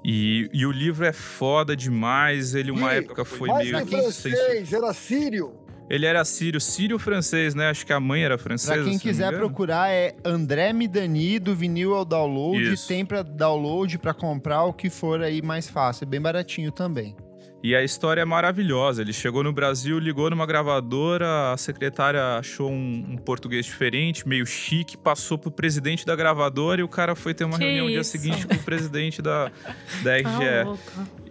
[0.03, 2.55] E, e, o livro é foda demais.
[2.55, 3.79] Ele, uma Ih, época, foi Mas meio.
[3.79, 5.53] em francês, era sírio.
[5.89, 7.69] Ele era sírio, sírio-francês, né?
[7.69, 8.75] Acho que a mãe era francesa.
[8.75, 12.61] Pra quem quiser procurar, é André Midani, do vinil ao download.
[12.61, 12.87] Isso.
[12.87, 16.05] Tem pra download, pra comprar o que for aí mais fácil.
[16.05, 17.15] É bem baratinho também.
[17.61, 19.01] E a história é maravilhosa.
[19.01, 24.45] Ele chegou no Brasil, ligou numa gravadora, a secretária achou um, um português diferente, meio
[24.45, 27.91] chique, passou pro presidente da gravadora e o cara foi ter uma Que reunião no
[27.91, 28.11] dia isso?
[28.11, 29.51] seguinte com o presidente da,
[30.03, 30.79] da Tá RGE.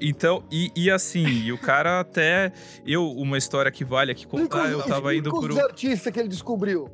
[0.00, 2.52] Então, e, e assim, e o cara até.
[2.86, 5.54] Eu, uma história que vale aqui contar, eu tava indo com pro.
[5.54, 6.90] os artistas que ele descobriu.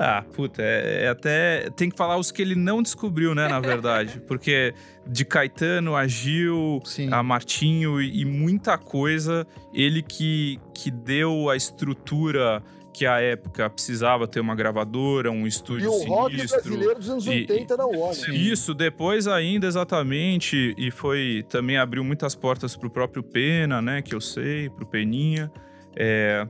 [0.00, 1.70] Ah, puta, é, é até.
[1.70, 4.20] Tem que falar os que ele não descobriu, né, na verdade.
[4.28, 4.72] Porque
[5.04, 7.12] de Caetano a Gil, Sim.
[7.12, 9.44] a Martinho e, e muita coisa,
[9.74, 12.62] ele que, que deu a estrutura
[12.94, 16.62] que a época precisava ter uma gravadora, um E estúdio o rock sinistro.
[16.62, 18.14] brasileiro dos anos E- 80 era o homem.
[18.14, 18.32] Sim.
[18.34, 24.14] Isso, depois ainda, exatamente, e foi, também abriu muitas portas pro próprio Pena, né, que
[24.14, 25.50] eu sei, pro Peninha,
[25.96, 26.46] é,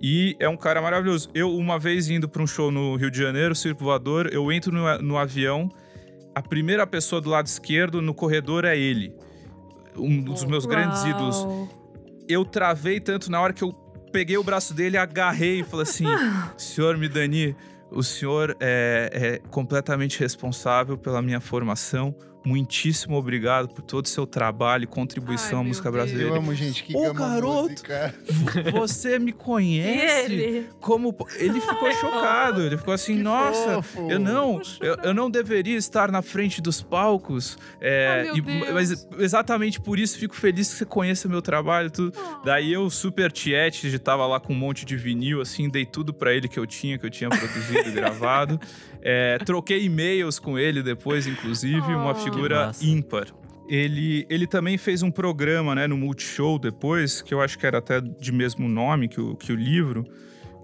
[0.00, 1.28] e é um cara maravilhoso.
[1.34, 4.72] Eu, uma vez indo para um show no Rio de Janeiro, Circo Voador, eu entro
[4.72, 5.68] no, no avião,
[6.34, 9.14] a primeira pessoa do lado esquerdo no corredor é ele,
[9.96, 11.10] um dos meus grandes Uau.
[11.10, 11.46] ídolos.
[12.28, 13.72] Eu travei tanto na hora que eu
[14.12, 16.04] peguei o braço dele, agarrei e falei assim:
[16.56, 17.56] Senhor Midani,
[17.90, 19.10] o senhor é,
[19.42, 22.14] é completamente responsável pela minha formação.
[22.48, 26.00] Muitíssimo obrigado por todo o seu trabalho e contribuição Ai, à música Deus.
[26.02, 26.36] Eu brasileira.
[26.38, 27.68] amo gente que Ô, ama garoto!
[27.70, 28.14] música.
[28.72, 30.32] Você me conhece?
[30.32, 30.66] ele?
[30.80, 31.14] Como.
[31.36, 32.62] Ele ficou chocado.
[32.62, 34.10] Ele ficou assim: Que Nossa, fofo.
[34.10, 37.58] eu não, eu, eu não deveria estar na frente dos palcos.
[37.80, 41.90] é, Ai, e- mas exatamente por isso fico feliz que você conheça meu trabalho.
[41.90, 42.12] Tudo.
[42.44, 46.14] Daí eu, super tiete, já tava lá com um monte de vinil, assim, dei tudo
[46.14, 48.58] pra ele que eu tinha, que eu tinha produzido e gravado.
[49.02, 52.14] É, troquei e-mails com ele depois, inclusive, uma Oh.
[52.14, 52.84] figura Que massa.
[52.86, 53.26] ímpar.
[53.68, 57.78] Ele, ele também fez um programa, né, no Multishow depois, que eu acho que era
[57.78, 60.04] até de mesmo nome que o, que o livro,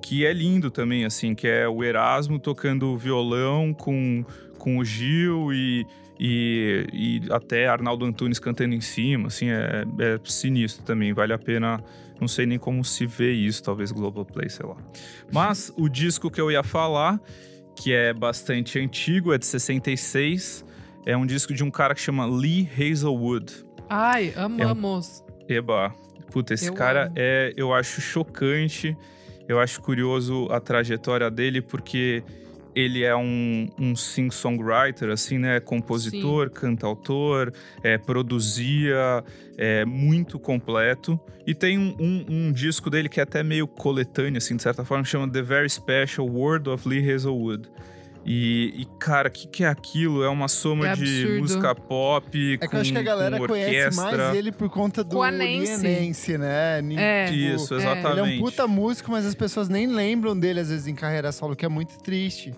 [0.01, 4.24] que é lindo também, assim, que é o Erasmo tocando violão com,
[4.59, 5.86] com o Gil e,
[6.19, 11.39] e, e até Arnaldo Antunes cantando em cima, assim, é, é sinistro também, vale a
[11.39, 11.85] pena,
[12.19, 14.77] não sei nem como se vê isso, talvez Globoplay, sei lá.
[15.31, 17.20] Mas o disco que eu ia falar,
[17.85, 20.65] que é bastante antigo, é de 66,
[21.05, 23.52] é um disco de um cara que chama Lee Hazelwood.
[23.90, 25.23] Ai, É um- amamos.
[25.47, 25.90] Eba,
[26.32, 27.12] puta, esse Eu cara amo.
[27.15, 28.97] é, eu acho chocante,
[29.47, 32.23] eu acho curioso a trajetória dele, porque
[32.74, 35.60] ele é um, um sing-songwriter, assim, né?
[35.60, 37.52] Compositor, cantautor,
[37.82, 39.22] é, produzia,
[39.56, 41.18] é muito completo.
[41.46, 44.84] E tem um, um- um disco dele que é até meio coletâneo, assim, de certa
[44.84, 47.68] forma, que chama The Very Special World of Lee Hazelwood.
[48.26, 50.24] E, e, cara, o que, que é aquilo?
[50.24, 52.55] É uma soma É de música pop.
[52.59, 55.16] É que eu acho que a galera conhece mais ele por conta do.
[55.76, 56.80] Lienense, né?
[56.96, 57.24] É.
[57.26, 57.76] tipo, Isso, é.
[57.76, 58.20] exatamente.
[58.20, 61.30] Ele é um puta músico, mas as pessoas nem lembram dele, às vezes, em carreira
[61.32, 62.55] solo, que é muito triste.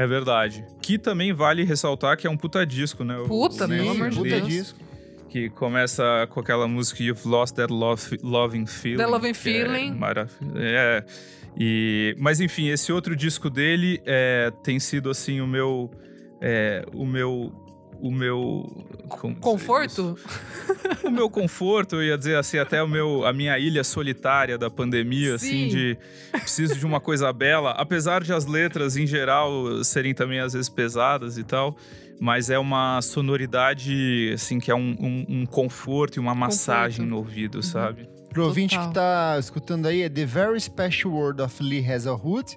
[0.00, 0.64] É verdade.
[0.80, 3.22] Que também vale ressaltar que é um puta disco, né?
[3.26, 4.48] Puta, pelo amor de Deus.
[4.48, 4.78] disco.
[5.28, 8.96] Que começa com aquela música You've Lost That love, Loving Feeling.
[8.96, 9.94] That Loving é Feeling.
[9.94, 10.56] maravilhoso.
[10.56, 11.04] É.
[11.54, 15.90] E, mas enfim, esse outro disco dele é, tem sido assim o meu.
[16.40, 17.52] é, o meu.
[18.00, 18.84] O meu.
[19.40, 20.16] Conforto?
[21.04, 24.70] O meu conforto, eu ia dizer assim, até o meu, a minha ilha solitária da
[24.70, 25.68] pandemia, assim, Sim.
[25.68, 25.98] de
[26.32, 27.72] preciso de uma coisa bela.
[27.72, 31.76] Apesar de as letras, em geral, serem também às vezes pesadas e tal,
[32.20, 37.16] mas é uma sonoridade, assim, que é um, um- um conforto e uma massagem no
[37.16, 38.08] ouvido, sabe?
[38.32, 42.56] Pro ouvinte que tá escutando aí, é The Very Special World of Lee Hazelwood.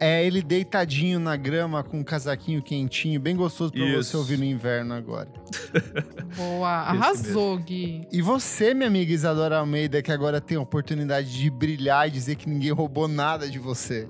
[0.00, 4.10] É ele deitadinho na grama com um casaquinho quentinho, bem gostoso pra Isso.
[4.10, 5.28] você ouvir no inverno agora.
[6.36, 6.68] Boa.
[6.68, 8.06] Arrasou, Gui.
[8.10, 12.36] E você, minha amiga Isadora Almeida, que agora tem a oportunidade de brilhar e dizer
[12.36, 14.08] que ninguém roubou nada de você.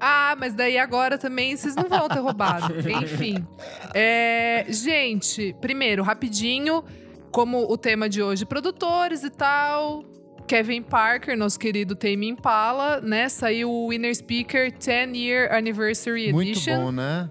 [0.00, 2.74] Ah, mas daí agora também vocês não vão ter roubado.
[3.02, 3.46] Enfim.
[3.94, 6.84] É, gente, primeiro, rapidinho,
[7.30, 10.04] como o tema de hoje, produtores e tal.
[10.48, 13.28] Kevin Parker, nosso querido Tame Impala, né?
[13.28, 16.86] Saiu o Winner Speaker 10 Year Anniversary Muito Edition.
[16.86, 17.30] bom, né?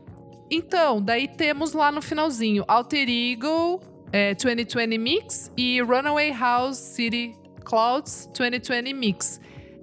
[0.52, 3.82] Então, daí temos lá no finalzinho Alter Ego
[4.14, 7.36] é, 2020 Mix e Runaway House City
[7.66, 9.42] Clouds 2020 Mix.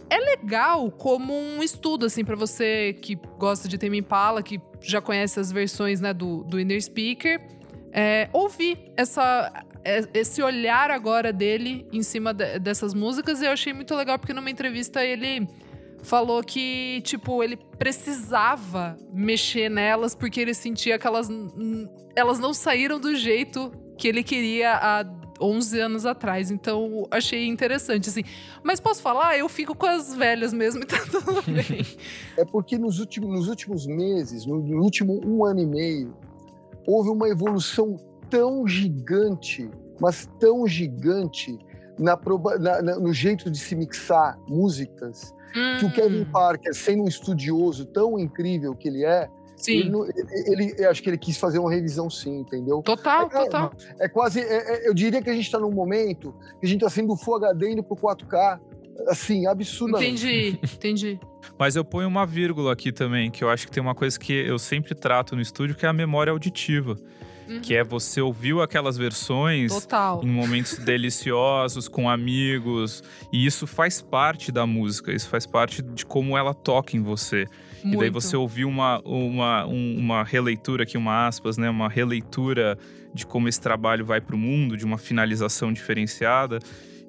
[0.08, 5.02] é legal como um estudo, assim, para você que gosta de Tame Impala, que já
[5.02, 7.40] conhece as versões, né, do, do Inner Speaker,
[7.92, 9.52] é, ouvir essa,
[10.12, 13.40] esse olhar agora dele em cima de, dessas músicas.
[13.40, 15.46] E eu achei muito legal, porque numa entrevista ele
[16.02, 21.28] falou que, tipo, ele precisava mexer nelas porque ele sentia que elas,
[22.14, 25.04] elas não saíram do jeito que ele queria há
[25.40, 26.50] 11 anos atrás.
[26.50, 28.22] Então, achei interessante, assim.
[28.62, 29.38] Mas posso falar?
[29.38, 31.84] Eu fico com as velhas mesmo e tá tudo bem.
[32.36, 36.16] é porque nos últimos, nos últimos meses, no, no último um ano e meio,
[36.86, 37.96] houve uma evolução
[38.30, 39.70] tão gigante,
[40.00, 41.58] mas tão gigante,
[41.98, 42.18] na,
[42.58, 45.78] na, na, no jeito de se mixar músicas, hum.
[45.78, 46.30] que o Kevin hum.
[46.32, 49.78] Parker, sendo um estudioso tão incrível que ele é, Sim.
[49.78, 49.92] Ele,
[50.46, 52.82] ele, ele, acho que ele quis fazer uma revisão sim, entendeu?
[52.82, 53.72] Total, é, total.
[53.98, 56.68] É, é quase, é, é, eu diria que a gente está num momento que a
[56.68, 58.60] gente está sendo do Full HD indo pro 4K,
[59.08, 60.26] assim, absurdamente.
[60.26, 61.20] Entendi, entendi.
[61.58, 64.32] Mas eu ponho uma vírgula aqui também, que eu acho que tem uma coisa que
[64.32, 66.96] eu sempre trato no estúdio, que é a memória auditiva.
[67.48, 67.60] Uhum.
[67.60, 70.22] Que é você ouviu aquelas versões Total.
[70.24, 73.02] em momentos deliciosos, com amigos.
[73.32, 77.46] E isso faz parte da música, isso faz parte de como ela toca em você.
[77.82, 77.96] Muito.
[77.96, 81.68] E daí você ouviu uma, uma, uma releitura aqui, uma aspas, né?
[81.68, 82.78] Uma releitura
[83.12, 86.58] de como esse trabalho vai para o mundo, de uma finalização diferenciada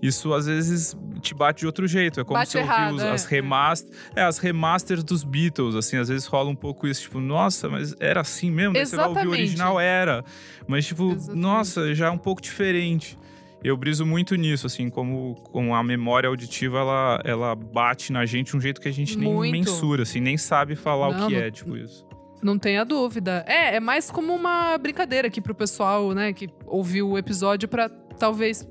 [0.02, 2.20] isso às vezes te bate de outro jeito.
[2.20, 3.12] É como bate se errado, ouvir é.
[3.12, 7.20] as, remaster, é, as remasters dos Beatles, assim, às vezes rola um pouco isso, tipo,
[7.20, 8.74] nossa, mas era assim mesmo?
[8.74, 10.24] Daí você vai ouvir o original, era.
[10.68, 11.42] Mas, tipo, Exatamente.
[11.42, 13.18] nossa, já é um pouco diferente.
[13.64, 18.52] Eu briso muito nisso, assim, como, como a memória auditiva, ela, ela bate na gente
[18.52, 19.52] de um jeito que a gente nem muito.
[19.52, 22.06] mensura, assim, nem sabe falar não, o que não, é, tipo isso.
[22.44, 23.44] Não tenha dúvida.
[23.48, 27.90] É, é mais como uma brincadeira aqui pro pessoal, né, que ouviu o episódio para
[27.90, 28.68] talvez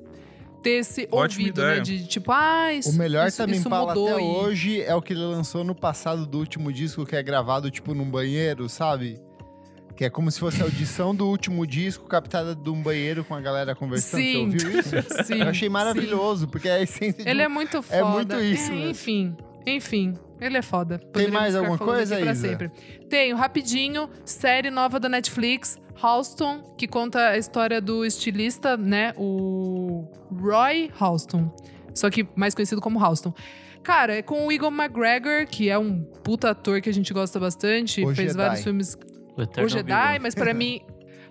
[0.65, 1.77] ter esse Ótima ouvido, né, ideia.
[1.77, 1.83] né?
[1.83, 2.91] De tipo, ah, isso.
[2.91, 4.25] O melhor isso, também isso fala até e...
[4.25, 7.93] hoje é o que ele lançou no passado do último disco, que é gravado, tipo,
[7.95, 9.21] num banheiro, sabe?
[9.95, 13.35] Que é como se fosse a audição do último disco captada de um banheiro com
[13.35, 14.21] a galera conversando.
[14.21, 14.51] Sim.
[14.51, 14.97] Você ouviu isso?
[15.25, 15.41] Sim.
[15.43, 16.51] Eu achei maravilhoso, sim.
[16.51, 17.43] porque é a essência Ele de...
[17.43, 17.97] é muito foda.
[17.97, 18.73] É muito isso.
[18.73, 19.37] É, enfim,
[19.67, 20.15] enfim.
[20.41, 20.99] Ele é foda.
[20.99, 22.37] Tem mais alguma coisa, aí?
[22.37, 22.71] sempre.
[23.09, 29.15] Tenho, rapidinho, série nova da Netflix, Halston, que conta a história do estilista, né?
[29.17, 31.55] O Roy Halston.
[31.95, 33.33] Só que mais conhecido como Halston.
[33.83, 37.39] Cara, é com o Eagle McGregor, que é um puta ator que a gente gosta
[37.39, 38.03] bastante.
[38.03, 38.37] O fez Jedi.
[38.37, 38.99] vários filmes.
[39.37, 40.81] O, o Jedi, mas para mim.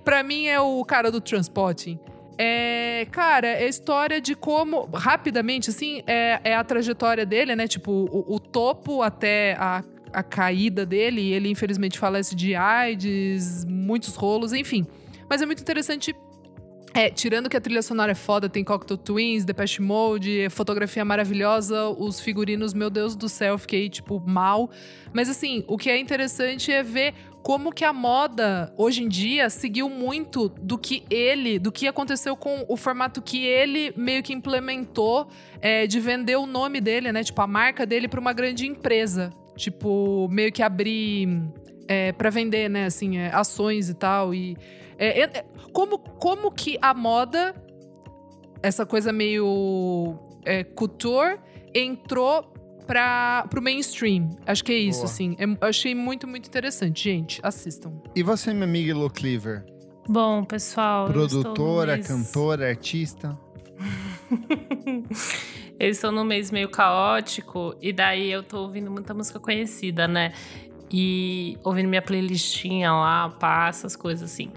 [0.04, 2.00] para mim é o cara do Transporting.
[2.38, 7.68] É, cara, é a história de como, rapidamente, assim, é, é a trajetória dele, né?
[7.68, 11.32] Tipo, o, o topo até a, a caída dele.
[11.32, 14.86] Ele, infelizmente, falece de AIDS, muitos rolos, enfim.
[15.30, 16.16] Mas é muito interessante
[16.94, 21.88] é, tirando que a trilha sonora é foda, tem Cocteau Twins, Depeche Mode, fotografia maravilhosa,
[21.90, 24.70] os figurinos, meu Deus do céu, fiquei, tipo, mal.
[25.12, 29.50] Mas, assim, o que é interessante é ver como que a moda, hoje em dia,
[29.50, 34.32] seguiu muito do que ele, do que aconteceu com o formato que ele meio que
[34.32, 35.28] implementou
[35.62, 37.22] é, de vender o nome dele, né?
[37.22, 39.30] Tipo, a marca dele para uma grande empresa.
[39.58, 41.44] Tipo, meio que abrir
[41.86, 42.86] é, para vender, né?
[42.86, 44.34] Assim, é, ações e tal.
[44.34, 44.56] E
[44.98, 47.54] é, é, como, como que a moda,
[48.62, 51.40] essa coisa meio é, couture,
[51.76, 52.53] entrou
[52.86, 54.30] para o mainstream.
[54.46, 55.12] Acho que é isso, Boa.
[55.12, 55.36] assim.
[55.40, 57.04] É, achei muito, muito interessante.
[57.04, 57.94] Gente, assistam.
[58.16, 59.66] E você, minha amiga Elo Cleaver?
[60.08, 61.08] Bom, pessoal.
[61.08, 63.38] Produtora, cantora, artista.
[65.80, 70.34] eu estou num mês meio caótico e daí eu tô ouvindo muita música conhecida, né?
[70.92, 74.52] E ouvindo minha playlistinha lá, passa as coisas assim.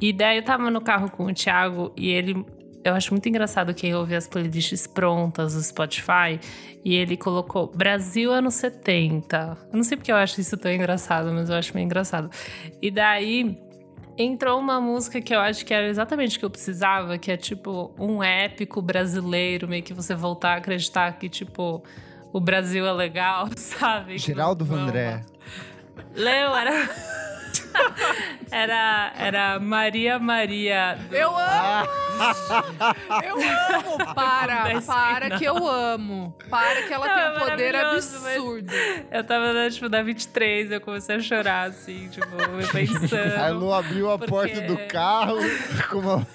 [0.00, 2.44] E daí eu tava no carro com o Thiago e ele.
[2.88, 6.38] Eu acho muito engraçado quem ouve as playlists prontas do Spotify.
[6.84, 9.58] E ele colocou Brasil anos 70.
[9.72, 12.30] Eu não sei porque eu acho isso tão engraçado, mas eu acho meio engraçado.
[12.80, 13.58] E daí
[14.16, 17.36] entrou uma música que eu acho que era exatamente o que eu precisava, que é
[17.36, 21.82] tipo um épico brasileiro, meio que você voltar a acreditar que, tipo,
[22.32, 24.16] o Brasil é legal, sabe?
[24.18, 25.22] Geraldo Vandré.
[26.14, 27.25] Leu, era.
[28.50, 30.98] era, era Maria Maria.
[31.08, 31.14] Do...
[31.14, 31.88] Eu amo!
[33.24, 34.14] eu amo!
[34.14, 36.34] Para, para que eu amo.
[36.48, 38.72] Para que ela Não, tem um é poder absurdo.
[39.10, 42.26] Eu tava na, tipo, na 23, eu comecei a chorar, assim, tipo,
[42.72, 43.36] pensando.
[43.36, 44.30] A Lu abriu a porque...
[44.30, 45.36] porta do carro
[45.90, 46.26] com uma...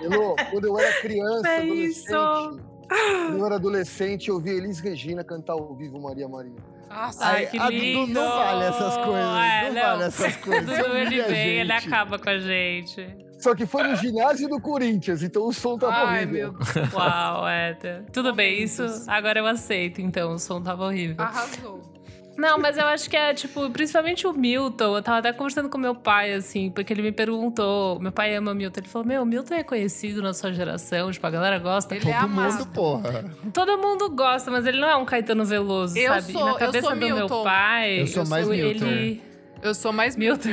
[0.00, 5.54] Elô, quando eu era criança, adolescente, quando eu era adolescente, eu ouvi Elis Regina cantar
[5.54, 6.77] ao vivo Maria Maria.
[6.88, 8.06] Nossa, Ai, que lindo.
[8.12, 9.36] não vale essas coisas.
[9.38, 10.78] É, não, não, vale essas coisas.
[10.78, 13.06] Dudu, ele vem, ele acaba com a gente.
[13.38, 16.52] Só que foi no ginásio do Corinthians, então o som tava Ai, horrível.
[16.54, 18.04] meu Uau, Éter.
[18.12, 20.32] Tudo bem, isso agora eu aceito, então.
[20.32, 21.24] O som tava horrível.
[21.24, 21.80] Arrasou.
[22.38, 24.96] Não, mas eu acho que é, tipo, principalmente o Milton.
[24.96, 27.98] Eu tava até conversando com meu pai, assim, porque ele me perguntou.
[28.00, 28.80] Meu pai ama Milton.
[28.80, 31.96] Ele falou: Meu, Milton é conhecido na sua geração, tipo, a galera gosta.
[31.96, 32.66] Ele é Todo mundo, amado.
[32.68, 33.24] porra.
[33.52, 36.30] Todo mundo gosta, mas ele não é um Caetano Veloso, Eu sabe?
[36.30, 37.42] E sou- na eu cabeça sou do meu Milton.
[37.44, 38.00] pai.
[38.02, 38.86] Eu sou mais Milton.
[38.86, 39.27] Ele.
[39.62, 40.50] Eu sou mais Milton.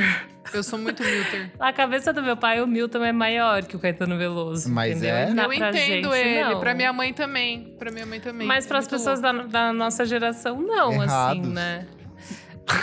[0.52, 1.50] Eu sou muito Milton.
[1.58, 4.70] Na cabeça do meu pai, o Milton é maior que o Caetano Veloso.
[4.70, 5.14] Mas entendeu?
[5.14, 5.26] é?
[5.34, 6.44] Na- eu pra entendo gente, ele.
[6.44, 6.60] não.
[6.60, 7.74] Pra minha mãe também.
[7.78, 8.46] Pra minha mãe também.
[8.46, 11.48] Mas para as pessoas da, da nossa geração, não, assim, Errados.
[11.48, 11.86] né?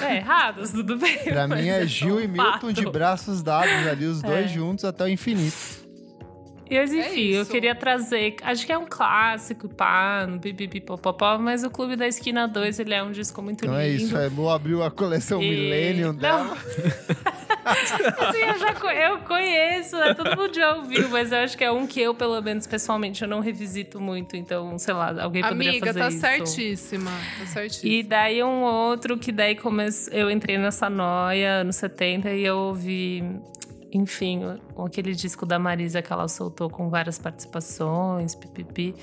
[0.01, 1.17] É, errados, tudo bem.
[1.25, 2.73] Pra mim é só Gil e Milton fato.
[2.73, 4.47] de braços dados ali, os dois É.
[4.47, 5.82] juntos até o infinito.
[6.79, 7.51] Mas enfim, eu isso.
[7.51, 8.35] queria trazer.
[8.41, 12.93] Acho que é um clássico, pá, no pipipipopopó, mas o Clube da Esquina 2 ele
[12.93, 13.85] é um disco muito Então lindo.
[13.85, 16.19] é isso, é, vou abrir a coleção E- Millennium Não.
[16.19, 16.57] dela.
[17.65, 20.13] Assim, eu já eu conheço, né?
[20.13, 23.21] todo mundo já ouviu, mas eu acho que é um que eu, pelo menos pessoalmente,
[23.21, 24.35] eu não revisito muito.
[24.35, 26.19] Então, sei lá, alguém poderia Amiga, fazer tá isso.
[26.19, 27.11] certíssima.
[27.39, 27.93] Tá certíssima.
[27.93, 30.09] E daí um outro que daí comece...
[30.13, 33.23] eu entrei nessa noia anos 70 e eu ouvi,
[33.94, 34.41] enfim,
[34.78, 38.95] aquele disco da Marisa que ela soltou com várias participações, pipipi.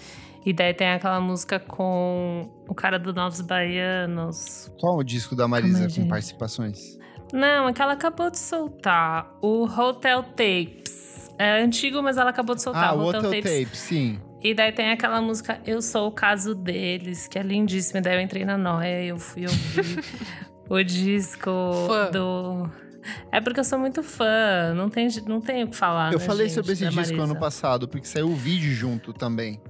[0.44, 4.72] E daí tem aquela música com o cara do Novos Baianos.
[4.80, 6.98] Qual o disco da Marisa aí, com participações?
[7.32, 9.36] Não, é que ela acabou de soltar.
[9.42, 11.30] O Hotel Tapes.
[11.38, 12.90] É antigo, mas ela acabou de soltar.
[12.90, 13.64] Ah, o Hotel Hotel Tapes.
[13.64, 14.20] Tape, sim.
[14.42, 17.98] E daí tem aquela música Eu Sou o Caso Deles, que é lindíssima.
[18.00, 20.02] E daí eu entrei na noia e eu fui ouvir
[20.68, 21.50] o disco
[21.86, 22.10] Fã.
[22.10, 22.89] do.
[23.32, 26.12] É porque eu sou muito fã, não tem, não tem o que falar.
[26.12, 27.22] Eu né, falei gente, sobre esse disco Marisa.
[27.22, 29.60] ano passado, porque saiu o vídeo junto também.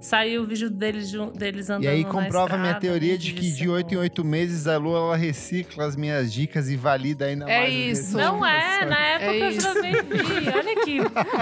[0.00, 3.40] Saiu o vídeo deles, deles andando E aí na comprova a minha teoria de que
[3.40, 3.72] de lindíssimo.
[3.74, 7.60] 8 em 8 meses a Lu ela recicla as minhas dicas e valida ainda É
[7.60, 7.98] mais.
[7.98, 8.16] as isso.
[8.16, 10.48] Não é, na época É eu também vi.
[10.48, 10.98] Olha que,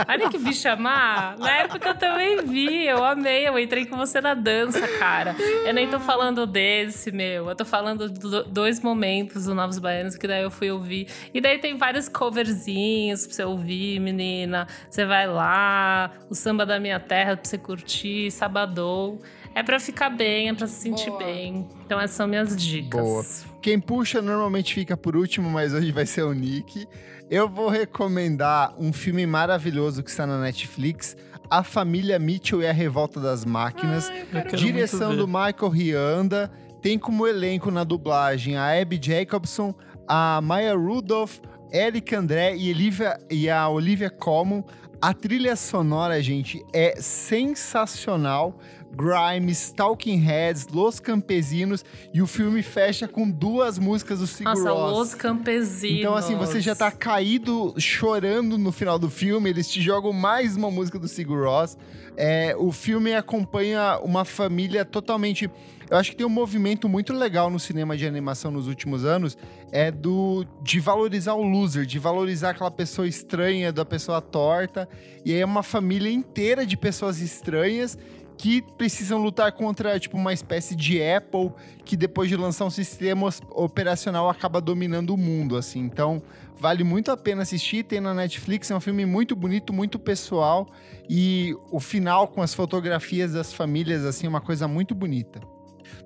[0.09, 1.35] olha que bicha má.
[1.39, 5.35] Na época eu também vi, eu amei, eu entrei com você na dança, cara.
[5.65, 7.49] Eu nem tô falando desse, meu.
[7.49, 11.07] Eu tô falando do dois momentos do Novos Baianos que daí eu fui ouvir.
[11.33, 14.67] E daí tem vários coverzinhos pra você ouvir, menina.
[14.89, 19.19] Você vai lá, o samba da minha terra pra você curtir, sabadão.
[19.55, 21.25] É pra ficar bem, é pra se sentir Boa.
[21.25, 21.69] bem.
[21.85, 23.01] Então essas são minhas dicas.
[23.01, 23.25] Boa.
[23.61, 26.87] Quem puxa normalmente fica por último, mas hoje vai ser o Nick.
[27.29, 31.17] Eu vou recomendar um filme maravilhoso que está na Netflix,
[31.49, 34.09] A Família Mitchell e a Revolta das Máquinas.
[34.09, 35.27] Ai, Direção do.
[35.27, 36.51] Michael Rianda.
[36.81, 39.75] Tem como elenco na dublagem a Abby Jacobson,
[40.09, 41.39] a Maya Rudolph,
[41.71, 44.65] Eric André e, Olivia, e a Olivia Colman.
[45.03, 48.55] A trilha sonora, gente, é sensacional.
[48.93, 54.73] Grimes, Talking Heads, Los Campesinos e o filme fecha com duas músicas do Sigur Nossa,
[54.73, 54.99] Rós.
[54.99, 56.01] Los Campesinos.
[56.01, 60.57] Então, assim, você já tá caído chorando no final do filme, eles te jogam mais
[60.57, 61.79] uma música do Sigur Rós.
[62.17, 65.49] É, o filme acompanha uma família totalmente.
[65.91, 69.37] Eu acho que tem um movimento muito legal no cinema de animação nos últimos anos,
[69.73, 74.89] é do de valorizar o loser, de valorizar aquela pessoa estranha, da pessoa torta.
[75.25, 77.99] E aí é uma família inteira de pessoas estranhas
[78.39, 81.51] que precisam lutar contra, tipo, uma espécie de Apple
[81.85, 85.81] que depois de lançar um sistema operacional acaba dominando o mundo, assim.
[85.81, 86.23] Então,
[86.57, 90.69] vale muito a pena assistir, tem na Netflix, é um filme muito bonito, muito pessoal
[91.09, 95.41] e o final com as fotografias das famílias, assim, é uma coisa muito bonita.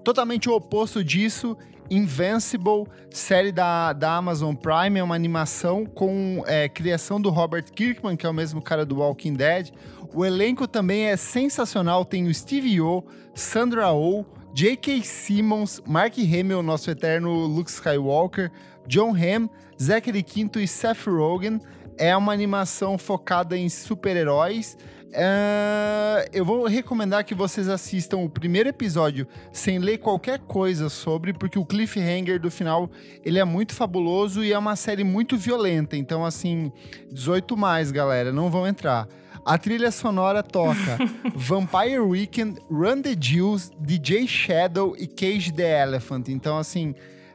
[0.02, 1.56] Totalmente o oposto disso,
[1.90, 8.16] Invincible, série da, da Amazon Prime, é uma animação com é, criação do Robert Kirkman,
[8.16, 9.70] que é o mesmo cara do Walking Dead.
[10.15, 13.02] O elenco também é sensacional, tem o Steve Yeun,
[13.35, 14.24] Sandra Oh,
[14.55, 15.02] J.K.
[15.02, 18.52] Simmons, Mark Hamill, nosso eterno Luke Skywalker,
[18.86, 19.48] John Hamm,
[19.82, 21.61] Zachary Quinto e Seth Rogen.
[21.98, 24.78] É uma animação focada em super-heróis.
[25.16, 31.32] É, eu vou recomendar que vocês assistam o primeiro episódio sem ler qualquer coisa sobre,
[31.32, 32.91] porque o cliffhanger do final
[33.24, 35.97] ele é muito fabuloso e é uma série muito violenta.
[35.97, 36.73] Então, assim,
[37.12, 39.07] 18 mais, galera, não vão entrar.
[39.45, 40.99] A trilha sonora toca
[41.36, 46.28] Vampire Weekend, Run the Jewels, DJ Shadow e Cage the Elephant.
[46.28, 46.93] Então, assim,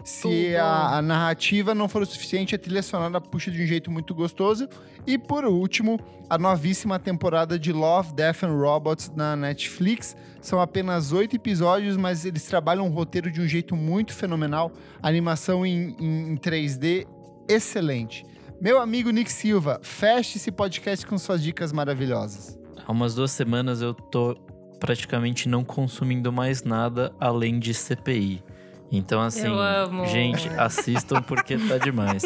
[0.09, 3.91] se a, a narrativa não for o suficiente, a trilha sonora puxa de um jeito
[3.91, 4.67] muito gostoso.
[5.05, 5.99] E por último,
[6.29, 10.15] a novíssima temporada de Love, Death and Robots na Netflix.
[10.41, 14.71] São apenas oito episódios, mas eles trabalham o roteiro de um jeito muito fenomenal.
[15.01, 17.05] Animação em, em- em 3D
[17.47, 18.25] excelente.
[18.61, 22.59] Meu amigo Nick Silva, feche esse podcast com suas dicas maravilhosas.
[22.85, 24.35] Há umas duas semanas eu tô
[24.79, 28.43] praticamente não consumindo mais nada além de CPI.
[28.91, 30.05] Então, assim, Eu amo.
[30.07, 32.23] gente, assistam porque tá demais.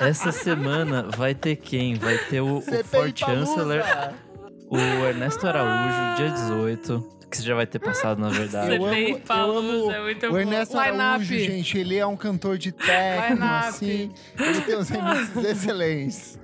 [0.00, 1.94] Essa semana vai ter quem?
[1.96, 3.82] Vai ter o, o For Chancellor,
[4.70, 7.15] o Ernesto Araújo, dia 18.
[7.30, 8.66] Que já vai ter passado, na verdade.
[8.68, 10.38] Você Eu amo, tem eu amo é muito o bom.
[10.38, 11.00] Ernesto Line-up.
[11.00, 11.78] Araújo, gente.
[11.78, 13.68] Ele é um cantor de techno, Line-up.
[13.68, 14.10] assim.
[14.38, 16.38] Ele tem uns remixes excelentes.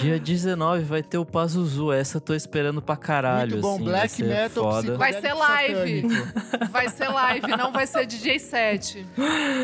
[0.00, 1.92] Dia 19 vai ter o Pazuzu.
[1.92, 3.52] Essa eu tô esperando pra caralho.
[3.52, 3.74] Muito bom.
[3.74, 4.96] assim, Black vai metal foda.
[4.96, 6.02] Vai ser live.
[6.70, 9.06] Vai ser live, não vai ser DJ set.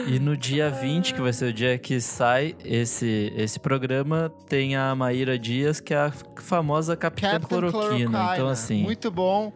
[0.09, 4.75] E no dia 20, que vai ser o dia que sai esse, esse programa, tem
[4.77, 8.33] a Maíra Dias, que é a famosa Capitã Captain Cloroquina.
[8.35, 9.53] Então, assim, Muito bom.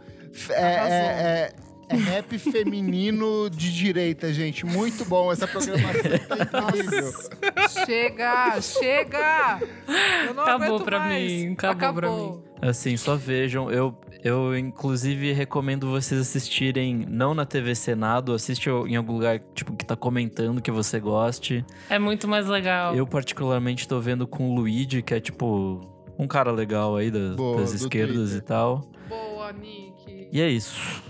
[0.50, 1.52] É, é, é,
[1.88, 4.64] é rap feminino de direita, gente.
[4.64, 5.32] Muito bom.
[5.32, 5.92] Essa programação
[6.28, 7.12] tá incrível.
[7.68, 9.60] Chega, chega!
[10.26, 11.30] Eu não Acabou pra mais.
[11.32, 12.42] mim, acabou pra mim.
[12.62, 13.70] assim, só vejam.
[13.70, 19.74] Eu, eu, inclusive, recomendo vocês assistirem, não na TV Senado, assiste em algum lugar, tipo,
[19.74, 21.64] que tá comentando que você goste.
[21.88, 22.94] É muito mais legal.
[22.94, 25.80] Eu, particularmente, tô vendo com o Luigi, que é, tipo,
[26.18, 28.38] um cara legal aí das, Boa, das esquerdas Twitter.
[28.38, 28.82] e tal.
[29.08, 29.99] Boa, Nick.
[30.32, 31.02] E é isso.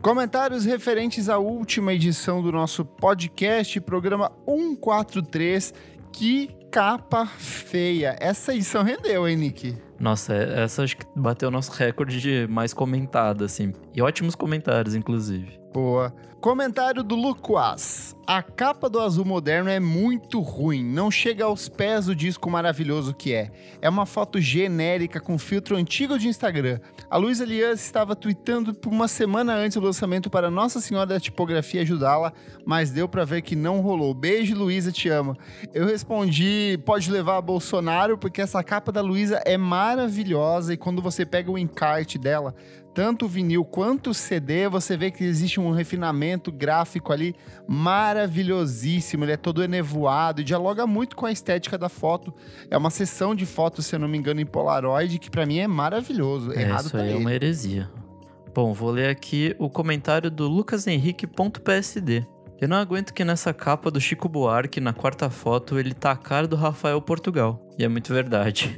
[0.00, 5.72] Comentários referentes à última edição do nosso podcast, programa 143.
[6.12, 8.16] Que capa feia.
[8.20, 9.76] Essa edição rendeu, hein, Nick?
[10.00, 13.72] Nossa, é- essa acho que bateu o nosso recorde de mais comentada, assim.
[13.94, 15.61] E ótimos comentários, inclusive.
[15.72, 16.12] Boa.
[16.38, 18.16] Comentário do Luquaz.
[18.26, 23.14] A capa do azul moderno é muito ruim, não chega aos pés do disco maravilhoso
[23.14, 23.50] que é.
[23.80, 26.80] É uma foto genérica com filtro antigo de Instagram.
[27.08, 31.20] A Luísa Lias estava tweetando por uma semana antes do lançamento para Nossa Senhora da
[31.20, 32.32] Tipografia ajudá-la,
[32.64, 34.12] mas deu pra ver que não rolou.
[34.12, 35.36] Beijo, Luísa, te amo.
[35.72, 41.02] Eu respondi, pode levar a Bolsonaro, porque essa capa da Luísa é maravilhosa e quando
[41.02, 42.54] você pega o encarte dela,
[42.94, 47.34] tanto o vinil quanto o CD, você vê que existe um refinamento gráfico ali
[47.66, 49.24] maravilhosíssimo.
[49.24, 52.34] Ele é todo enevoado e dialoga muito com a estética da foto.
[52.70, 55.58] É uma sessão de fotos, se eu não me engano, em Polaroid, que pra mim
[55.58, 56.52] é maravilhoso.
[56.52, 57.90] É, Errado isso tá aí é uma heresia.
[58.54, 62.26] Bom, vou ler aqui o comentário do lucashenrique.psd.
[62.60, 66.16] Eu não aguento que nessa capa do Chico Buarque, na quarta foto, ele tá a
[66.16, 67.60] cara do Rafael Portugal.
[67.78, 68.72] E é muito verdade.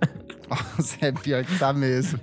[0.50, 2.20] Nossa, é pior que tá mesmo.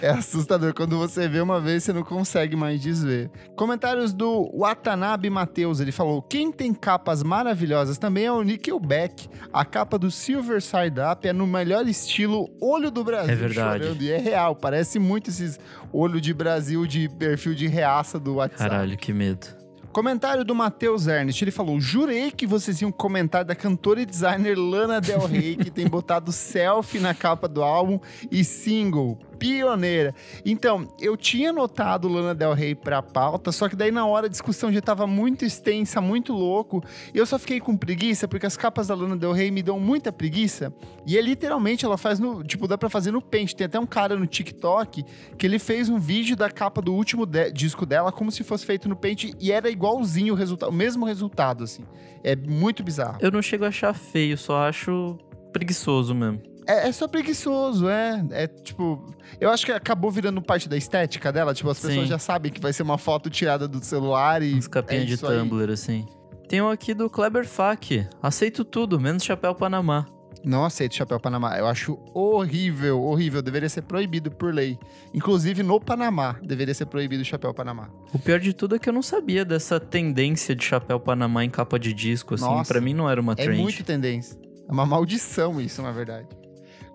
[0.00, 0.74] É assustador.
[0.74, 3.30] Quando você vê uma vez, você não consegue mais desver.
[3.56, 5.80] Comentários do Watanabe Matheus.
[5.80, 9.28] Ele falou: Quem tem capas maravilhosas também é o Nickelback.
[9.52, 13.32] A capa do Silver Side Up é no melhor estilo Olho do Brasil.
[13.32, 13.84] É verdade.
[13.84, 14.02] chorando.
[14.02, 14.54] E é real.
[14.56, 15.58] Parece muito esses
[15.92, 18.70] olho de Brasil de perfil de reaça do WhatsApp.
[18.70, 19.60] Caralho, que medo.
[19.92, 21.42] Comentário do Matheus Ernest.
[21.42, 25.70] Ele falou: Jurei que vocês iam comentar da cantora e designer Lana Del Rey, que
[25.70, 27.98] tem botado selfie na capa do álbum
[28.30, 29.18] e single.
[29.40, 30.14] Pioneira.
[30.44, 34.28] Então, eu tinha notado Lana Del Rey pra pauta, só que daí na hora a
[34.30, 36.84] discussão já tava muito extensa, muito louco.
[37.14, 39.80] E eu só fiquei com preguiça, porque as capas da Lana Del Rey me dão
[39.80, 40.72] muita preguiça.
[41.06, 42.44] E é literalmente, ela faz no.
[42.44, 43.54] Tipo, dá pra fazer no Paint.
[43.54, 45.02] Tem até um cara no TikTok
[45.38, 48.66] que ele fez um vídeo da capa do último de- disco dela como se fosse
[48.66, 51.84] feito no Paint e era igualzinho o resultado, o mesmo resultado, assim.
[52.22, 53.16] É muito bizarro.
[53.20, 55.16] Eu não chego a achar feio, só acho
[55.52, 56.49] preguiçoso mesmo.
[56.70, 58.24] É, é só preguiçoso, é.
[58.30, 59.04] É tipo.
[59.40, 61.52] Eu acho que acabou virando parte da estética dela.
[61.54, 61.88] Tipo, as Sim.
[61.88, 64.54] pessoas já sabem que vai ser uma foto tirada do celular e.
[64.54, 65.38] Uns capinhas é de isso aí.
[65.38, 66.06] Tumblr, assim.
[66.48, 68.06] Tem um aqui do Kleber Fak.
[68.22, 70.06] Aceito tudo, menos chapéu Panamá.
[70.44, 71.58] Não aceito chapéu Panamá.
[71.58, 73.42] Eu acho horrível, horrível.
[73.42, 74.78] Deveria ser proibido por lei.
[75.12, 77.88] Inclusive no Panamá, deveria ser proibido o chapéu Panamá.
[78.12, 81.50] O pior de tudo é que eu não sabia dessa tendência de chapéu Panamá em
[81.50, 82.62] capa de disco, assim.
[82.66, 83.60] Pra mim não era uma É trend.
[83.60, 84.38] muito tendência.
[84.68, 86.26] É uma maldição isso, na verdade.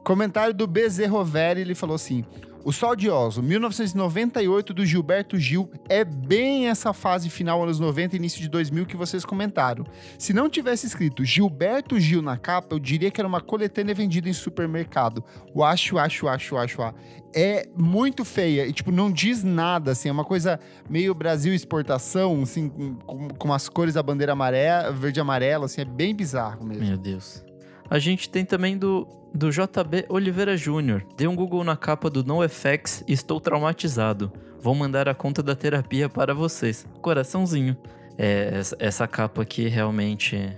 [0.05, 2.23] Comentário do Bezerro Veri, ele falou assim:
[2.63, 8.15] O Sol de Oso, 1998 do Gilberto Gil, é bem essa fase final anos 90
[8.15, 9.83] e início de 2000 que vocês comentaram.
[10.19, 14.29] Se não tivesse escrito Gilberto Gil na capa, eu diria que era uma coletânea vendida
[14.29, 15.23] em supermercado.
[15.55, 16.95] O acho, acho, acho, acho, acho.
[17.35, 22.43] É muito feia e, tipo, não diz nada, assim, é uma coisa meio Brasil exportação,
[22.43, 22.69] assim,
[23.07, 26.85] com, com, as cores da bandeira amarela, verde e amarelo, assim, é bem bizarro mesmo.
[26.85, 27.43] Meu Deus.
[27.89, 31.05] A gente tem também do, do JB Oliveira Júnior.
[31.17, 34.31] Dei um Google na capa do NoFX e estou traumatizado.
[34.61, 36.87] Vou mandar a conta da terapia para vocês.
[37.01, 37.75] Coraçãozinho.
[38.17, 40.57] É, essa, capa aqui realmente é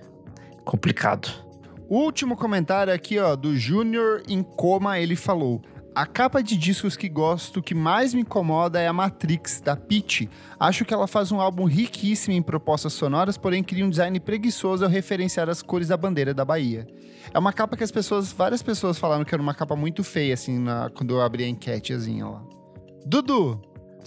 [0.64, 1.28] complicado.
[1.90, 5.60] Último comentário aqui, ó, do Júnior em coma, ele falou:
[5.98, 10.30] A capa de discos que gosto, que mais me incomoda é a Matrix, da Peach.
[10.60, 14.86] Acho que ela faz um álbum riquíssimo em propostas sonoras, porém cria um design preguiçoso
[14.86, 16.86] ao referenciar as cores da bandeira da Bahia.
[17.34, 20.36] É uma capa que as pessoas, várias pessoas falaram que era uma capa muito feia,
[20.36, 22.44] assim, na- quando eu abri a enquetezinha lá.
[23.04, 23.60] Dudu,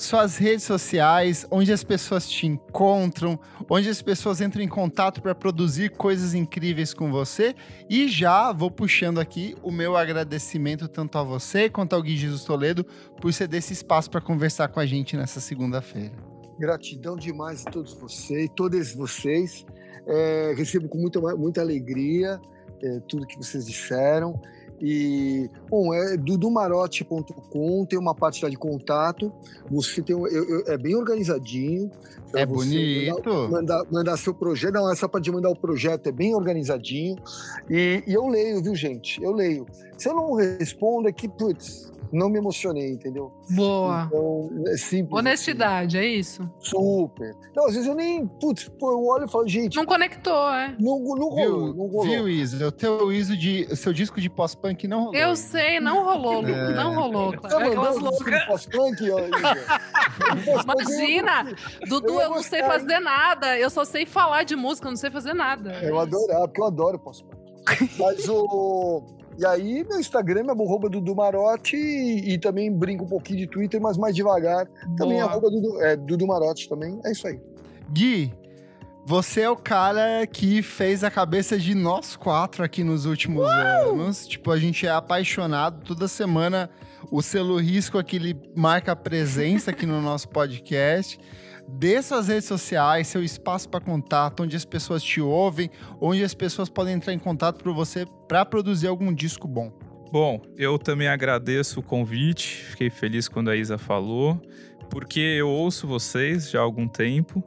[0.02, 5.34] suas redes sociais, onde as pessoas te encontram, onde as pessoas entram em contato para
[5.34, 7.54] produzir coisas incríveis com você.
[7.88, 12.44] E já vou puxando aqui o meu agradecimento tanto a você quanto ao Gui Jesus
[12.44, 12.84] Toledo
[13.20, 16.12] por ceder esse espaço para conversar com a gente nessa segunda-feira.
[16.58, 19.64] Gratidão demais a todos vocês, todos vocês.
[20.06, 22.40] É, recebo com muita, muita alegria
[22.82, 24.40] é, tudo que vocês disseram.
[24.80, 29.30] E, bom, é dudumarote.com, tem uma parte lá de contato.
[29.70, 31.90] Você tem, eu, eu, é bem organizadinho.
[32.34, 33.28] É bonito.
[33.28, 34.74] Mandar, mandar, mandar, seu projeto.
[34.74, 37.16] Não, essa parte de mandar o projeto é bem organizadinho.
[37.68, 39.22] E, e eu leio, viu, gente?
[39.22, 39.66] Eu leio.
[39.98, 43.32] Se eu não respondo, é que, putz, não me emocionei, entendeu?
[43.50, 44.04] Boa.
[44.06, 45.18] Então, é simples.
[45.18, 46.06] Honestidade, assim.
[46.06, 46.50] é isso?
[46.60, 47.34] Super.
[47.54, 49.76] Não, às vezes eu nem, putz, pô, eu olho e falo, gente.
[49.76, 50.74] Não conectou, é?
[50.78, 52.02] Não, não rolou, não rolou.
[52.04, 52.66] Viu, Isa?
[52.66, 53.66] O teu Iso de.
[53.70, 55.14] O seu disco de pós-punk não rolou.
[55.14, 56.74] Eu sei, não rolou, é.
[56.74, 57.32] não rolou.
[57.32, 57.56] Claro.
[57.56, 58.44] Tá Aquelas loucas.
[58.46, 59.00] pós-punk,
[60.64, 61.54] Imagina!
[61.88, 63.58] Dudu, eu, eu não sei fazer nada.
[63.58, 65.72] Eu só sei falar de música, eu não sei fazer nada.
[65.82, 67.40] Eu adoro, porque eu adoro pós-punk.
[67.98, 69.19] Mas o.
[69.38, 73.46] E aí, meu Instagram é arroba Dudu Marote e, e, também brinco um pouquinho de
[73.46, 74.66] Twitter, mas mais devagar.
[74.96, 77.00] Também é arroba Dudu, é, Dudu Marote também.
[77.04, 77.40] É isso aí.
[77.90, 78.32] Gui,
[79.06, 84.26] você é o cara que fez a cabeça de nós quatro aqui nos últimos anos.
[84.26, 85.82] Tipo, a gente é apaixonado.
[85.84, 86.70] Toda semana
[87.10, 91.18] o selo risco aqui ele marca presença aqui no nosso podcast
[91.68, 95.70] dê suas redes sociais, seu espaço para contato, onde as pessoas te ouvem,
[96.00, 99.72] onde as pessoas podem entrar em contato para você para produzir algum disco bom.
[100.12, 104.40] Bom, eu também agradeço o convite, fiquei feliz quando a Isa falou,
[104.90, 107.44] porque eu ouço vocês já há algum tempo.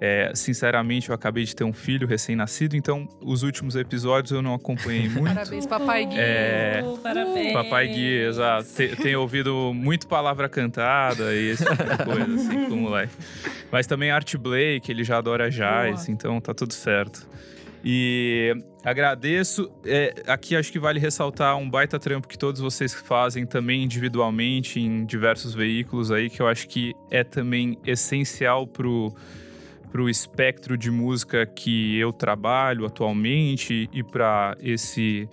[0.00, 4.54] É, sinceramente, eu acabei de ter um filho recém-nascido, então os últimos episódios eu não
[4.54, 5.34] acompanhei muito.
[5.34, 6.16] Parabéns, Papai Gui.
[6.18, 7.52] É, uh, parabéns.
[7.52, 8.68] Papai Gui, exato.
[9.02, 13.12] Tenho ouvido muito palavra cantada e esse tipo de coisa, assim, com o moleque.
[13.70, 16.10] Mas também Art Blake, ele já adora jazz, Boa.
[16.10, 17.26] então tá tudo certo.
[17.84, 19.70] E agradeço.
[19.84, 24.80] É, aqui acho que vale ressaltar um baita trampo que todos vocês fazem também individualmente
[24.80, 29.14] em diversos veículos aí, que eu acho que é também essencial pro
[29.94, 35.28] para o espectro de música que eu trabalho atualmente e para esse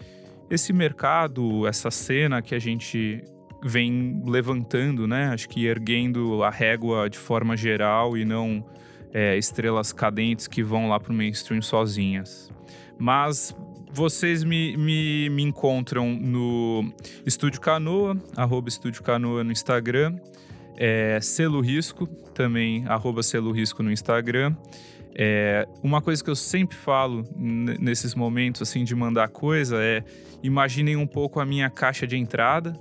[0.51, 3.23] esse mercado, essa cena que a gente
[3.63, 5.29] vem levantando, né?
[5.29, 8.63] Acho que erguendo a régua de forma geral e não
[9.11, 12.51] é, estrelas cadentes que vão lá para o mainstream sozinhas.
[12.99, 13.57] Mas
[13.91, 16.93] vocês me, me, me encontram no
[17.25, 20.19] Estúdio Canoa, arroba Estúdio Canoa no Instagram
[20.83, 24.55] é, selo risco, também arroba selo risco no Instagram.
[25.13, 30.03] É, uma coisa que eu sempre falo nesses momentos assim de mandar coisa é
[30.41, 32.73] imaginem um pouco a minha caixa de entrada.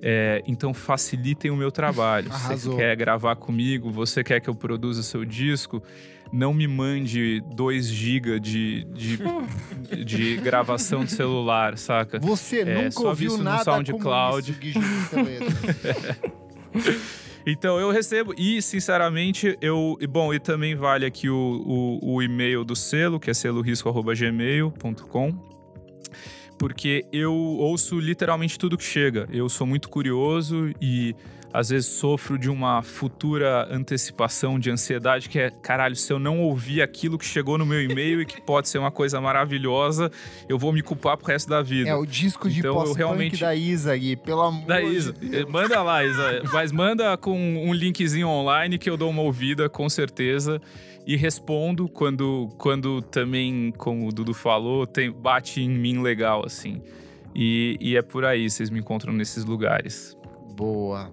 [0.00, 2.30] É, então facilitem o meu trabalho.
[2.32, 2.74] Arrasou.
[2.74, 5.82] Você quer gravar comigo, você quer que eu produza seu disco,
[6.32, 9.18] não me mande 2 GB de, de,
[10.04, 12.20] de, gravação de celular, saca?
[12.20, 14.52] Você é, nunca ouviu nada no SoundCloud.
[14.52, 17.18] como isso,
[17.50, 19.96] Então eu recebo, e sinceramente, eu.
[20.10, 25.48] Bom, e também vale aqui o, o, o e-mail do selo, que é selorisco.gmail.com
[26.58, 29.28] porque eu ouço literalmente tudo que chega.
[29.30, 31.14] Eu sou muito curioso e
[31.52, 36.40] às vezes sofro de uma futura antecipação de ansiedade que é, caralho, se eu não
[36.40, 40.10] ouvir aquilo que chegou no meu e-mail e que pode ser uma coisa maravilhosa,
[40.48, 41.88] eu vou me culpar pro resto da vida.
[41.88, 45.12] É o disco de então, pós realmente da Isa Gui, pelo amor da Isa.
[45.12, 45.50] De Deus.
[45.50, 49.88] Manda lá, Isa, mas manda com um linkzinho online que eu dou uma ouvida com
[49.88, 50.60] certeza
[51.06, 56.82] e respondo quando, quando também, como o Dudu falou, tem, bate em mim legal, assim.
[57.34, 60.14] E, e é por aí, vocês me encontram nesses lugares.
[60.54, 61.10] Boa.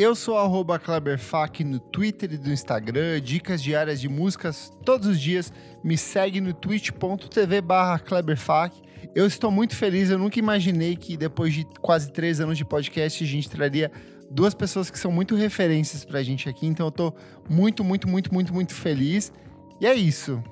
[0.00, 5.20] Eu sou arroba Kleberfac no Twitter e no Instagram, dicas diárias de músicas todos os
[5.20, 5.52] dias.
[5.84, 8.80] Me segue no twitch.tv barra Kleberfac.
[9.14, 13.22] Eu estou muito feliz, eu nunca imaginei que depois de quase três anos de podcast
[13.22, 13.92] a gente traria
[14.30, 17.14] duas pessoas que são muito referências pra gente aqui, então eu tô
[17.46, 19.30] muito, muito, muito, muito, muito feliz.
[19.78, 20.42] E é isso.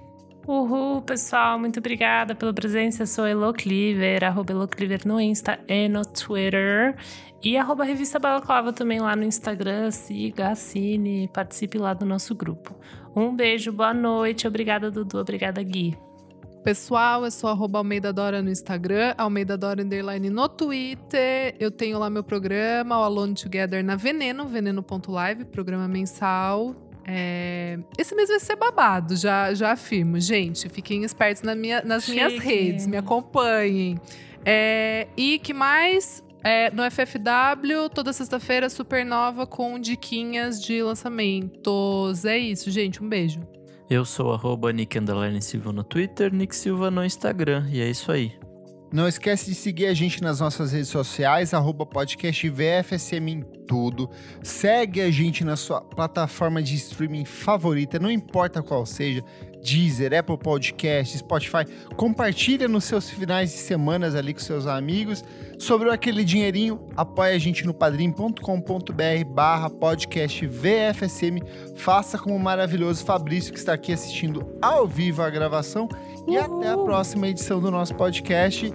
[0.49, 3.03] Uhul, pessoal, muito obrigada pela presença.
[3.03, 6.97] Eu sou Elo Cleaver, arroba Elo Cleaver no Insta e no Twitter.
[7.45, 9.91] E arroba Revista Balaclava também lá no Instagram.
[9.91, 12.75] Siga, assine, participe lá do nosso grupo.
[13.15, 14.49] Um beijo, boa noite.
[14.49, 15.19] Obrigada, Dudu.
[15.19, 15.99] Obrigada, Gui.
[16.65, 21.57] Pessoal, eu sou arroba Almeida Dora no Instagram, Almeida Dora Underline no Twitter.
[21.61, 26.88] Eu tenho lá meu programa, o Alone Together na Veneno, veneno.live, programa mensal.
[27.11, 27.79] É...
[27.97, 30.21] Esse mês vai ser babado, já, já afirmo.
[30.21, 32.15] Gente, fiquem espertos na minha, nas Chique.
[32.15, 33.99] minhas redes, me acompanhem.
[34.45, 35.09] É...
[35.17, 36.23] E que mais?
[36.45, 42.25] É, no FFW, toda sexta-feira, Supernova com diquinhas de lançamentos.
[42.25, 43.03] É isso, gente.
[43.03, 43.41] Um beijo.
[43.91, 44.99] Eu sou arroba Nick
[45.41, 47.67] Silva no Twitter, Nick Silva no Instagram.
[47.71, 48.33] E é isso aí.
[48.91, 54.09] Não esquece de seguir a gente nas nossas redes sociais, arroba podcast VFSM em tudo.
[54.43, 59.23] Segue a gente na sua plataforma de streaming favorita, não importa qual seja.
[59.63, 61.65] Deezer, Apple Podcast, Spotify.
[61.97, 65.23] Compartilha nos seus finais de semanas ali com seus amigos.
[65.59, 71.43] Sobre aquele dinheirinho, apoia a gente no padrim.com.br barra podcast VFSM.
[71.77, 75.89] Faça como o maravilhoso Fabrício que está aqui assistindo ao vivo a gravação.
[76.29, 78.73] E até a próxima edição do nosso podcast.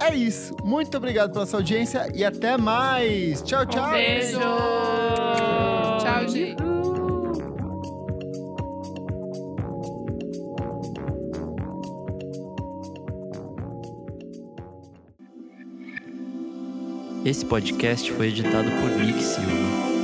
[0.00, 0.54] É isso.
[0.64, 3.42] Muito obrigado pela sua audiência e até mais.
[3.42, 3.88] Tchau, tchau.
[3.88, 4.38] Um beijo.
[6.00, 6.56] Tchau, gente.
[17.24, 19.95] Esse podcast foi editado por Nick Silva.